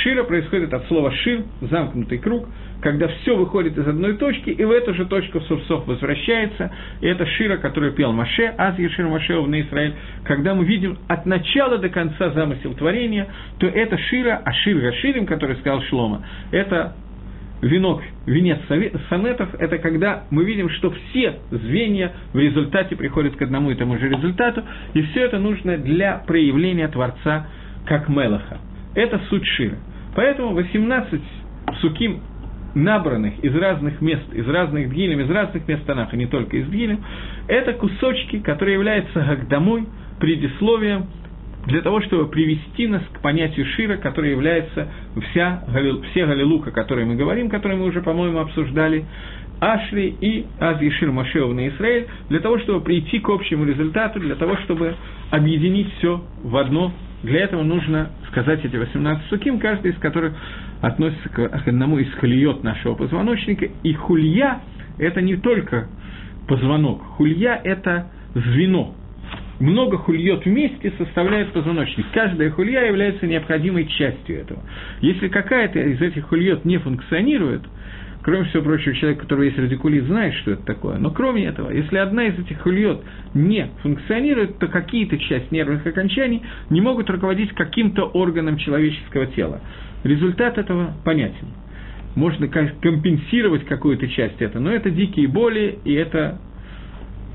Шира 0.03 0.25
происходит 0.25 0.73
от 0.73 0.87
слова 0.87 1.11
«шир», 1.13 1.45
замкнутый 1.61 2.19
круг– 2.19 2.49
когда 2.81 3.09
все 3.09 3.37
выходит 3.37 3.77
из 3.77 3.87
одной 3.87 4.17
точки, 4.17 4.51
и 4.51 4.65
в 4.65 4.71
эту 4.71 4.95
же 4.95 5.07
точку 5.07 5.41
Сурсов 5.41 5.87
возвращается, 5.87 6.73
и 7.01 7.07
это 7.07 7.27
Шира, 7.27 7.57
который 7.59 7.93
пел 7.93 8.13
Маше, 8.13 8.55
Аз 8.57 8.79
Ешир 8.79 9.07
Маше 9.07 9.41
на 9.41 9.61
Израиль, 9.61 9.95
когда 10.25 10.55
мы 10.55 10.65
видим 10.65 10.99
от 11.09 11.27
начала 11.27 11.79
до 11.79 11.89
конца 11.89 12.31
замысел 12.31 12.75
творения, 12.75 13.29
то 13.59 13.67
это 13.67 13.99
Шира, 13.99 14.41
а 14.45 14.53
Шир 14.53 14.79
Гаширим, 14.79 15.27
который 15.27 15.57
сказал 15.57 15.83
Шлома, 15.83 16.25
это 16.51 16.95
венок, 17.63 18.03
венец 18.27 18.59
сонетов, 19.11 19.55
это 19.59 19.79
когда 19.79 20.25
мы 20.31 20.45
видим, 20.45 20.71
что 20.71 20.91
все 20.91 21.39
звенья 21.51 22.13
в 22.33 22.39
результате 22.39 22.97
приходят 22.97 23.37
к 23.37 23.43
одному 23.43 23.71
и 23.71 23.75
тому 23.75 23.99
же 23.99 24.09
результату, 24.09 24.63
и 24.95 25.03
все 25.03 25.25
это 25.25 25.39
нужно 25.39 25.77
для 25.77 26.23
проявления 26.27 26.89
Творца 26.89 27.47
как 27.87 28.09
Мелаха. 28.09 28.59
Это 28.95 29.21
суть 29.29 29.47
Шира. 29.47 29.77
Поэтому 30.15 30.55
18 30.55 31.21
суким 31.81 32.21
набранных 32.75 33.39
из 33.45 33.55
разных 33.55 34.01
мест, 34.01 34.33
из 34.33 34.47
разных 34.49 34.91
дгилем, 34.91 35.21
из 35.21 35.31
разных 35.31 35.67
мест 35.67 35.85
Танаха, 35.87 36.17
не 36.17 36.27
только 36.27 36.57
из 36.57 36.67
дгилем, 36.67 37.01
это 37.49 37.73
кусочки, 37.73 38.39
которые 38.39 38.75
являются 38.75 39.21
гагдамой, 39.21 39.87
предисловием 40.21 41.07
для 41.67 41.83
того, 41.83 42.01
чтобы 42.03 42.29
привести 42.29 42.87
нас 42.87 43.03
к 43.13 43.21
понятию 43.21 43.67
Шира, 43.67 43.97
которое 43.97 44.31
является 44.31 44.89
вся, 45.31 45.63
все 46.11 46.27
Галилука, 46.27 46.71
о 46.71 46.73
которой 46.73 47.05
мы 47.05 47.17
говорим, 47.17 47.51
которые 47.51 47.79
мы 47.79 47.87
уже, 47.87 48.01
по-моему, 48.01 48.39
обсуждали, 48.39 49.05
Ашри 49.61 50.17
и 50.21 50.47
Аз 50.59 50.81
Ешир 50.81 51.11
Машеов 51.13 51.55
на 51.55 51.69
Израиль, 51.69 52.07
для 52.31 52.41
того, 52.41 52.59
чтобы 52.61 52.81
прийти 52.81 53.19
к 53.19 53.29
общему 53.29 53.67
результату, 53.67 54.19
для 54.19 54.35
того, 54.37 54.57
чтобы 54.65 54.95
объединить 55.31 55.93
все 55.99 56.23
в 56.43 56.57
одно. 56.57 56.93
Для 57.23 57.41
этого 57.41 57.63
нужно 57.63 58.11
сказать 58.29 58.65
эти 58.65 58.77
18 58.77 59.27
суким, 59.29 59.59
каждый 59.59 59.93
из 59.93 59.99
которых 59.99 60.35
относится 60.81 61.29
к 61.29 61.39
одному 61.67 61.99
из 61.99 62.13
хульет 62.15 62.63
нашего 62.63 62.95
позвоночника. 62.95 63.69
И 63.83 63.93
хулья– 63.93 64.61
это 64.99 65.21
не 65.21 65.37
только 65.37 65.89
позвонок, 66.49 67.03
хулья– 67.03 67.61
это 67.65 68.11
звено, 68.35 68.95
много 69.61 69.99
хульет 69.99 70.47
вместе 70.47 70.93
составляет 70.97 71.53
позвоночник. 71.53 72.07
Каждая 72.13 72.51
хулья 72.51 72.87
является 72.87 73.27
необходимой 73.27 73.87
частью 73.87 74.41
этого. 74.41 74.61
Если 75.03 75.29
какая-то 75.29 75.79
из 75.79 76.01
этих 76.01 76.27
хульет 76.29 76.65
не 76.65 76.79
функционирует, 76.79 77.63
кроме 78.23 78.45
всего 78.45 78.63
прочего, 78.63 78.95
человек, 78.95 79.19
у 79.19 79.23
которого 79.23 79.45
есть 79.45 79.59
радикулит, 79.59 80.05
знает, 80.05 80.35
что 80.35 80.53
это 80.53 80.63
такое. 80.65 80.99
Но 80.99 81.11
кроме 81.11 81.47
этого, 81.47 81.71
если 81.71 81.97
одна 81.97 82.27
из 82.27 82.39
этих 82.39 82.61
хульет 82.61 83.01
не 83.35 83.69
функционирует, 83.83 84.59
то 84.59 84.69
какие-то 84.69 85.19
части 85.19 85.53
нервных 85.53 85.87
окончаний 85.87 86.43
не 86.69 86.81
могут 86.81 87.09
руководить 87.11 87.53
каким-то 87.53 88.05
органом 88.05 88.57
человеческого 88.59 89.27
тела. 89.27 89.61
Результат 90.05 90.59
этого 90.59 90.95
понятен. 91.05 91.49
Можно 92.17 92.49
компенсировать 92.49 93.65
какую-то 93.67 94.09
часть 94.09 94.43
этого, 94.43 94.63
но 94.63 94.73
это 94.73 94.91
дикие 94.91 95.29
боли, 95.29 95.79
и 95.85 95.93
это 95.93 96.41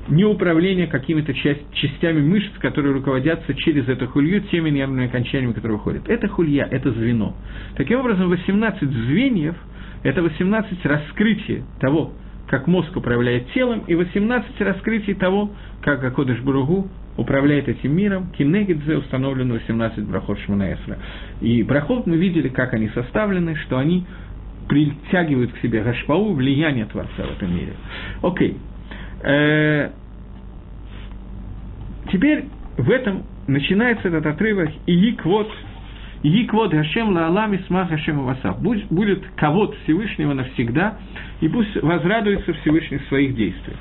не 0.08 0.24
управление 0.24 0.86
какими-то 0.86 1.34
частями 1.34 2.20
мышц, 2.20 2.52
которые 2.60 2.92
руководятся 2.92 3.54
через 3.54 3.88
эту 3.88 4.06
хулью 4.06 4.42
теми 4.42 4.70
нервными 4.70 5.06
окончаниями, 5.06 5.52
которые 5.52 5.78
уходят. 5.78 6.08
Это 6.08 6.28
хулья, 6.28 6.68
это 6.70 6.92
звено. 6.92 7.34
Таким 7.76 8.00
образом, 8.00 8.28
18 8.28 8.88
звеньев– 8.88 9.56
это 10.06 10.22
18 10.22 10.86
раскрытий 10.86 11.64
того, 11.80 12.12
как 12.46 12.68
мозг 12.68 12.96
управляет 12.96 13.50
телом, 13.52 13.82
и 13.88 13.96
18 13.96 14.60
раскрытий 14.60 15.14
того, 15.14 15.50
как 15.82 16.04
Акодыш 16.04 16.38
Буругу 16.42 16.88
управляет 17.16 17.68
этим 17.68 17.96
миром. 17.96 18.28
Кинегидзе 18.38 18.98
установлено 18.98 19.54
18 19.54 20.04
брахот 20.04 20.38
Шманаэсра. 20.40 20.98
И 21.40 21.64
брахот 21.64 22.06
мы 22.06 22.18
видели, 22.18 22.48
как 22.48 22.72
они 22.74 22.88
составлены, 22.90 23.56
что 23.56 23.78
они 23.78 24.06
притягивают 24.68 25.52
к 25.52 25.58
себе 25.58 25.82
гашпау, 25.82 26.34
влияние 26.34 26.86
Творца 26.86 27.24
в 27.24 27.36
этом 27.36 27.52
мире. 27.52 27.72
Окей. 28.22 28.58
Э, 29.24 29.90
теперь 32.12 32.44
в 32.78 32.90
этом 32.90 33.24
начинается 33.48 34.06
этот 34.06 34.24
отрывок 34.24 34.70
«Ииквот 34.86 35.50
Яквот 36.22 36.72
Гашем 36.72 37.10
Лаалам 37.14 37.56
Исмах 37.56 37.90
Гашем 37.90 38.24
Васав. 38.24 38.60
Будет 38.60 39.26
ковод 39.36 39.76
Всевышнего 39.84 40.32
навсегда, 40.34 40.98
и 41.40 41.48
пусть 41.48 41.74
возрадуется 41.82 42.52
Всевышний 42.54 42.98
в 42.98 43.06
своих 43.08 43.34
действиях. 43.34 43.78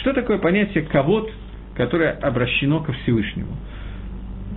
Что 0.00 0.12
такое 0.12 0.38
понятие 0.38 0.84
ковод, 0.84 1.30
которое 1.74 2.12
обращено 2.12 2.80
ко 2.80 2.92
Всевышнему? 2.92 3.56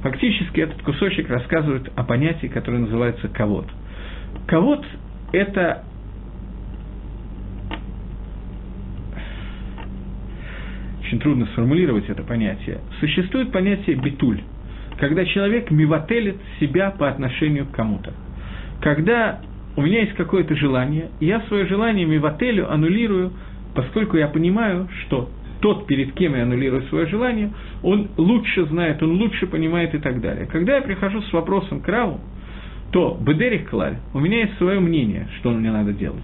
Фактически 0.04 0.62
этот 0.62 0.82
кусочек 0.82 1.30
рассказывает 1.30 1.92
о 1.96 2.04
понятии, 2.04 2.48
которое 2.48 2.80
называется 2.80 3.28
ковод. 3.28 3.68
Ковод– 4.48 4.86
это 5.32 5.84
очень 11.02 11.20
трудно 11.20 11.46
сформулировать 11.48 12.10
это 12.10 12.24
понятие, 12.24 12.80
существует 13.00 13.52
понятие 13.52 13.98
битуль, 13.98 14.42
когда 15.02 15.26
человек 15.26 15.72
мивателит 15.72 16.36
себя 16.60 16.92
по 16.92 17.10
отношению 17.10 17.66
к 17.66 17.72
кому-то. 17.72 18.14
Когда 18.82 19.42
у 19.76 19.82
меня 19.82 20.02
есть 20.02 20.14
какое-то 20.14 20.56
желание, 20.56 21.10
я 21.20 21.42
свое 21.48 21.66
желание 21.66 22.06
мивателю 22.06 22.72
аннулирую, 22.72 23.32
поскольку 23.74 24.18
я 24.18 24.28
понимаю, 24.28 24.88
что 25.02 25.28
тот, 25.60 25.88
перед 25.88 26.14
кем 26.14 26.36
я 26.36 26.44
аннулирую 26.44 26.84
свое 26.84 27.08
желание, 27.08 27.52
он 27.82 28.10
лучше 28.16 28.66
знает, 28.68 29.02
он 29.02 29.14
лучше 29.14 29.48
понимает 29.48 29.96
и 29.96 29.98
так 29.98 30.22
далее. 30.22 30.46
Когда 30.46 30.76
я 30.76 30.84
прихожу 30.84 31.24
с 31.24 31.34
вопросом 31.34 31.82
к 31.82 31.88
Раву, 31.88 32.20
то 32.92 33.18
Бедерих 33.20 33.72
Клаль, 33.72 33.98
у 34.14 34.20
меня 34.20 34.42
есть 34.42 34.56
свое 34.60 34.80
мнение, 34.80 35.28
что 35.40 35.50
мне 35.50 35.72
надо 35.72 35.94
делать. 35.94 36.22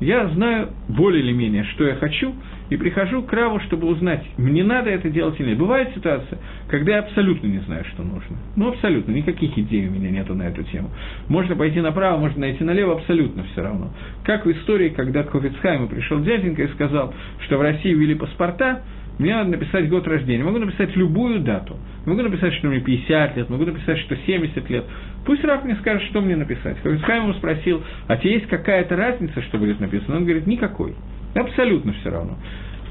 Я 0.00 0.26
знаю 0.30 0.70
более 0.88 1.22
или 1.22 1.32
менее, 1.32 1.62
что 1.74 1.86
я 1.86 1.94
хочу, 1.94 2.34
и 2.70 2.76
прихожу 2.76 3.22
к 3.22 3.32
Раву, 3.32 3.60
чтобы 3.60 3.88
узнать, 3.88 4.24
мне 4.36 4.62
надо 4.64 4.90
это 4.90 5.08
делать 5.10 5.38
или 5.40 5.50
нет. 5.50 5.58
Бывает 5.58 5.90
ситуация, 5.94 6.38
когда 6.68 6.92
я 6.92 6.98
абсолютно 7.00 7.46
не 7.46 7.58
знаю, 7.60 7.84
что 7.92 8.02
нужно. 8.02 8.36
Ну, 8.56 8.68
абсолютно, 8.68 9.12
никаких 9.12 9.56
идей 9.58 9.88
у 9.88 9.90
меня 9.90 10.10
нету 10.10 10.34
на 10.34 10.44
эту 10.44 10.62
тему. 10.64 10.90
Можно 11.28 11.56
пойти 11.56 11.80
направо, 11.80 12.18
можно 12.18 12.40
найти 12.40 12.64
налево, 12.64 12.94
абсолютно 12.94 13.44
все 13.52 13.62
равно. 13.62 13.90
Как 14.24 14.46
в 14.46 14.50
истории, 14.50 14.90
когда 14.90 15.22
к 15.22 15.30
Хофицхайму 15.30 15.88
пришел 15.88 16.20
дяденька 16.20 16.62
и 16.62 16.68
сказал, 16.68 17.14
что 17.46 17.58
в 17.58 17.62
России 17.62 17.92
ввели 17.92 18.14
паспорта, 18.14 18.82
мне 19.18 19.34
надо 19.34 19.50
написать 19.50 19.88
год 19.88 20.06
рождения. 20.06 20.44
Могу 20.44 20.58
написать 20.58 20.94
любую 20.94 21.40
дату. 21.40 21.76
Могу 22.06 22.22
написать, 22.22 22.54
что 22.54 22.68
мне 22.68 22.80
50 22.80 23.36
лет, 23.36 23.50
могу 23.50 23.64
написать, 23.64 23.98
что 23.98 24.16
70 24.16 24.70
лет. 24.70 24.84
Пусть 25.26 25.44
Раф 25.44 25.64
мне 25.64 25.74
скажет, 25.76 26.02
что 26.08 26.20
мне 26.20 26.36
написать. 26.36 26.78
Хофицхайм 26.82 27.24
ему 27.24 27.34
спросил, 27.34 27.82
а 28.06 28.16
тебе 28.16 28.34
есть 28.34 28.46
какая-то 28.46 28.94
разница, 28.96 29.42
что 29.42 29.58
будет 29.58 29.80
написано? 29.80 30.18
Он 30.18 30.24
говорит, 30.24 30.46
никакой. 30.46 30.94
Абсолютно 31.34 31.92
все 31.94 32.10
равно. 32.10 32.36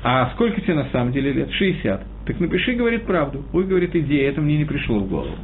А 0.03 0.31
сколько 0.35 0.61
тебе 0.61 0.75
на 0.75 0.85
самом 0.91 1.11
деле 1.11 1.33
лет? 1.33 1.51
60. 1.51 2.05
Так 2.25 2.39
напиши, 2.39 2.73
говорит 2.73 3.05
правду. 3.05 3.43
Ой, 3.53 3.65
говорит, 3.65 3.95
идея, 3.95 4.29
это 4.29 4.41
мне 4.41 4.57
не 4.57 4.65
пришло 4.65 4.99
в 4.99 5.09
голову. 5.09 5.35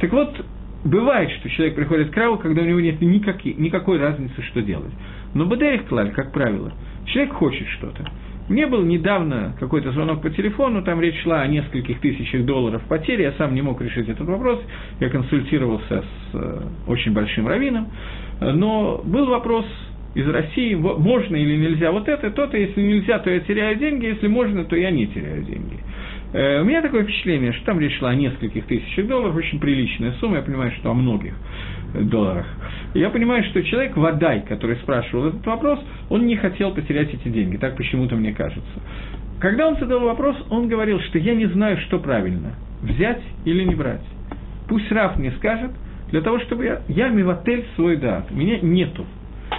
Так 0.00 0.12
вот, 0.12 0.44
бывает, 0.84 1.30
что 1.32 1.48
человек 1.50 1.74
приходит 1.74 2.10
к 2.10 2.16
Раву, 2.16 2.38
когда 2.38 2.62
у 2.62 2.64
него 2.64 2.80
нет 2.80 3.00
никакой, 3.00 3.54
никакой 3.54 3.98
разницы, 3.98 4.40
что 4.42 4.62
делать. 4.62 4.92
Но 5.34 5.46
Бадерих 5.46 5.86
Клаль, 5.86 6.12
как 6.12 6.32
правило, 6.32 6.72
человек 7.06 7.32
хочет 7.34 7.66
что-то. 7.68 8.04
Мне 8.48 8.66
был 8.66 8.82
недавно 8.82 9.54
какой-то 9.60 9.92
звонок 9.92 10.22
по 10.22 10.30
телефону, 10.30 10.82
там 10.82 11.02
речь 11.02 11.20
шла 11.22 11.42
о 11.42 11.46
нескольких 11.46 12.00
тысячах 12.00 12.46
долларов 12.46 12.82
потери, 12.88 13.22
я 13.22 13.32
сам 13.32 13.54
не 13.54 13.60
мог 13.60 13.80
решить 13.82 14.08
этот 14.08 14.26
вопрос, 14.26 14.58
я 15.00 15.10
консультировался 15.10 16.02
с 16.02 16.34
э, 16.34 16.60
очень 16.86 17.12
большим 17.12 17.46
раввином, 17.46 17.88
но 18.40 19.02
был 19.04 19.26
вопрос 19.26 19.66
из 20.14 20.26
России, 20.28 20.74
можно 20.74 21.36
или 21.36 21.56
нельзя 21.56 21.92
вот 21.92 22.08
это, 22.08 22.30
то-то, 22.30 22.56
если 22.56 22.80
нельзя, 22.80 23.18
то 23.18 23.30
я 23.30 23.40
теряю 23.40 23.76
деньги, 23.76 24.06
если 24.06 24.26
можно, 24.26 24.64
то 24.64 24.76
я 24.76 24.90
не 24.90 25.06
теряю 25.06 25.42
деньги. 25.44 25.78
Э, 26.32 26.60
у 26.60 26.64
меня 26.64 26.82
такое 26.82 27.04
впечатление, 27.04 27.52
что 27.52 27.66
там 27.66 27.80
речь 27.80 27.96
шла 27.98 28.10
о 28.10 28.14
нескольких 28.14 28.66
тысячах 28.66 29.06
долларов, 29.06 29.36
очень 29.36 29.60
приличная 29.60 30.12
сумма, 30.20 30.36
я 30.36 30.42
понимаю, 30.42 30.72
что 30.72 30.90
о 30.90 30.94
многих 30.94 31.34
долларах. 31.94 32.46
Я 32.94 33.10
понимаю, 33.10 33.44
что 33.44 33.62
человек, 33.62 33.96
Вадай, 33.96 34.42
который 34.42 34.76
спрашивал 34.76 35.28
этот 35.28 35.46
вопрос, 35.46 35.80
он 36.10 36.26
не 36.26 36.36
хотел 36.36 36.74
потерять 36.74 37.12
эти 37.14 37.28
деньги, 37.28 37.56
так 37.56 37.76
почему-то 37.76 38.16
мне 38.16 38.32
кажется. 38.32 38.80
Когда 39.40 39.68
он 39.68 39.76
задал 39.76 40.00
вопрос, 40.00 40.36
он 40.50 40.68
говорил, 40.68 41.00
что 41.00 41.18
я 41.18 41.34
не 41.34 41.46
знаю, 41.46 41.78
что 41.86 41.98
правильно, 41.98 42.54
взять 42.82 43.22
или 43.44 43.62
не 43.64 43.74
брать. 43.74 44.04
Пусть 44.68 44.90
Раф 44.90 45.16
мне 45.16 45.30
скажет, 45.32 45.70
для 46.10 46.22
того, 46.22 46.40
чтобы 46.40 46.64
я, 46.64 46.82
я 46.88 47.08
мивотель 47.08 47.64
свой 47.76 47.96
дат, 47.96 48.30
меня 48.30 48.58
нету. 48.60 49.06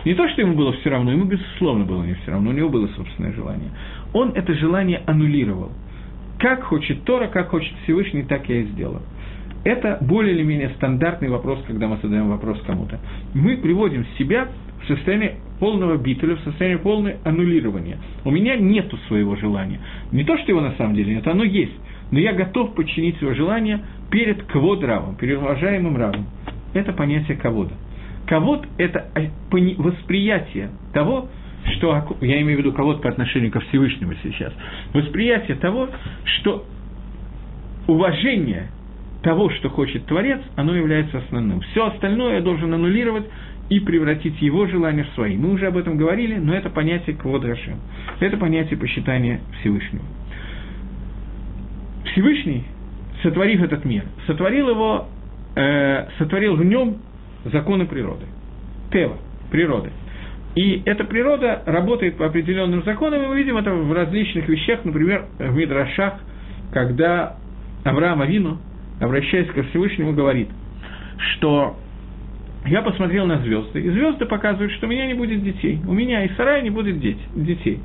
Не 0.06 0.14
то, 0.14 0.28
что 0.30 0.41
ему 0.41 0.56
было 0.56 0.74
все 0.74 0.89
равно, 0.89 1.12
ему, 1.12 1.26
безусловно, 1.26 1.86
было 1.86 2.04
не 2.04 2.14
все 2.16 2.32
равно, 2.32 2.50
у 2.50 2.54
него 2.54 2.70
было 2.70 2.88
собственное 2.88 3.34
желание. 3.34 3.70
Он 4.14 4.32
это 4.32 4.54
желание 4.54 5.02
аннулировал. 5.06 5.72
Как 6.39 6.64
хочет 6.64 7.04
Тора, 7.04 7.28
как 7.28 7.50
хочет 7.50 7.74
Всевышний, 7.84 8.24
так 8.24 8.47
я 8.47 8.62
и 8.62 8.64
сделал. 8.68 9.02
Это 9.66 9.97
более 10.00 10.36
или 10.36 10.43
менее 10.43 10.70
стандартный 10.78 11.28
вопрос, 11.28 11.60
когда 11.68 11.88
мы 11.88 11.97
задаем 12.02 12.30
вопрос 12.30 12.62
кому-то. 12.66 13.00
Мы 13.34 13.58
приводим 13.58 14.06
себя 14.18 14.47
в 14.82 14.88
состояние 14.88 15.36
полного 15.60 15.97
битуля, 15.97 16.38
в 16.38 16.41
состояние 16.41 16.80
полного 16.80 17.16
аннулирования. 17.26 17.97
У 18.24 18.32
меня 18.32 18.56
нету 18.56 18.97
своего 19.10 19.36
желания. 19.36 19.82
Не 20.14 20.24
то, 20.24 20.38
что 20.38 20.52
его 20.52 20.62
на 20.62 20.72
самом 20.76 20.95
деле 20.95 21.16
нет, 21.16 21.28
оно 21.28 21.43
есть. 21.43 21.74
Но 22.12 22.20
я 22.20 22.32
готов 22.32 22.74
подчинить 22.74 23.18
свое 23.18 23.36
желание 23.36 23.82
перед 24.10 24.43
кводравом, 24.43 25.16
перед 25.16 25.38
уважаемым 25.38 25.97
равом. 25.97 26.26
Это 26.74 26.93
понятие 26.93 27.36
ковода. 27.36 27.74
Ковод– 28.30 28.64
это 28.78 29.10
восприятие 29.52 30.70
того, 30.94 31.30
что, 31.74 32.16
я 32.22 32.40
имею 32.42 32.58
в 32.58 32.62
виду 32.62 32.74
ковод 32.74 33.02
по 33.02 33.10
отношению 33.10 33.52
ко 33.52 33.60
Всевышнему 33.60 34.14
сейчас, 34.22 34.54
восприятие 34.94 35.58
того, 35.58 35.90
что 36.26 36.64
уважение 37.88 38.68
того, 39.24 39.50
что 39.50 39.70
хочет 39.70 40.06
Творец, 40.06 40.40
оно 40.56 40.76
является 40.76 41.18
основным. 41.18 41.62
Все 41.62 41.88
остальное 41.88 42.36
я 42.36 42.42
должен 42.42 42.72
аннулировать 42.72 43.26
и 43.70 43.80
превратить 43.80 44.40
его 44.44 44.68
желание 44.68 45.06
в 45.06 45.10
свои. 45.16 45.36
Мы 45.36 45.52
уже 45.52 45.66
об 45.66 45.78
этом 45.78 45.98
говорили, 45.98 46.36
но 46.36 46.54
это 46.54 46.70
понятие 46.70 47.16
Квод 47.16 47.44
Рашем. 47.44 47.80
Это 48.20 48.38
понятие 48.38 48.78
посчитания 48.78 49.42
Всевышнего. 49.60 50.06
Всевышний, 52.12 52.64
сотворив 53.24 53.64
этот 53.64 53.86
мир, 53.86 54.04
сотворил 54.28 54.70
его, 54.70 55.08
э, 55.56 56.08
сотворил 56.20 56.56
в 56.56 56.64
нем 56.64 56.98
законы 57.46 57.86
природы. 57.86 58.26
Тева, 58.92 59.18
природы. 59.52 59.92
И 60.56 60.82
эта 60.86 61.04
природа 61.04 61.62
работает 61.66 62.18
по 62.18 62.26
определенным 62.26 62.84
законам, 62.84 63.24
и 63.24 63.28
мы 63.28 63.38
видим 63.38 63.58
это 63.58 63.72
в 63.72 63.94
различных 63.94 64.48
вещах, 64.50 64.84
например, 64.84 65.26
в 65.38 65.56
Мидрашах, 65.56 66.16
когда 66.74 67.38
Авраам 67.84 68.22
Авину, 68.22 68.58
обращаясь 69.00 69.48
ко 69.52 69.64
Всевышнему, 69.64 70.14
говорит, 70.14 70.50
что 71.34 71.78
я 72.66 72.82
посмотрел 72.82 73.26
на 73.26 73.40
звезды, 73.40 73.80
и 73.80 73.90
звезды 73.90 74.26
показывают, 74.26 74.72
что 74.74 74.88
у 74.88 74.90
меня 74.90 75.08
не 75.08 75.14
будет 75.14 75.44
детей, 75.44 75.80
у 75.88 75.94
меня 75.94 76.26
и 76.26 76.30
сарая 76.36 76.62
не 76.62 76.70
будет 76.70 77.00
детей. 77.00 77.80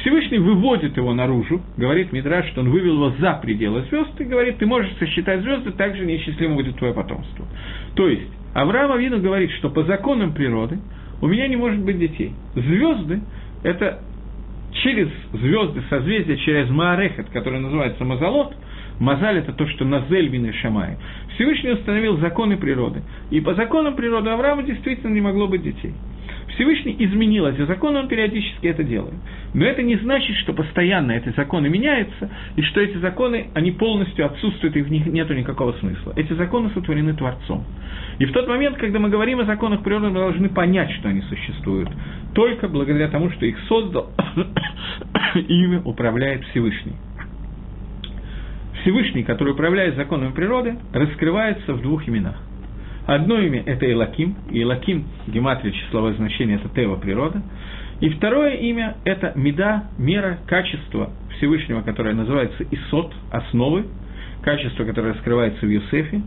Всевышний 0.00 0.38
выводит 0.38 0.96
его 0.96 1.12
наружу, 1.12 1.60
говорит 1.76 2.12
Мидраш, 2.12 2.46
что 2.48 2.60
он 2.60 2.70
вывел 2.70 2.94
его 2.94 3.10
за 3.18 3.34
пределы 3.42 3.82
звезд, 3.90 4.20
и 4.20 4.24
говорит, 4.24 4.58
ты 4.58 4.66
можешь 4.66 4.92
сосчитать 4.98 5.42
звезды, 5.42 5.72
так 5.72 5.96
же 5.96 6.04
неисчислимо 6.04 6.54
будет 6.54 6.76
твое 6.76 6.94
потомство. 6.94 7.46
То 7.94 8.08
есть, 8.08 8.30
Авраам 8.54 8.92
Авину 8.92 9.20
говорит, 9.20 9.50
что 9.52 9.70
по 9.70 9.82
законам 9.84 10.32
природы 10.32 10.78
у 11.20 11.26
меня 11.26 11.48
не 11.48 11.56
может 11.56 11.80
быть 11.80 11.98
детей. 11.98 12.32
Звезды– 12.54 13.20
это 13.62 14.00
через 14.82 15.08
звезды, 15.32 15.82
созвездия, 15.90 16.36
через 16.38 16.70
Маарехет, 16.70 17.28
который 17.30 17.60
называется 17.60 18.04
Мазалот, 18.04 18.54
Мазаль– 19.00 19.36
это 19.38 19.52
то, 19.52 19.66
что 19.68 19.84
Назель 19.84 20.28
Вин 20.28 20.46
и 20.46 20.52
Шамай. 20.52 20.96
Всевышний 21.34 21.70
установил 21.70 22.18
законы 22.18 22.56
природы. 22.56 23.02
И 23.30 23.40
по 23.40 23.54
законам 23.54 23.94
природы 23.94 24.30
Авраама 24.30 24.64
действительно 24.64 25.12
не 25.12 25.20
могло 25.20 25.46
быть 25.46 25.62
детей. 25.62 25.94
Всевышний 26.54 26.96
изменил 26.98 27.46
эти 27.46 27.64
законы, 27.66 28.00
он 28.00 28.08
периодически 28.08 28.66
это 28.66 28.82
делает. 28.82 29.14
Но 29.54 29.64
это 29.64 29.82
не 29.82 29.96
значит, 29.96 30.36
что 30.36 30.52
постоянно 30.52 31.12
эти 31.12 31.30
законы 31.36 31.68
меняются, 31.68 32.30
и 32.56 32.62
что 32.62 32.80
эти 32.80 32.96
законы, 32.98 33.48
они 33.54 33.70
полностью 33.70 34.26
отсутствуют, 34.26 34.76
и 34.76 34.82
в 34.82 34.90
них 34.90 35.06
нет 35.06 35.28
никакого 35.30 35.72
смысла. 35.74 36.12
Эти 36.16 36.32
законы 36.32 36.70
сотворены 36.74 37.14
Творцом. 37.14 37.64
И 38.18 38.24
в 38.24 38.32
тот 38.32 38.48
момент, 38.48 38.78
когда 38.78 38.98
мы 38.98 39.10
говорим 39.10 39.40
о 39.40 39.44
законах 39.44 39.82
природы, 39.82 40.08
мы 40.08 40.14
должны 40.20 40.48
понять, 40.48 40.90
что 40.92 41.08
они 41.08 41.22
существуют. 41.22 41.90
Только 42.34 42.68
благодаря 42.68 43.08
тому, 43.08 43.30
что 43.30 43.46
их 43.46 43.58
создал, 43.68 44.10
ими 45.34 45.80
управляет 45.84 46.44
Всевышний. 46.46 46.94
Всевышний, 48.82 49.22
который 49.22 49.52
управляет 49.52 49.96
законами 49.96 50.32
природы, 50.32 50.76
раскрывается 50.92 51.74
в 51.74 51.82
двух 51.82 52.08
именах. 52.08 52.36
Одно 53.08 53.40
имя– 53.40 53.62
это 53.66 53.90
Элаким, 53.90 54.36
и 54.50 54.60
Элаким, 54.62 55.06
гематрия, 55.28 55.72
числовое 55.72 56.12
значение– 56.12 56.56
это 56.62 56.68
Тева, 56.68 56.96
природа. 56.96 57.40
И 58.00 58.10
второе 58.10 58.56
имя– 58.56 58.98
это 59.06 59.32
Меда, 59.34 59.84
мера, 59.96 60.40
качество 60.46 61.10
Всевышнего, 61.38 61.80
которое 61.80 62.14
называется 62.14 62.66
Исот, 62.70 63.14
основы, 63.30 63.86
качество, 64.42 64.84
которое 64.84 65.14
раскрывается 65.14 65.64
в 65.64 65.70
Юсефе, 65.70 66.20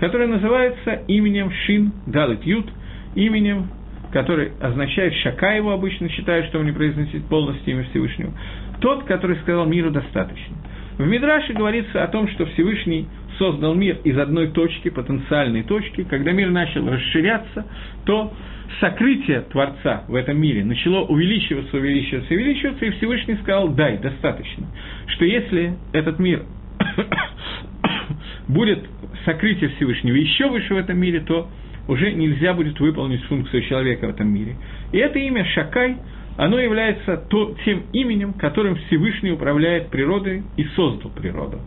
которое 0.00 0.26
называется 0.26 1.02
именем 1.06 1.52
Шин 1.66 1.92
Далит 2.06 2.42
Ют, 2.44 2.72
именем, 3.14 3.68
который 4.10 4.52
означает 4.58 5.12
Шака 5.16 5.52
его 5.52 5.72
обычно 5.72 6.08
считают, 6.08 6.46
что 6.46 6.60
он 6.60 6.64
не 6.64 6.72
произносит 6.72 7.26
полностью 7.26 7.74
имя 7.74 7.84
Всевышнего. 7.90 8.32
Тот, 8.80 9.04
который 9.04 9.36
сказал 9.42 9.66
миру 9.66 9.90
достаточно. 9.90 10.56
В 10.96 11.06
Мидраше 11.06 11.52
говорится 11.52 12.02
о 12.02 12.08
том, 12.08 12.26
что 12.28 12.46
Всевышний 12.46 13.06
создал 13.38 13.74
мир 13.74 13.98
из 14.04 14.18
одной 14.18 14.48
точки, 14.48 14.88
потенциальной 14.88 15.62
точки, 15.62 16.04
когда 16.04 16.32
мир 16.32 16.50
начал 16.50 16.88
расширяться, 16.88 17.66
то 18.04 18.32
сокрытие 18.80 19.42
Творца 19.42 20.04
в 20.08 20.14
этом 20.14 20.40
мире 20.40 20.64
начало 20.64 21.04
увеличиваться, 21.06 21.76
увеличиваться, 21.76 22.32
увеличиваться, 22.32 22.84
и 22.84 22.90
Всевышний 22.90 23.36
сказал, 23.42 23.68
дай, 23.68 23.98
достаточно. 23.98 24.66
Что 25.06 25.24
если 25.24 25.74
этот 25.92 26.18
мир 26.18 26.42
будет 28.48 28.84
сокрытие 29.24 29.70
Всевышнего 29.70 30.16
еще 30.16 30.48
выше 30.48 30.74
в 30.74 30.78
этом 30.78 30.98
мире, 30.98 31.20
то 31.20 31.48
уже 31.88 32.12
нельзя 32.12 32.54
будет 32.54 32.78
выполнить 32.80 33.22
функцию 33.24 33.62
человека 33.62 34.06
в 34.06 34.10
этом 34.10 34.32
мире. 34.32 34.56
И 34.92 34.98
это 34.98 35.18
имя 35.18 35.44
Шакай, 35.44 35.96
оно 36.36 36.58
является 36.58 37.16
то, 37.16 37.54
тем 37.64 37.84
именем, 37.92 38.32
которым 38.34 38.76
Всевышний 38.76 39.32
управляет 39.32 39.88
природой 39.88 40.42
и 40.56 40.64
создал 40.76 41.10
природу. 41.10 41.60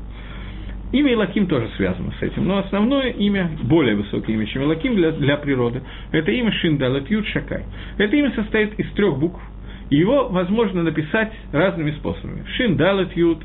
Имя 0.96 1.12
Илаким 1.12 1.48
тоже 1.48 1.68
связано 1.76 2.14
с 2.18 2.24
этим, 2.24 2.48
но 2.48 2.58
основное 2.58 3.10
имя, 3.10 3.52
более 3.64 3.98
высокое 3.98 4.34
имя, 4.34 4.46
чем 4.46 4.64
Илаким 4.64 4.96
для, 4.96 5.12
для 5.12 5.36
природы, 5.36 5.82
это 6.14 6.32
имя 6.32 6.54
Шиндалат 6.54 7.10
Ют 7.10 7.28
Шакай. 7.28 7.66
Это 7.98 8.16
имя 8.16 8.32
состоит 8.32 8.80
из 8.80 8.90
трех 8.94 9.20
букв, 9.20 9.42
и 9.90 9.98
его 9.98 10.30
возможно 10.30 10.84
написать 10.84 11.34
разными 11.52 11.92
способами. 11.92 12.46
Шиндалат 12.56 13.12
Ют, 13.18 13.40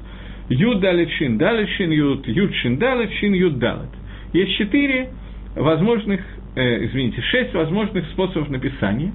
Ют 0.48 0.78
Далит 0.78 1.10
Шин, 1.10 1.38
Далит 1.38 1.68
Шин 1.70 1.90
Ют, 1.90 2.28
Ют 2.28 2.54
Шин 2.54 2.78
Далит 2.78 3.10
Шин 3.14 3.32
Ют 3.32 3.58
Далит. 3.58 3.90
Есть 4.32 4.56
четыре 4.56 5.08
возможных, 5.56 6.20
э, 6.54 6.84
извините, 6.86 7.20
шесть 7.20 7.52
возможных 7.52 8.06
способов 8.10 8.48
написания, 8.48 9.12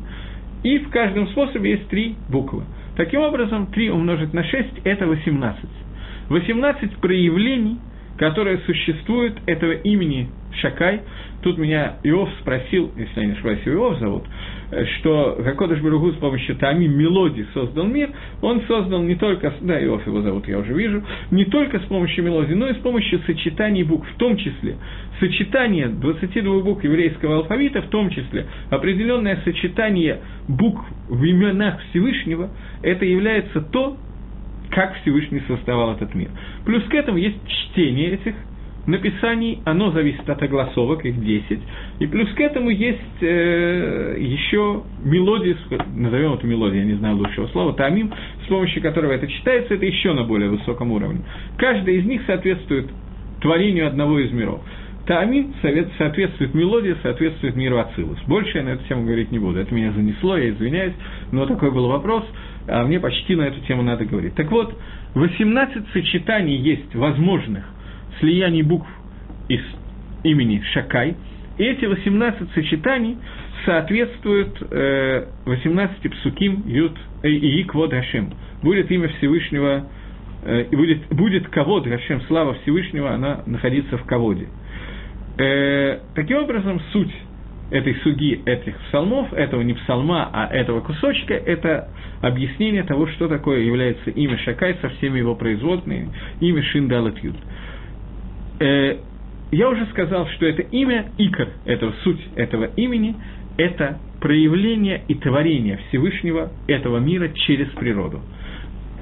и 0.62 0.80
в 0.80 0.90
каждом 0.90 1.30
способе 1.30 1.72
есть 1.72 1.88
три 1.88 2.18
буквы. 2.30 2.66
Таким 2.98 3.22
образом, 3.22 3.68
3 3.68 3.92
умножить 3.92 4.34
на 4.34 4.44
6– 4.44 4.82
это 4.84 5.08
18. 5.08 5.70
18 6.28 6.98
проявлений– 6.98 7.78
которое 8.18 8.60
существует 8.60 9.38
этого 9.46 9.74
имени 9.74 10.30
Шакай. 10.62 11.02
Тут 11.42 11.58
меня 11.58 11.98
Иов 12.04 12.30
спросил, 12.42 12.92
если 12.98 13.20
я 13.20 13.26
не 13.28 13.34
ошибаюсь, 13.34 13.60
Иов 13.66 14.00
зовут, 14.00 14.24
что 14.98 15.38
Гакодыш 15.40 15.80
Баругу 15.80 16.12
с 16.12 16.16
помощью 16.16 16.56
Тами 16.56 16.88
мелодии 16.88 17.46
создал 17.54 17.86
мир, 17.86 18.10
он 18.42 18.64
создал 18.68 19.04
не 19.04 19.16
только, 19.16 19.54
да, 19.62 19.84
Иов 19.84 20.06
его 20.08 20.22
зовут, 20.22 20.48
я 20.48 20.58
уже 20.58 20.74
вижу, 20.74 21.04
не 21.30 21.46
только 21.46 21.80
с 21.80 21.84
помощью 21.84 22.24
мелодии, 22.24 22.54
но 22.54 22.68
и 22.68 22.74
с 22.74 22.78
помощью 22.78 23.20
сочетаний 23.28 23.84
букв, 23.84 24.10
в 24.10 24.16
том 24.16 24.38
числе 24.38 24.78
сочетание 25.20 25.88
22 25.88 26.62
букв 26.62 26.84
еврейского 26.84 27.38
алфавита, 27.38 27.84
в 27.84 27.90
том 27.90 28.10
числе 28.10 28.48
определенное 28.72 29.40
сочетание 29.44 30.22
букв 30.48 30.84
в 31.10 31.24
именах 31.24 31.80
Всевышнего, 31.90 32.50
это 32.82 33.06
является 33.06 33.62
то, 33.62 33.98
как 34.72 34.96
Всевышний 35.02 35.42
создавал 35.48 35.94
этот 35.94 36.14
мир. 36.16 36.30
Плюс 36.66 36.84
к 36.84 36.94
этому 36.94 37.18
есть 37.18 37.38
чтение 37.48 38.14
этих 38.14 38.36
написаний, 38.88 39.62
оно 39.66 39.92
зависит 39.92 40.30
от 40.30 40.42
огласовок, 40.42 41.06
их 41.06 41.20
10, 41.20 41.60
и 42.00 42.08
плюс 42.08 42.30
к 42.34 42.40
этому 42.40 42.70
есть 42.70 43.00
э, 43.22 44.16
еще 44.20 44.84
мелодии, 45.04 45.58
назовем 45.96 46.34
это 46.34 46.46
мелодией, 46.46 46.82
я 46.82 46.86
не 46.86 46.94
знаю 46.94 47.18
лучшего 47.18 47.48
слова, 47.48 47.74
тамим, 47.74 48.14
с 48.44 48.48
помощью 48.48 48.82
которого 48.84 49.12
это 49.12 49.28
читается, 49.28 49.74
это 49.74 49.86
еще 49.86 50.14
на 50.14 50.24
более 50.24 50.50
высоком 50.50 50.92
уровне. 50.92 51.22
Каждая 51.58 51.96
из 51.96 52.06
них 52.06 52.22
соответствует 52.28 52.90
творению 53.42 53.88
одного 53.88 54.20
из 54.20 54.32
миров. 54.32 54.62
Таамин 55.06 55.54
соответствует 55.98 56.56
мелодии, 56.56 56.96
соответствует 57.04 57.56
миру 57.56 57.78
Ацилус. 57.78 58.18
Больше 58.26 58.58
я 58.58 58.64
на 58.64 58.70
эту 58.70 58.86
тему 58.86 59.04
говорить 59.04 59.32
не 59.32 59.38
буду. 59.38 59.60
Это 59.60 59.74
меня 59.74 59.92
занесло, 59.92 60.36
я 60.36 60.50
извиняюсь, 60.50 60.94
но 61.32 61.46
такой 61.46 61.72
был 61.72 61.88
вопрос 61.88 62.26
а 62.68 62.84
мне 62.84 63.00
почти 63.00 63.36
на 63.36 63.44
эту 63.44 63.60
тему 63.62 63.84
надо 63.84 64.06
говорить. 64.06 64.36
Так 64.36 64.52
вот, 64.52 64.78
18 65.14 65.90
сочетаний 65.94 66.58
есть 66.58 66.94
возможных 66.96 67.64
слияний 68.20 68.62
букв 68.62 68.88
из 69.48 69.62
имени 70.24 70.62
Шакай, 70.74 71.16
и 71.58 71.64
эти 71.64 71.86
18 71.86 72.52
сочетаний 72.54 73.18
соответствуют 73.66 74.58
э, 74.72 75.26
18 75.46 76.12
псуким 76.12 76.64
Ют 76.66 76.98
э, 77.24 77.30
и 77.30 77.62
Иквод 77.62 77.92
Хашем. 77.92 78.34
Будет 78.62 78.92
имя 78.92 79.08
Всевышнего, 79.18 79.88
э, 80.44 80.66
будет, 80.72 81.08
будет 81.10 81.48
Кавод 81.50 81.88
Хашем, 81.88 82.22
слава 82.28 82.56
Всевышнего, 82.56 83.12
она 83.14 83.42
находится 83.46 83.98
в 83.98 84.06
Каводе. 84.06 84.48
Э, 85.38 86.00
таким 86.14 86.38
образом, 86.38 86.82
суть 86.92 87.14
этой 87.72 87.96
суги, 88.04 88.42
этих 88.46 88.78
псалмов, 88.88 89.34
этого 89.34 89.62
не 89.62 89.74
псалма, 89.74 90.30
а 90.32 90.48
этого 90.48 90.82
кусочка, 90.82 91.34
это 91.34 91.90
объяснение 92.22 92.84
того, 92.84 93.08
что 93.08 93.28
такое 93.28 93.62
является 93.62 94.10
имя 94.12 94.38
Шакай 94.40 94.78
со 94.82 94.90
всеми 94.90 95.20
его 95.20 95.36
производными, 95.36 96.10
имя 96.42 96.64
Шиндалат 96.64 97.18
Юд. 97.20 97.36
Э, 98.60 98.98
я 99.52 99.70
уже 99.70 99.86
сказал, 99.88 100.28
что 100.30 100.46
это 100.46 100.62
имя, 100.64 101.12
икор, 101.18 101.50
этого 101.66 101.94
суть 102.04 102.22
этого 102.36 102.66
имени, 102.76 103.16
это 103.58 104.00
проявление 104.20 105.04
и 105.08 105.16
творение 105.16 105.80
Всевышнего 105.88 106.52
этого 106.68 106.98
мира 106.98 107.30
через 107.30 107.68
природу. 107.70 108.22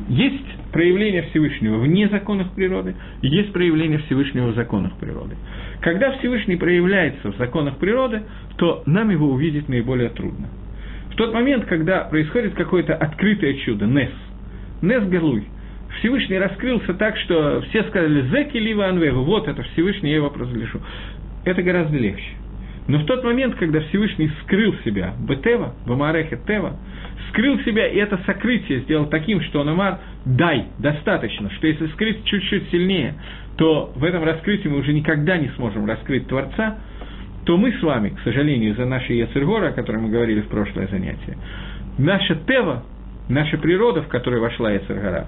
Есть 0.09 0.45
проявление 0.71 1.23
Всевышнего 1.29 1.77
вне 1.77 2.09
законов 2.09 2.51
природы, 2.53 2.95
есть 3.21 3.53
проявление 3.53 3.99
Всевышнего 3.99 4.47
в 4.47 4.55
законах 4.55 4.93
природы. 4.97 5.35
Когда 5.83 6.13
Всевышний 6.13 6.55
проявляется 6.55 7.33
в 7.33 7.37
законах 7.37 7.77
природы, 7.77 8.23
то 8.55 8.83
нам 8.85 9.09
его 9.09 9.27
увидеть 9.27 9.67
наиболее 9.67 10.09
трудно. 10.09 10.47
В 11.11 11.15
тот 11.15 11.33
момент, 11.33 11.65
когда 11.65 12.05
происходит 12.05 12.53
какое-то 12.53 12.95
открытое 12.95 13.55
чудо, 13.65 13.85
Нес, 13.85 14.09
Нес 14.81 15.03
Герлуй, 15.03 15.43
Всевышний 15.99 16.39
раскрылся 16.39 16.93
так, 16.93 17.17
что 17.17 17.61
все 17.67 17.83
сказали 17.83 18.21
«Зеки 18.29 18.57
лива 18.57 18.87
анвегу», 18.87 19.23
вот 19.23 19.49
это 19.49 19.61
Всевышний, 19.73 20.11
я 20.11 20.15
его 20.15 20.29
произлежу. 20.29 20.79
Это 21.43 21.61
гораздо 21.61 21.97
легче. 21.97 22.31
Но 22.87 22.99
в 22.99 23.05
тот 23.05 23.21
момент, 23.25 23.55
когда 23.55 23.81
Всевышний 23.81 24.31
скрыл 24.43 24.73
себя, 24.85 25.13
Бетева, 25.19 25.73
Бамарехе 25.85 26.39
Тева, 26.47 26.77
скрыл 27.29 27.59
себя, 27.59 27.87
и 27.87 27.97
это 27.97 28.19
сокрытие 28.25 28.79
сделал 28.81 29.07
таким, 29.07 29.41
что 29.41 29.59
он 29.61 29.69
Амар 29.69 29.99
«дай, 30.25 30.67
достаточно», 30.79 31.49
что 31.51 31.67
если 31.67 31.87
скрыть 31.87 32.23
чуть-чуть 32.25 32.69
сильнее, 32.69 33.15
то 33.57 33.91
в 33.95 34.03
этом 34.03 34.23
раскрытии 34.23 34.67
мы 34.67 34.79
уже 34.79 34.93
никогда 34.93 35.37
не 35.37 35.49
сможем 35.49 35.85
раскрыть 35.85 36.27
Творца, 36.27 36.77
то 37.45 37.57
мы 37.57 37.73
с 37.73 37.81
вами, 37.81 38.09
к 38.09 38.19
сожалению, 38.21 38.71
из-за 38.71 38.85
нашей 38.85 39.17
Яцергора, 39.17 39.69
о 39.69 39.71
которой 39.71 39.97
мы 39.97 40.09
говорили 40.09 40.41
в 40.41 40.47
прошлое 40.47 40.87
занятие, 40.87 41.37
наша 41.97 42.35
Тева, 42.35 42.83
наша 43.29 43.57
природа, 43.57 44.01
в 44.01 44.07
которую 44.07 44.41
вошла 44.41 44.71
Яцергора, 44.71 45.27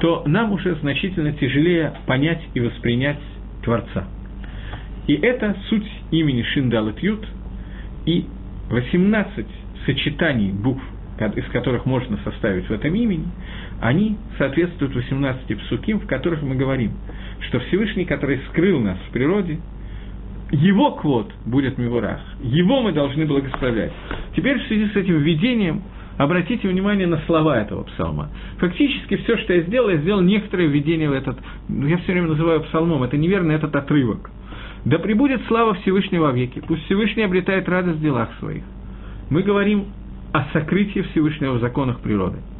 то 0.00 0.24
нам 0.26 0.52
уже 0.52 0.74
значительно 0.76 1.32
тяжелее 1.32 1.94
понять 2.06 2.42
и 2.54 2.60
воспринять 2.60 3.20
Творца. 3.62 4.04
И 5.06 5.14
это 5.14 5.56
суть 5.68 5.88
имени 6.10 6.42
Шиндалат 6.42 6.98
Ют, 7.00 7.26
и 8.06 8.26
18 8.70 9.46
сочетаний 9.86 10.50
букв, 10.50 10.82
из 11.36 11.44
которых 11.52 11.86
можно 11.86 12.18
составить 12.24 12.68
в 12.68 12.72
этом 12.72 12.94
имени, 12.94 13.26
они 13.80 14.16
соответствуют 14.38 14.94
18 14.94 15.58
псуким, 15.58 16.00
в 16.00 16.06
которых 16.06 16.42
мы 16.42 16.56
говорим, 16.56 16.92
что 17.48 17.60
Всевышний, 17.60 18.04
который 18.04 18.40
скрыл 18.50 18.80
нас 18.80 18.98
в 19.08 19.12
природе, 19.12 19.58
его 20.50 20.92
квот 20.92 21.32
будет 21.44 21.78
Мивурах, 21.78 22.20
его 22.42 22.82
мы 22.82 22.92
должны 22.92 23.26
благословлять. 23.26 23.92
Теперь 24.36 24.60
в 24.60 24.66
связи 24.66 24.88
с 24.88 24.96
этим 24.96 25.18
введением 25.18 25.82
обратите 26.16 26.68
внимание 26.68 27.06
на 27.06 27.18
слова 27.26 27.60
этого 27.60 27.84
псалма. 27.84 28.30
Фактически 28.58 29.16
все, 29.16 29.36
что 29.38 29.52
я 29.52 29.62
сделал, 29.62 29.88
я 29.88 29.96
сделал 29.96 30.20
некоторое 30.20 30.68
введение 30.68 31.08
в 31.08 31.12
этот, 31.12 31.38
ну, 31.68 31.86
я 31.86 31.96
все 31.98 32.12
время 32.12 32.28
называю 32.28 32.62
псалмом, 32.62 33.02
это 33.02 33.16
неверно, 33.16 33.52
этот 33.52 33.74
отрывок. 33.74 34.30
Да 34.84 34.98
пребудет 34.98 35.40
слава 35.48 35.74
Всевышнего 35.74 36.30
веки, 36.30 36.62
пусть 36.66 36.84
Всевышний 36.84 37.24
обретает 37.24 37.68
радость 37.68 37.98
в 37.98 38.02
делах 38.02 38.28
своих. 38.38 38.62
Мы 39.30 39.42
говорим 39.42 39.86
о 40.32 40.44
сокрытии 40.52 41.00
Всевышнего 41.00 41.54
в 41.54 41.60
законах 41.60 42.00
природы– 42.00 42.38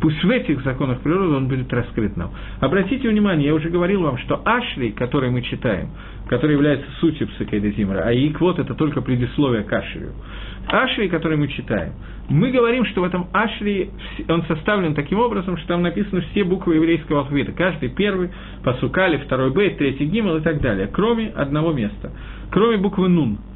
Пусть 0.00 0.22
в 0.22 0.30
этих 0.30 0.62
законах 0.62 1.00
природы 1.00 1.34
он 1.34 1.48
будет 1.48 1.72
раскрыт 1.72 2.16
нам. 2.16 2.30
Обратите 2.60 3.08
внимание, 3.08 3.48
я 3.48 3.54
уже 3.54 3.68
говорил 3.68 4.02
вам, 4.02 4.18
что 4.18 4.40
Ашри, 4.44 4.92
который 4.92 5.30
мы 5.30 5.42
читаем, 5.42 5.88
который 6.28 6.52
является 6.52 6.86
сутью 7.00 7.26
Псакейда 7.28 7.70
Зимра, 7.70 8.02
а 8.04 8.12
Иквот– 8.12 8.58
это 8.60 8.74
только 8.74 9.00
предисловие 9.00 9.64
к 9.64 9.72
Ашрию. 9.72 10.12
Ашри, 10.68 11.08
который 11.08 11.36
мы 11.36 11.48
читаем, 11.48 11.94
мы 12.28 12.50
говорим, 12.50 12.84
что 12.86 13.00
в 13.00 13.04
этом 13.04 13.26
Ашри 13.32 13.90
он 14.28 14.44
составлен 14.44 14.94
таким 14.94 15.18
образом, 15.18 15.56
что 15.56 15.68
там 15.68 15.82
написаны 15.82 16.20
все 16.30 16.44
буквы 16.44 16.76
еврейского 16.76 17.20
алфавита. 17.20 17.52
Каждый 17.52 17.88
первый, 17.88 18.30
Пасукали, 18.62 19.16
второй 19.16 19.50
Бейт, 19.50 19.78
третий 19.78 20.04
Гимл 20.04 20.36
и 20.36 20.42
так 20.42 20.60
далее, 20.60 20.88
кроме 20.92 21.28
одного 21.28 21.72
места, 21.72 22.12
кроме 22.50 22.76
буквы 22.76 23.08
Нун– 23.08 23.38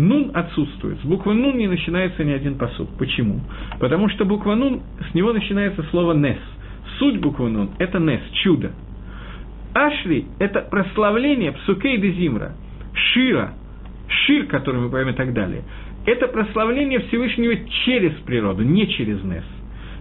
Нун 0.00 0.30
отсутствует. 0.32 0.98
С 1.00 1.04
буквы 1.04 1.34
Нун 1.34 1.58
не 1.58 1.68
начинается 1.68 2.24
ни 2.24 2.32
один 2.32 2.56
посуд. 2.56 2.88
Почему? 2.98 3.40
Потому 3.78 4.08
что 4.08 4.24
буква 4.24 4.54
Нун, 4.54 4.80
с 5.10 5.14
него 5.14 5.34
начинается 5.34 5.82
слово 5.90 6.14
Нес. 6.14 6.38
Суть 6.98 7.20
буквы 7.20 7.50
Нун– 7.50 7.70
это 7.78 7.98
Нес, 7.98 8.22
чудо. 8.42 8.72
Ашри– 9.74 10.24
это 10.38 10.62
прославление 10.62 11.52
Псукей 11.52 11.98
де 11.98 12.12
Зимра, 12.12 12.52
Шира, 12.94 13.52
Шир, 14.08 14.46
который 14.46 14.80
мы 14.80 14.88
поймем 14.88 15.12
и 15.12 15.16
так 15.16 15.34
далее. 15.34 15.64
Это 16.06 16.28
прославление 16.28 17.00
Всевышнего 17.00 17.54
через 17.84 18.12
природу, 18.24 18.62
не 18.62 18.88
через 18.88 19.22
Нес. 19.22 19.44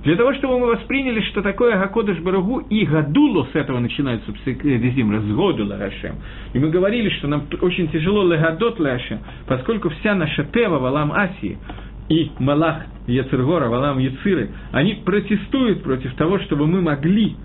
Для 0.04 0.16
того, 0.16 0.34
чтобы 0.36 0.60
мы 0.60 0.68
восприняли, 0.68 1.22
что 1.32 1.42
такое 1.42 1.78
Гакодыш 1.78 2.20
Барагу 2.20 2.60
и 2.60 2.86
Гадуло, 2.86 3.48
с 3.52 3.56
этого 3.56 3.80
начинается 3.80 4.32
психодизм, 4.32 5.12
разгоду 5.12 5.66
Ларашем. 5.66 6.16
И 6.54 6.60
мы 6.60 6.70
говорили, 6.70 7.10
что 7.18 7.28
нам 7.28 7.46
очень 7.62 7.90
тяжело 7.90 8.24
Легадот 8.24 8.80
Ларашем, 8.80 9.20
поскольку 9.48 9.90
вся 9.90 10.16
наша 10.16 10.46
Тева, 10.46 10.80
Валам 10.80 11.12
Асии, 11.12 11.58
и 12.10 12.32
Малах 12.40 12.86
Яцергора, 13.08 13.70
Валам 13.70 14.00
Яциры, 14.00 14.50
они 14.72 14.96
протестуют 14.96 15.84
против 15.84 16.14
того, 16.16 16.40
чтобы 16.40 16.66
мы 16.66 16.82
могли 16.82 17.36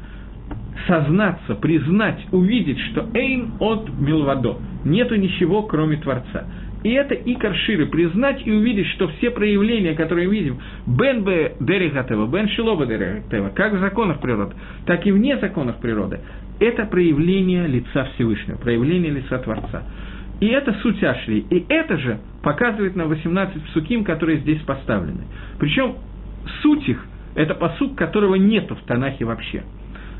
сознаться, 0.87 1.55
признать, 1.55 2.25
увидеть, 2.33 2.79
что 2.91 3.09
Эйн 3.15 3.55
от 3.61 3.89
Милвадо, 3.99 4.59
нету 4.85 5.17
ничего, 5.17 5.63
кроме 5.63 5.97
Творца. 5.99 6.47
И 6.85 6.91
это 6.91 7.15
и 7.15 7.35
карширы, 7.35 7.87
признать 7.87 8.47
и 8.47 8.53
увидеть, 8.53 8.87
что 8.89 9.09
все 9.09 9.31
проявления, 9.31 9.95
которые 9.95 10.29
мы 10.29 10.35
видим, 10.35 10.59
бен 10.87 11.25
бе 11.25 11.57
дерегатева, 11.59 12.27
бен 12.27 12.47
шилоба 12.51 12.85
дерегатева, 12.85 13.49
как 13.49 13.73
в 13.73 13.81
законах 13.81 14.21
природы, 14.21 14.55
так 14.85 15.05
и 15.07 15.11
вне 15.11 15.39
законов 15.39 15.79
природы, 15.79 16.21
это 16.61 16.85
проявление 16.85 17.67
лица 17.67 18.11
Всевышнего, 18.15 18.59
проявление 18.59 19.13
лица 19.13 19.39
Творца. 19.39 19.83
И 20.41 20.47
это 20.47 20.75
суть 20.83 21.03
Ашри. 21.03 21.47
И 21.49 21.65
это 21.71 21.97
же 21.97 22.19
показывает 22.43 22.97
нам 22.97 23.09
18 23.09 23.65
псуким, 23.65 24.05
которые 24.05 24.41
здесь 24.41 24.61
поставлены. 24.61 25.25
Причем 25.59 25.97
суть 26.61 26.87
их– 26.87 27.03
это 27.35 27.55
посук, 27.55 27.97
которого 27.97 28.35
нету 28.35 28.75
в 28.75 28.83
Танахе 28.83 29.25
вообще. 29.25 29.63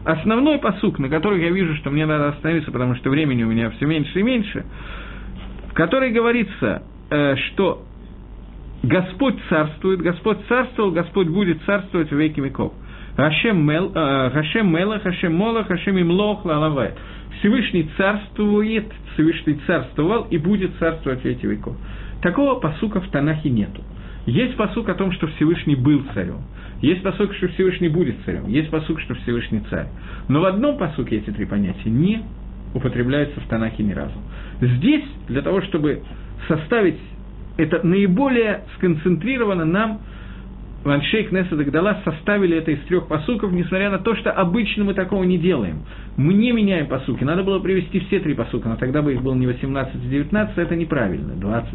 Основной 0.07 0.59
посук, 0.59 0.99
на 0.99 1.11
который 1.11 1.43
я 1.43 1.51
вижу, 1.51 1.75
что 1.77 1.91
мне 1.91 2.07
надо 2.07 2.29
остановиться, 2.29 2.73
потому 2.73 2.95
что 2.95 3.11
времени 3.11 3.43
у 3.43 3.49
меня 3.49 3.69
все 3.71 3.85
меньше 3.85 4.21
и 4.21 4.23
меньше– 4.23 4.65
в 5.75 5.77
которой 5.77 6.13
говорится, 6.13 6.83
э, 7.11 7.35
что 7.35 7.83
Господь 8.85 9.35
царствует, 9.49 10.03
Господь 10.03 10.39
царствовал, 10.47 10.93
Господь 10.93 11.27
будет 11.27 11.61
царствовать 11.67 12.11
в 12.11 12.17
веки 12.17 12.39
веков. 12.39 12.73
Хашем 13.17 13.67
Мел, 13.69 13.91
э, 13.93 14.63
Мела, 14.63 15.01
Хашем 15.01 15.35
Мола, 15.35 15.65
Хашем 15.65 16.01
Имлох, 16.01 16.45
Лалавай. 16.45 16.93
Всевышний 17.41 17.91
царствует, 17.97 18.87
Всевышний 19.15 19.59
царствовал 19.67 20.29
и 20.31 20.39
будет 20.39 20.71
царствовать 20.79 21.23
в 21.23 21.25
эти 21.25 21.45
веков. 21.45 21.77
Такого 22.23 22.61
посука 22.61 23.01
в 23.01 23.09
Танахе 23.09 23.51
нету. 23.51 23.83
Есть 24.27 24.57
посук 24.57 24.89
о 24.89 24.95
том, 24.95 25.11
что 25.11 25.27
Всевышний 25.27 25.75
был 25.75 26.05
царем. 26.15 26.43
Есть 26.83 27.03
посук, 27.03 27.35
что 27.35 27.49
Всевышний 27.49 27.89
будет 27.89 28.15
царем. 28.25 28.47
Есть 28.47 28.71
посук, 28.71 29.01
что 29.01 29.15
Всевышний 29.17 29.63
царь. 29.71 29.89
Но 30.29 30.41
в 30.41 30.45
одном 30.45 30.79
посуке 30.79 31.17
эти 31.17 31.31
три 31.31 31.47
понятия 31.47 31.91
не 31.91 32.23
употребляются 32.75 33.41
в 33.41 33.49
Танахе 33.49 33.83
ни 33.83 33.93
разу. 33.93 34.15
Здесь, 34.65 35.05
для 35.29 35.43
того, 35.43 35.61
чтобы 35.63 36.03
составить 36.49 36.99
это 37.57 37.87
наиболее 37.87 38.63
сконцентрировано, 38.77 39.65
нам 39.65 40.01
Ваншейк 40.85 41.33
Неса 41.33 41.57
Дагдала 41.57 42.03
составили 42.05 42.59
это 42.59 42.71
из 42.71 42.81
трех 42.81 43.09
посуков, 43.09 43.53
несмотря 43.53 43.91
на 43.91 43.99
то, 43.99 44.15
что 44.17 44.31
обычно 44.33 44.85
мы 44.85 44.93
такого 44.93 45.25
не 45.25 45.39
делаем. 45.39 45.83
Мы 46.17 46.35
не 46.35 46.53
меняем 46.53 46.89
посуки. 46.89 47.25
Надо 47.25 47.43
было 47.43 47.59
привести 47.59 48.01
все 48.01 48.21
три 48.21 48.35
посука, 48.35 48.69
но 48.69 48.77
тогда 48.77 49.01
бы 49.01 49.15
их 49.15 49.23
было 49.23 49.35
не 49.35 49.47
18, 49.47 49.95
а 49.95 49.99
19, 49.99 50.59
это 50.59 50.77
неправильно, 50.77 51.35
20. 51.37 51.71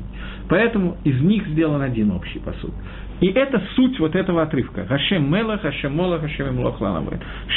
Поэтому 0.48 0.98
из 1.04 1.20
них 1.22 1.48
сделан 1.48 1.82
один 1.82 2.12
общий 2.12 2.40
посук. 2.40 2.74
И 3.20 3.28
это 3.28 3.62
суть 3.76 4.00
вот 4.00 4.16
этого 4.16 4.44
отрывка. 4.44 4.86
Хашем 4.86 5.32
Мелах, 5.32 5.62
Хашем 5.62 5.96
Молах, 5.96 6.22
Хашем 6.22 6.56
Млох 6.56 6.80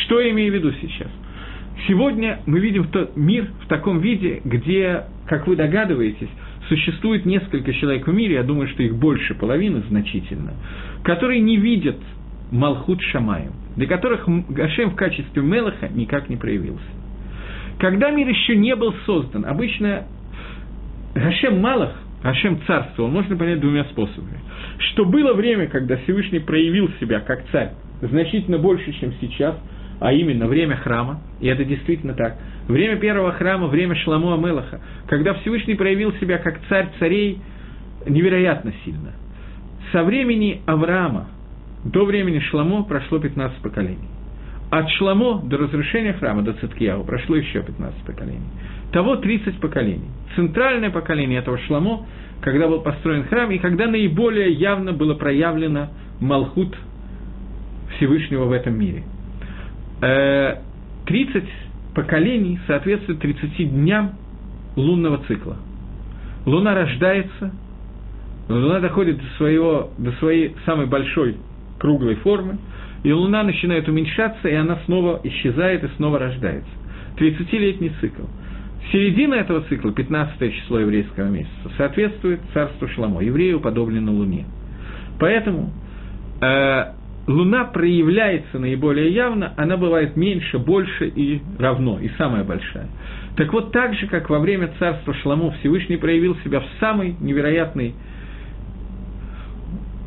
Что 0.04 0.20
я 0.20 0.30
имею 0.30 0.52
в 0.52 0.54
виду 0.54 0.72
сейчас? 0.80 1.08
Сегодня 1.88 2.40
мы 2.46 2.60
видим 2.60 2.84
тот 2.88 3.16
мир 3.16 3.50
в 3.64 3.66
таком 3.66 4.00
виде, 4.00 4.40
где, 4.44 5.04
как 5.26 5.46
вы 5.46 5.56
догадываетесь, 5.56 6.28
существует 6.68 7.26
несколько 7.26 7.72
человек 7.72 8.06
в 8.06 8.12
мире, 8.12 8.34
я 8.34 8.42
думаю, 8.42 8.68
что 8.68 8.82
их 8.82 8.94
больше 8.96 9.34
половины 9.34 9.82
значительно, 9.88 10.52
которые 11.02 11.40
не 11.40 11.56
видят 11.56 11.96
Малхут 12.50 13.00
Шамаем, 13.02 13.52
для 13.76 13.86
которых 13.86 14.28
Гашем 14.50 14.90
в 14.90 14.94
качестве 14.94 15.42
Мелаха 15.42 15.88
никак 15.88 16.28
не 16.28 16.36
проявился. 16.36 16.84
Когда 17.78 18.10
мир 18.10 18.28
еще 18.28 18.54
не 18.54 18.76
был 18.76 18.94
создан, 19.06 19.44
обычно 19.44 20.04
Гашем 21.14 21.60
Малах, 21.60 21.94
Гашем 22.22 22.60
царствовал, 22.66 23.10
можно 23.10 23.36
понять 23.36 23.58
двумя 23.58 23.84
способами. 23.86 24.38
Что 24.78 25.04
было 25.04 25.32
время, 25.32 25.66
когда 25.66 25.96
Всевышний 25.96 26.38
проявил 26.38 26.90
себя 27.00 27.18
как 27.20 27.44
царь 27.50 27.72
значительно 28.02 28.58
больше, 28.58 28.92
чем 28.92 29.12
сейчас– 29.20 29.56
а 30.02 30.12
именно 30.12 30.48
время 30.48 30.76
храма, 30.76 31.20
и 31.40 31.46
это 31.46 31.64
действительно 31.64 32.14
так. 32.14 32.36
Время 32.66 32.96
первого 32.96 33.32
храма, 33.32 33.68
время 33.68 33.94
Шламу 33.94 34.34
Амелаха, 34.34 34.80
когда 35.06 35.34
Всевышний 35.34 35.76
проявил 35.76 36.12
себя 36.14 36.38
как 36.38 36.58
царь 36.68 36.88
царей 36.98 37.38
невероятно 38.08 38.72
сильно. 38.84 39.12
Со 39.92 40.02
времени 40.02 40.60
Авраама 40.66 41.28
до 41.84 42.04
времени 42.04 42.40
Шламо 42.40 42.82
прошло 42.82 43.20
15 43.20 43.62
поколений. 43.62 44.08
От 44.70 44.90
Шламо 44.90 45.42
до 45.44 45.58
разрушения 45.58 46.14
храма, 46.14 46.42
до 46.42 46.54
Циткияу, 46.54 47.04
прошло 47.04 47.36
еще 47.36 47.62
15 47.62 48.02
поколений. 48.04 48.40
Того 48.90 49.16
30 49.16 49.60
поколений. 49.60 50.08
Центральное 50.34 50.90
поколение 50.90 51.38
этого 51.38 51.58
Шламо, 51.58 52.06
когда 52.40 52.66
был 52.66 52.80
построен 52.80 53.22
храм, 53.28 53.52
и 53.52 53.58
когда 53.58 53.86
наиболее 53.86 54.50
явно 54.50 54.92
было 54.92 55.14
проявлено 55.14 55.90
Малхут 56.18 56.76
Всевышнего 57.96 58.46
в 58.46 58.52
этом 58.52 58.76
мире– 58.76 59.04
30 60.02 61.44
поколений 61.94 62.58
соответствует 62.66 63.20
30 63.20 63.70
дням 63.70 64.12
лунного 64.74 65.18
цикла. 65.28 65.56
Луна 66.44 66.74
рождается, 66.74 67.52
Луна 68.48 68.80
доходит 68.80 69.18
до, 69.18 69.24
своего, 69.36 69.90
до 69.98 70.10
своей 70.12 70.56
самой 70.66 70.86
большой 70.86 71.36
круглой 71.78 72.16
формы, 72.16 72.58
и 73.04 73.12
Луна 73.12 73.44
начинает 73.44 73.88
уменьшаться, 73.88 74.48
и 74.48 74.54
она 74.54 74.78
снова 74.86 75.20
исчезает 75.22 75.84
и 75.84 75.88
снова 75.96 76.18
рождается. 76.18 76.70
30-летний 77.16 77.92
цикл. 78.00 78.22
Середина 78.90 79.34
этого 79.34 79.60
цикла, 79.68 79.92
15 79.92 80.54
число 80.54 80.80
еврейского 80.80 81.28
месяца, 81.28 81.70
соответствует 81.76 82.40
царству 82.52 82.88
Шламо. 82.88 83.20
Еврею 83.20 83.60
подоблено 83.60 84.12
Луне. 84.12 84.46
Поэтому 85.20 85.70
э, 86.40 86.84
Луна 87.26 87.64
проявляется 87.64 88.58
наиболее 88.58 89.12
явно, 89.12 89.52
она 89.56 89.76
бывает 89.76 90.16
меньше, 90.16 90.58
больше 90.58 91.06
и 91.06 91.40
равно, 91.58 92.00
и 92.00 92.08
самая 92.18 92.42
большая. 92.42 92.88
Так 93.36 93.52
вот, 93.52 93.70
так 93.72 93.94
же, 93.94 94.08
как 94.08 94.28
во 94.28 94.40
время 94.40 94.72
царства 94.78 95.14
Шламу 95.14 95.52
Всевышний 95.60 95.96
проявил 95.96 96.36
себя 96.44 96.60
в 96.60 96.66
самой 96.80 97.14
невероятной 97.20 97.94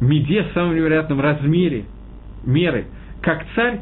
меде, 0.01 0.43
в 0.43 0.53
самом 0.53 0.75
невероятном 0.75 1.21
размере 1.21 1.85
меры, 2.45 2.85
как 3.21 3.45
царь, 3.55 3.79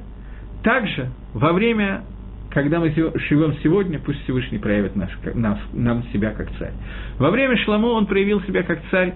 также 0.64 1.10
во 1.34 1.54
время, 1.54 2.04
когда 2.52 2.80
мы 2.80 2.92
живем 2.92 3.56
сегодня, 3.64 4.00
пусть 4.00 4.24
Всевышний 4.24 4.60
проявит 4.60 4.96
наш, 4.96 5.10
нас, 5.34 5.58
нам 5.74 6.04
себя 6.14 6.32
как 6.32 6.50
царь. 6.60 6.74
Во 7.18 7.32
время 7.32 7.58
Шламу 7.58 7.88
он 7.90 8.06
проявил 8.06 8.42
себя 8.44 8.62
как 8.62 8.80
царь, 8.92 9.16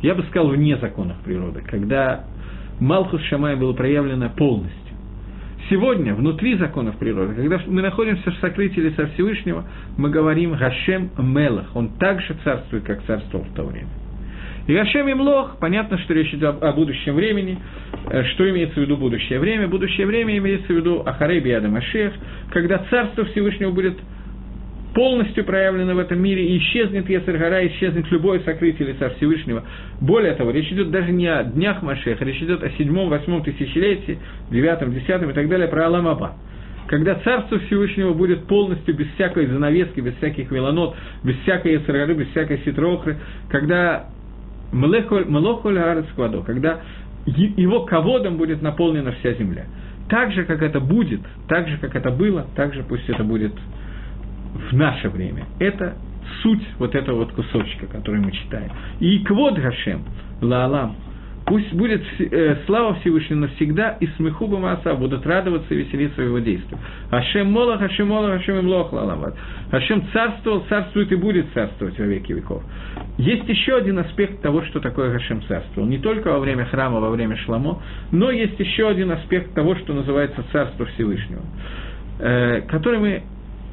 я 0.00 0.14
бы 0.14 0.22
сказал, 0.24 0.48
вне 0.48 0.76
законов 0.76 1.16
природы, 1.24 1.60
когда 1.66 2.24
Малхус 2.80 3.22
Шамай 3.24 3.56
было 3.56 3.72
проявлено 3.72 4.30
полностью. 4.30 4.78
Сегодня, 5.68 6.14
внутри 6.14 6.56
законов 6.56 6.96
природы, 6.96 7.34
когда 7.34 7.60
мы 7.66 7.82
находимся 7.82 8.30
в 8.30 8.36
сокрытии 8.36 8.80
лица 8.80 9.06
Всевышнего, 9.14 9.64
мы 9.98 10.08
говорим 10.08 10.52
«Гашем 10.52 11.10
Мелах», 11.18 11.66
он 11.74 11.90
также 11.98 12.34
царствует, 12.42 12.84
как 12.84 13.04
царствовал 13.04 13.44
в 13.44 13.54
то 13.54 13.64
время. 13.64 13.88
И 14.66 14.74
Гашем 14.74 15.10
Имлох, 15.10 15.56
понятно, 15.60 15.98
что 15.98 16.12
речь 16.12 16.32
идет 16.34 16.62
о 16.62 16.72
будущем 16.72 17.14
времени. 17.14 17.58
Э, 18.10 18.22
что 18.24 18.48
имеется 18.50 18.78
в 18.78 18.82
виду 18.82 18.98
будущее 18.98 19.38
время? 19.38 19.66
Будущее 19.66 20.06
время 20.06 20.36
имеется 20.36 20.66
в 20.66 20.76
виду 20.76 21.02
Ахарей 21.06 21.40
Биада 21.40 21.68
Машех, 21.68 22.12
когда 22.50 22.84
Царство 22.90 23.24
Всевышнего 23.24 23.70
будет 23.70 23.98
полностью 24.94 25.44
проявлено 25.44 25.94
в 25.94 25.98
этом 25.98 26.20
мире, 26.20 26.46
и 26.46 26.58
исчезнет 26.58 27.08
Ецергара, 27.08 27.66
исчезнет 27.66 28.10
любое 28.10 28.40
сокрытие 28.40 28.88
лица 28.88 29.10
Всевышнего. 29.10 29.64
Более 30.00 30.34
того, 30.34 30.50
речь 30.50 30.70
идет 30.72 30.90
даже 30.90 31.12
не 31.12 31.26
о 31.26 31.44
днях 31.44 31.82
Машеха, 31.82 32.24
речь 32.24 32.42
идет 32.42 32.62
о 32.62 32.70
седьмом, 32.70 33.08
восьмом 33.08 33.42
тысячелетии, 33.42 34.18
девятом, 34.50 34.92
десятом 34.92 35.30
и 35.30 35.32
так 35.32 35.48
далее, 35.48 35.68
про 35.68 35.86
Аламаба. 35.86 36.34
Когда 36.88 37.16
Царство 37.16 37.58
Всевышнего 37.58 38.14
будет 38.14 38.46
полностью 38.46 38.94
без 38.94 39.08
всякой 39.14 39.46
занавески, 39.46 40.00
без 40.00 40.14
всяких 40.16 40.50
велонот, 40.50 40.96
без 41.22 41.36
всякой 41.40 41.74
Ецергары, 41.74 42.14
без 42.14 42.28
всякой 42.28 42.62
ситрохры, 42.64 43.18
когда 43.50 44.06
Мелохоль 44.72 45.78
Арец 45.78 46.06
когда 46.46 46.80
его 47.26 47.84
ководом 47.84 48.36
будет 48.36 48.62
наполнена 48.62 49.12
вся 49.12 49.34
земля. 49.34 49.66
Так 50.08 50.32
же, 50.32 50.44
как 50.44 50.62
это 50.62 50.80
будет, 50.80 51.20
так 51.48 51.68
же, 51.68 51.76
как 51.76 51.94
это 51.94 52.10
было, 52.10 52.46
так 52.56 52.72
же 52.72 52.82
пусть 52.82 53.08
это 53.08 53.22
будет 53.22 53.52
в 54.70 54.72
наше 54.74 55.08
время. 55.08 55.46
Это 55.58 55.96
суть 56.42 56.62
вот 56.78 56.94
этого 56.94 57.18
вот 57.18 57.32
кусочка, 57.32 57.86
который 57.86 58.20
мы 58.20 58.32
читаем. 58.32 58.70
И 59.00 59.20
квод 59.20 59.58
Гашем, 59.58 60.04
Лаалам, 60.40 60.96
пусть 61.46 61.72
будет 61.72 62.02
э, 62.18 62.56
слава 62.66 62.94
Всевышнему 62.96 63.42
навсегда, 63.42 63.96
и 64.00 64.06
смеху 64.16 64.46
Бамаса 64.46 64.94
будут 64.94 65.26
радоваться 65.26 65.74
и 65.74 65.78
веселиться 65.78 66.22
его 66.22 66.38
действиях. 66.38 66.80
Ашем 67.10 67.50
Молах, 67.50 67.80
Ашем 67.80 68.08
Молах, 68.08 68.40
Ашем 68.40 68.60
Имлох, 68.60 68.92
Лаламат. 68.92 69.34
Ашем 69.70 70.04
царствовал, 70.12 70.64
царствует 70.68 71.10
и 71.12 71.16
будет 71.16 71.46
царствовать 71.54 71.98
во 71.98 72.04
веки 72.04 72.32
веков. 72.32 72.62
Есть 73.16 73.48
еще 73.48 73.76
один 73.76 73.98
аспект 73.98 74.42
того, 74.42 74.62
что 74.64 74.80
такое 74.80 75.12
Гашем 75.12 75.42
царствовал. 75.48 75.88
Не 75.88 75.98
только 75.98 76.30
во 76.30 76.38
время 76.38 76.66
храма, 76.66 77.00
во 77.00 77.10
время 77.10 77.36
Шламо, 77.36 77.82
но 78.12 78.30
есть 78.30 78.60
еще 78.60 78.88
один 78.88 79.10
аспект 79.10 79.54
того, 79.54 79.74
что 79.76 79.94
называется 79.94 80.44
Царство 80.52 80.84
Всевышнего, 80.86 81.42
э, 82.18 82.60
который 82.68 82.98
мы 82.98 83.22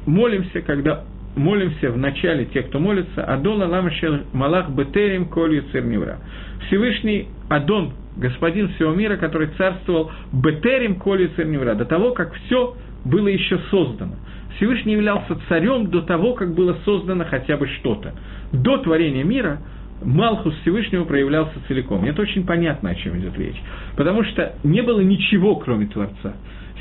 молимся, 0.06 0.62
когда 0.62 1.04
молимся 1.36 1.90
в 1.90 1.98
начале, 1.98 2.46
те, 2.46 2.62
кто 2.62 2.78
молится, 2.78 3.24
Адон 3.24 3.62
Алам 3.62 3.90
Малах 4.32 4.70
Бетерим 4.70 5.26
Колью 5.26 5.64
Церневра. 5.72 6.18
Всевышний 6.66 7.28
Адон, 7.48 7.92
господин 8.16 8.68
всего 8.74 8.92
мира, 8.92 9.16
который 9.16 9.48
царствовал 9.58 10.10
Бетерим 10.32 10.96
Колью 10.96 11.30
Церневра, 11.36 11.74
до 11.74 11.84
того, 11.84 12.12
как 12.12 12.32
все 12.34 12.76
было 13.04 13.28
еще 13.28 13.58
создано. 13.70 14.14
Всевышний 14.56 14.94
являлся 14.94 15.38
царем 15.48 15.90
до 15.90 16.00
того, 16.02 16.32
как 16.32 16.54
было 16.54 16.78
создано 16.84 17.24
хотя 17.26 17.56
бы 17.56 17.66
что-то. 17.66 18.14
До 18.52 18.78
творения 18.78 19.22
мира 19.22 19.60
Малхус 20.02 20.54
Всевышнего 20.62 21.04
проявлялся 21.04 21.54
целиком. 21.68 22.04
Это 22.04 22.22
очень 22.22 22.46
понятно, 22.46 22.90
о 22.90 22.94
чем 22.94 23.18
идет 23.18 23.36
речь. 23.38 23.60
Потому 23.96 24.24
что 24.24 24.54
не 24.62 24.82
было 24.82 25.00
ничего, 25.00 25.56
кроме 25.56 25.86
Творца. 25.86 26.34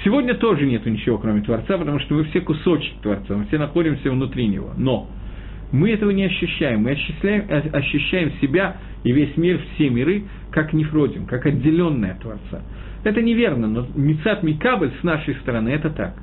Сегодня 0.03 0.35
тоже 0.35 0.65
нет 0.65 0.85
ничего, 0.85 1.17
кроме 1.17 1.41
Творца, 1.41 1.77
потому 1.77 1.99
что 1.99 2.15
мы 2.15 2.25
все 2.25 2.41
кусочек 2.41 2.93
Творца, 3.01 3.35
мы 3.35 3.45
все 3.45 3.57
находимся 3.57 4.11
внутри 4.11 4.47
Него. 4.47 4.73
Но 4.77 5.09
мы 5.71 5.91
этого 5.91 6.11
не 6.11 6.25
ощущаем. 6.25 6.83
Мы 6.83 6.91
ощущаем, 6.91 7.45
ощущаем 7.73 8.31
себя 8.41 8.77
и 9.03 9.11
весь 9.11 9.35
мир, 9.37 9.59
все 9.73 9.89
миры, 9.89 10.23
как 10.51 10.73
нефродим, 10.73 11.25
как 11.25 11.45
отделенные 11.45 12.13
от 12.13 12.21
Творца. 12.21 12.61
Это 13.03 13.21
неверно, 13.21 13.67
но 13.67 13.87
Мицат 13.95 14.41
Микабль 14.43 14.91
с 14.99 15.03
нашей 15.03 15.35
стороны 15.35 15.69
это 15.69 15.89
так. 15.89 16.15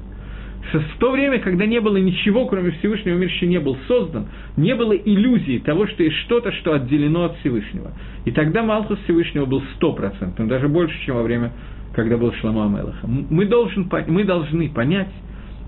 В 0.73 0.99
то 0.99 1.11
время, 1.11 1.41
когда 1.41 1.67
не 1.67 1.81
было 1.81 1.97
ничего, 1.97 2.47
кроме 2.47 2.71
Всевышнего, 2.73 3.17
мир 3.17 3.29
еще 3.29 3.47
не 3.47 3.59
был 3.59 3.77
создан, 3.89 4.29
не 4.57 4.75
было 4.75 4.93
иллюзии 4.93 5.59
того, 5.59 5.87
что 5.89 6.03
есть 6.03 6.17
что-то, 6.19 6.53
что 6.53 6.73
отделено 6.73 7.25
от 7.25 7.37
Всевышнего. 7.39 7.93
И 8.25 8.31
тогда 8.31 8.63
Малхус 8.63 8.99
Всевышнего 9.05 9.45
был 9.45 9.63
стопроцентным, 9.75 10.49
даже 10.49 10.69
больше, 10.69 10.95
чем 11.05 11.17
во 11.17 11.23
время 11.25 11.53
когда 11.95 12.17
был 12.17 12.33
Шламу 12.35 12.63
Амелаха. 12.63 13.07
Мы, 13.07 13.47
должен, 13.47 13.91
мы 14.09 14.25
должны 14.25 14.71
понять 14.71 15.13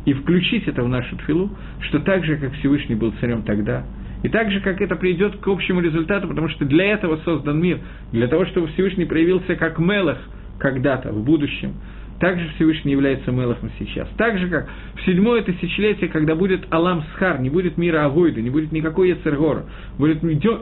и 0.05 0.13
включить 0.13 0.67
это 0.67 0.83
в 0.83 0.89
нашу 0.89 1.17
тфилу, 1.17 1.51
что 1.81 2.01
так 2.01 2.25
же, 2.25 2.37
как 2.37 2.53
Всевышний 2.55 2.95
был 2.95 3.13
царем 3.21 3.43
тогда, 3.43 3.85
и 4.23 4.29
так 4.29 4.51
же, 4.51 4.61
как 4.61 4.81
это 4.81 4.97
придет 4.97 5.37
к 5.37 5.49
общему 5.49 5.81
результату, 5.81 6.29
потому 6.29 6.49
что 6.49 6.65
для 6.65 6.93
этого 6.93 7.19
создан 7.25 7.61
мир, 7.61 7.81
для 8.13 8.27
того, 8.27 8.47
чтобы 8.47 8.69
Всевышний 8.69 9.05
проявился 9.05 9.55
как 9.57 9.79
Мелах 9.79 10.19
когда-то, 10.59 11.13
в 11.13 11.23
будущем, 11.25 11.75
также 12.21 12.49
Всевышний 12.55 12.93
является 12.93 13.33
Мелахом 13.33 13.71
сейчас. 13.79 14.09
Так 14.17 14.39
же, 14.39 14.49
как 14.49 14.69
в 14.95 15.05
седьмое 15.05 15.43
тысячелетие, 15.43 16.09
когда 16.09 16.35
будет 16.35 16.65
Алам 16.73 17.03
Схар, 17.13 17.41
не 17.41 17.51
будет 17.51 17.77
мира 17.77 18.05
Авойда, 18.07 18.41
не 18.41 18.51
будет 18.51 18.73
никакой 18.73 19.11
Ецергора, 19.11 19.67
будет 19.99 20.21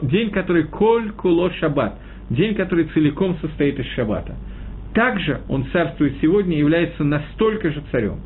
день, 0.09 0.31
который 0.31 0.63
Коль 0.63 1.11
Куло 1.11 1.51
Шаббат, 1.53 1.99
день, 2.29 2.55
который 2.55 2.85
целиком 2.85 3.37
состоит 3.39 3.79
из 3.79 3.85
Шаббата– 3.93 4.35
также 4.93 5.41
он 5.49 5.65
царствует 5.71 6.15
сегодня 6.21 6.55
и 6.55 6.59
является 6.59 7.03
настолько 7.03 7.71
же 7.71 7.81
царем. 7.91 8.19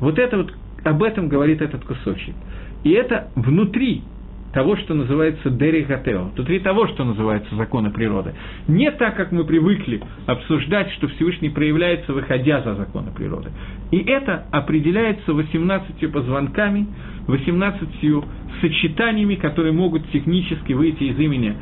Вот 0.00 0.18
это 0.18 0.38
вот, 0.38 0.52
об 0.84 1.02
этом 1.02 1.28
говорит 1.28 1.62
этот 1.62 1.84
кусочек. 1.84 2.34
И 2.84 2.90
это 2.90 3.28
внутри 3.34 4.02
того, 4.52 4.76
что 4.76 4.94
называется 4.94 5.50
Дерихатео, 5.50 6.30
внутри 6.34 6.60
того, 6.60 6.86
что 6.88 7.04
называется 7.04 7.54
законы 7.56 7.90
природы. 7.90 8.34
Не 8.68 8.90
так, 8.90 9.16
как 9.16 9.32
мы 9.32 9.44
привыкли 9.44 10.02
обсуждать, 10.26 10.90
что 10.92 11.08
Всевышний 11.08 11.48
проявляется, 11.48 12.12
выходя 12.12 12.60
за 12.62 12.74
законы 12.74 13.12
природы. 13.12 13.50
И 13.90 13.98
это 13.98 14.44
определяется 14.50 15.32
18 15.32 16.12
позвонками, 16.12 16.86
18 17.26 17.88
сочетаниями, 18.60 19.36
которые 19.36 19.72
могут 19.72 20.10
технически 20.10 20.74
выйти 20.74 21.04
из 21.04 21.18
имени 21.18 21.56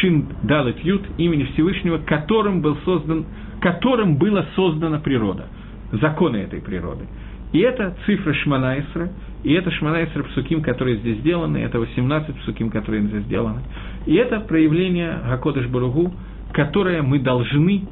Шин 0.00 0.26
Далет 0.42 0.78
Ют, 0.84 1.02
имени 1.18 1.44
Всевышнего, 1.54 1.98
которым 1.98 2.60
был 2.60 2.76
создан 2.84 3.26
которым 3.60 4.16
была 4.16 4.46
создана 4.54 4.98
природа, 4.98 5.46
законы 5.92 6.38
этой 6.38 6.60
природы. 6.60 7.06
И 7.52 7.60
это 7.60 7.96
цифра 8.04 8.34
Шманайсра, 8.34 9.10
и 9.42 9.52
это 9.52 9.70
Шманайсра 9.70 10.22
псуким, 10.24 10.62
которые 10.62 10.98
здесь 10.98 11.18
сделаны, 11.18 11.58
это 11.58 11.78
18 11.78 12.36
псуким, 12.40 12.70
которые 12.70 13.02
здесь 13.04 13.22
сделаны. 13.24 13.60
И 14.06 14.14
это 14.14 14.40
проявление 14.40 15.18
Гакодыш 15.26 15.66
Баругу, 15.68 16.12
которое 16.52 17.02
мы 17.02 17.20
должны 17.20 17.84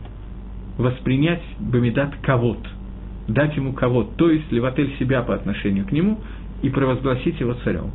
воспринять 0.77 1.43
Бамидат 1.59 2.17
Кавод, 2.23 2.59
дать 3.29 3.57
ему 3.57 3.73
Кавод, 3.73 4.17
то 4.17 4.31
есть 4.31 4.51
левотель 4.53 4.95
себя 4.99 5.23
по 5.23 5.35
отношению 5.35 5.87
к 5.87 5.93
нему 5.93 6.21
и 6.63 6.69
провозгласить 6.69 7.41
его 7.41 7.55
царем. 7.65 7.93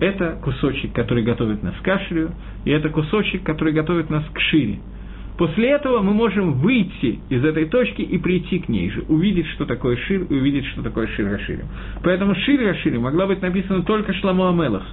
Это 0.00 0.38
кусочек, 0.42 0.92
который 0.92 1.24
готовит 1.24 1.62
нас 1.62 1.74
к 1.76 1.82
кашлю, 1.82 2.30
и 2.64 2.70
это 2.70 2.88
кусочек, 2.88 3.42
который 3.42 3.72
готовит 3.72 4.10
нас 4.10 4.24
к 4.32 4.38
шире– 4.38 4.78
После 5.36 5.70
этого 5.70 6.00
мы 6.00 6.12
можем 6.12 6.54
выйти 6.54 7.18
из 7.28 7.44
этой 7.44 7.66
точки 7.66 8.02
и 8.02 8.18
прийти 8.18 8.60
к 8.60 8.68
ней 8.68 8.90
же, 8.90 9.04
увидеть, 9.08 9.46
что 9.48 9.66
такое 9.66 9.96
Шир, 9.96 10.22
и 10.22 10.34
увидеть, 10.34 10.66
что 10.66 10.82
такое 10.82 11.08
Шир 11.08 11.28
Гаширим. 11.28 11.66
Поэтому 12.04 12.34
Шир 12.36 12.62
Гаширим 12.62 13.02
могла 13.02 13.26
быть 13.26 13.42
написана 13.42 13.82
только 13.82 14.12
Шламу 14.14 14.46
Амелах, 14.46 14.84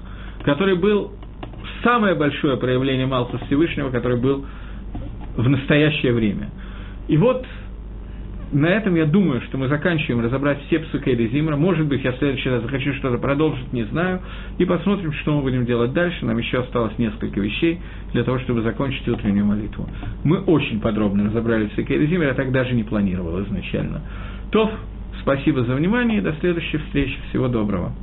который 0.43 0.75
был 0.75 1.11
самое 1.83 2.15
большое 2.15 2.57
проявление 2.57 3.05
Малха 3.05 3.37
Всевышнего, 3.45 3.91
который 3.91 4.17
был 4.17 4.45
в 5.37 5.47
настоящее 5.47 6.13
время. 6.13 6.49
И 7.07 7.17
вот 7.17 7.45
на 8.51 8.67
этом 8.67 8.95
я 8.95 9.05
думаю, 9.05 9.41
что 9.41 9.57
мы 9.57 9.67
заканчиваем 9.67 10.23
разобрать 10.23 10.59
все 10.65 10.79
псукейды 10.79 11.27
Зимра. 11.29 11.55
Может 11.55 11.87
быть, 11.87 12.03
я 12.03 12.11
в 12.11 12.17
следующий 12.17 12.49
раз 12.49 12.61
захочу 12.61 12.93
что-то 12.93 13.17
продолжить, 13.17 13.71
не 13.71 13.83
знаю. 13.83 14.21
И 14.57 14.65
посмотрим, 14.65 15.13
что 15.13 15.35
мы 15.35 15.41
будем 15.41 15.65
делать 15.65 15.93
дальше. 15.93 16.25
Нам 16.25 16.37
еще 16.37 16.59
осталось 16.59 16.97
несколько 16.97 17.39
вещей 17.39 17.79
для 18.13 18.23
того, 18.23 18.39
чтобы 18.39 18.61
закончить 18.61 19.07
утреннюю 19.07 19.45
молитву. 19.45 19.87
Мы 20.23 20.39
очень 20.39 20.81
подробно 20.81 21.25
разобрали 21.25 21.67
псукейды 21.67 22.07
Зимра, 22.07 22.27
я 22.27 22.33
так 22.33 22.51
даже 22.51 22.73
не 22.73 22.83
планировал 22.83 23.41
изначально. 23.43 24.01
Тоф, 24.51 24.69
спасибо 25.21 25.63
за 25.63 25.75
внимание, 25.75 26.21
до 26.21 26.33
следующей 26.39 26.77
встречи. 26.77 27.17
Всего 27.29 27.47
доброго. 27.47 27.93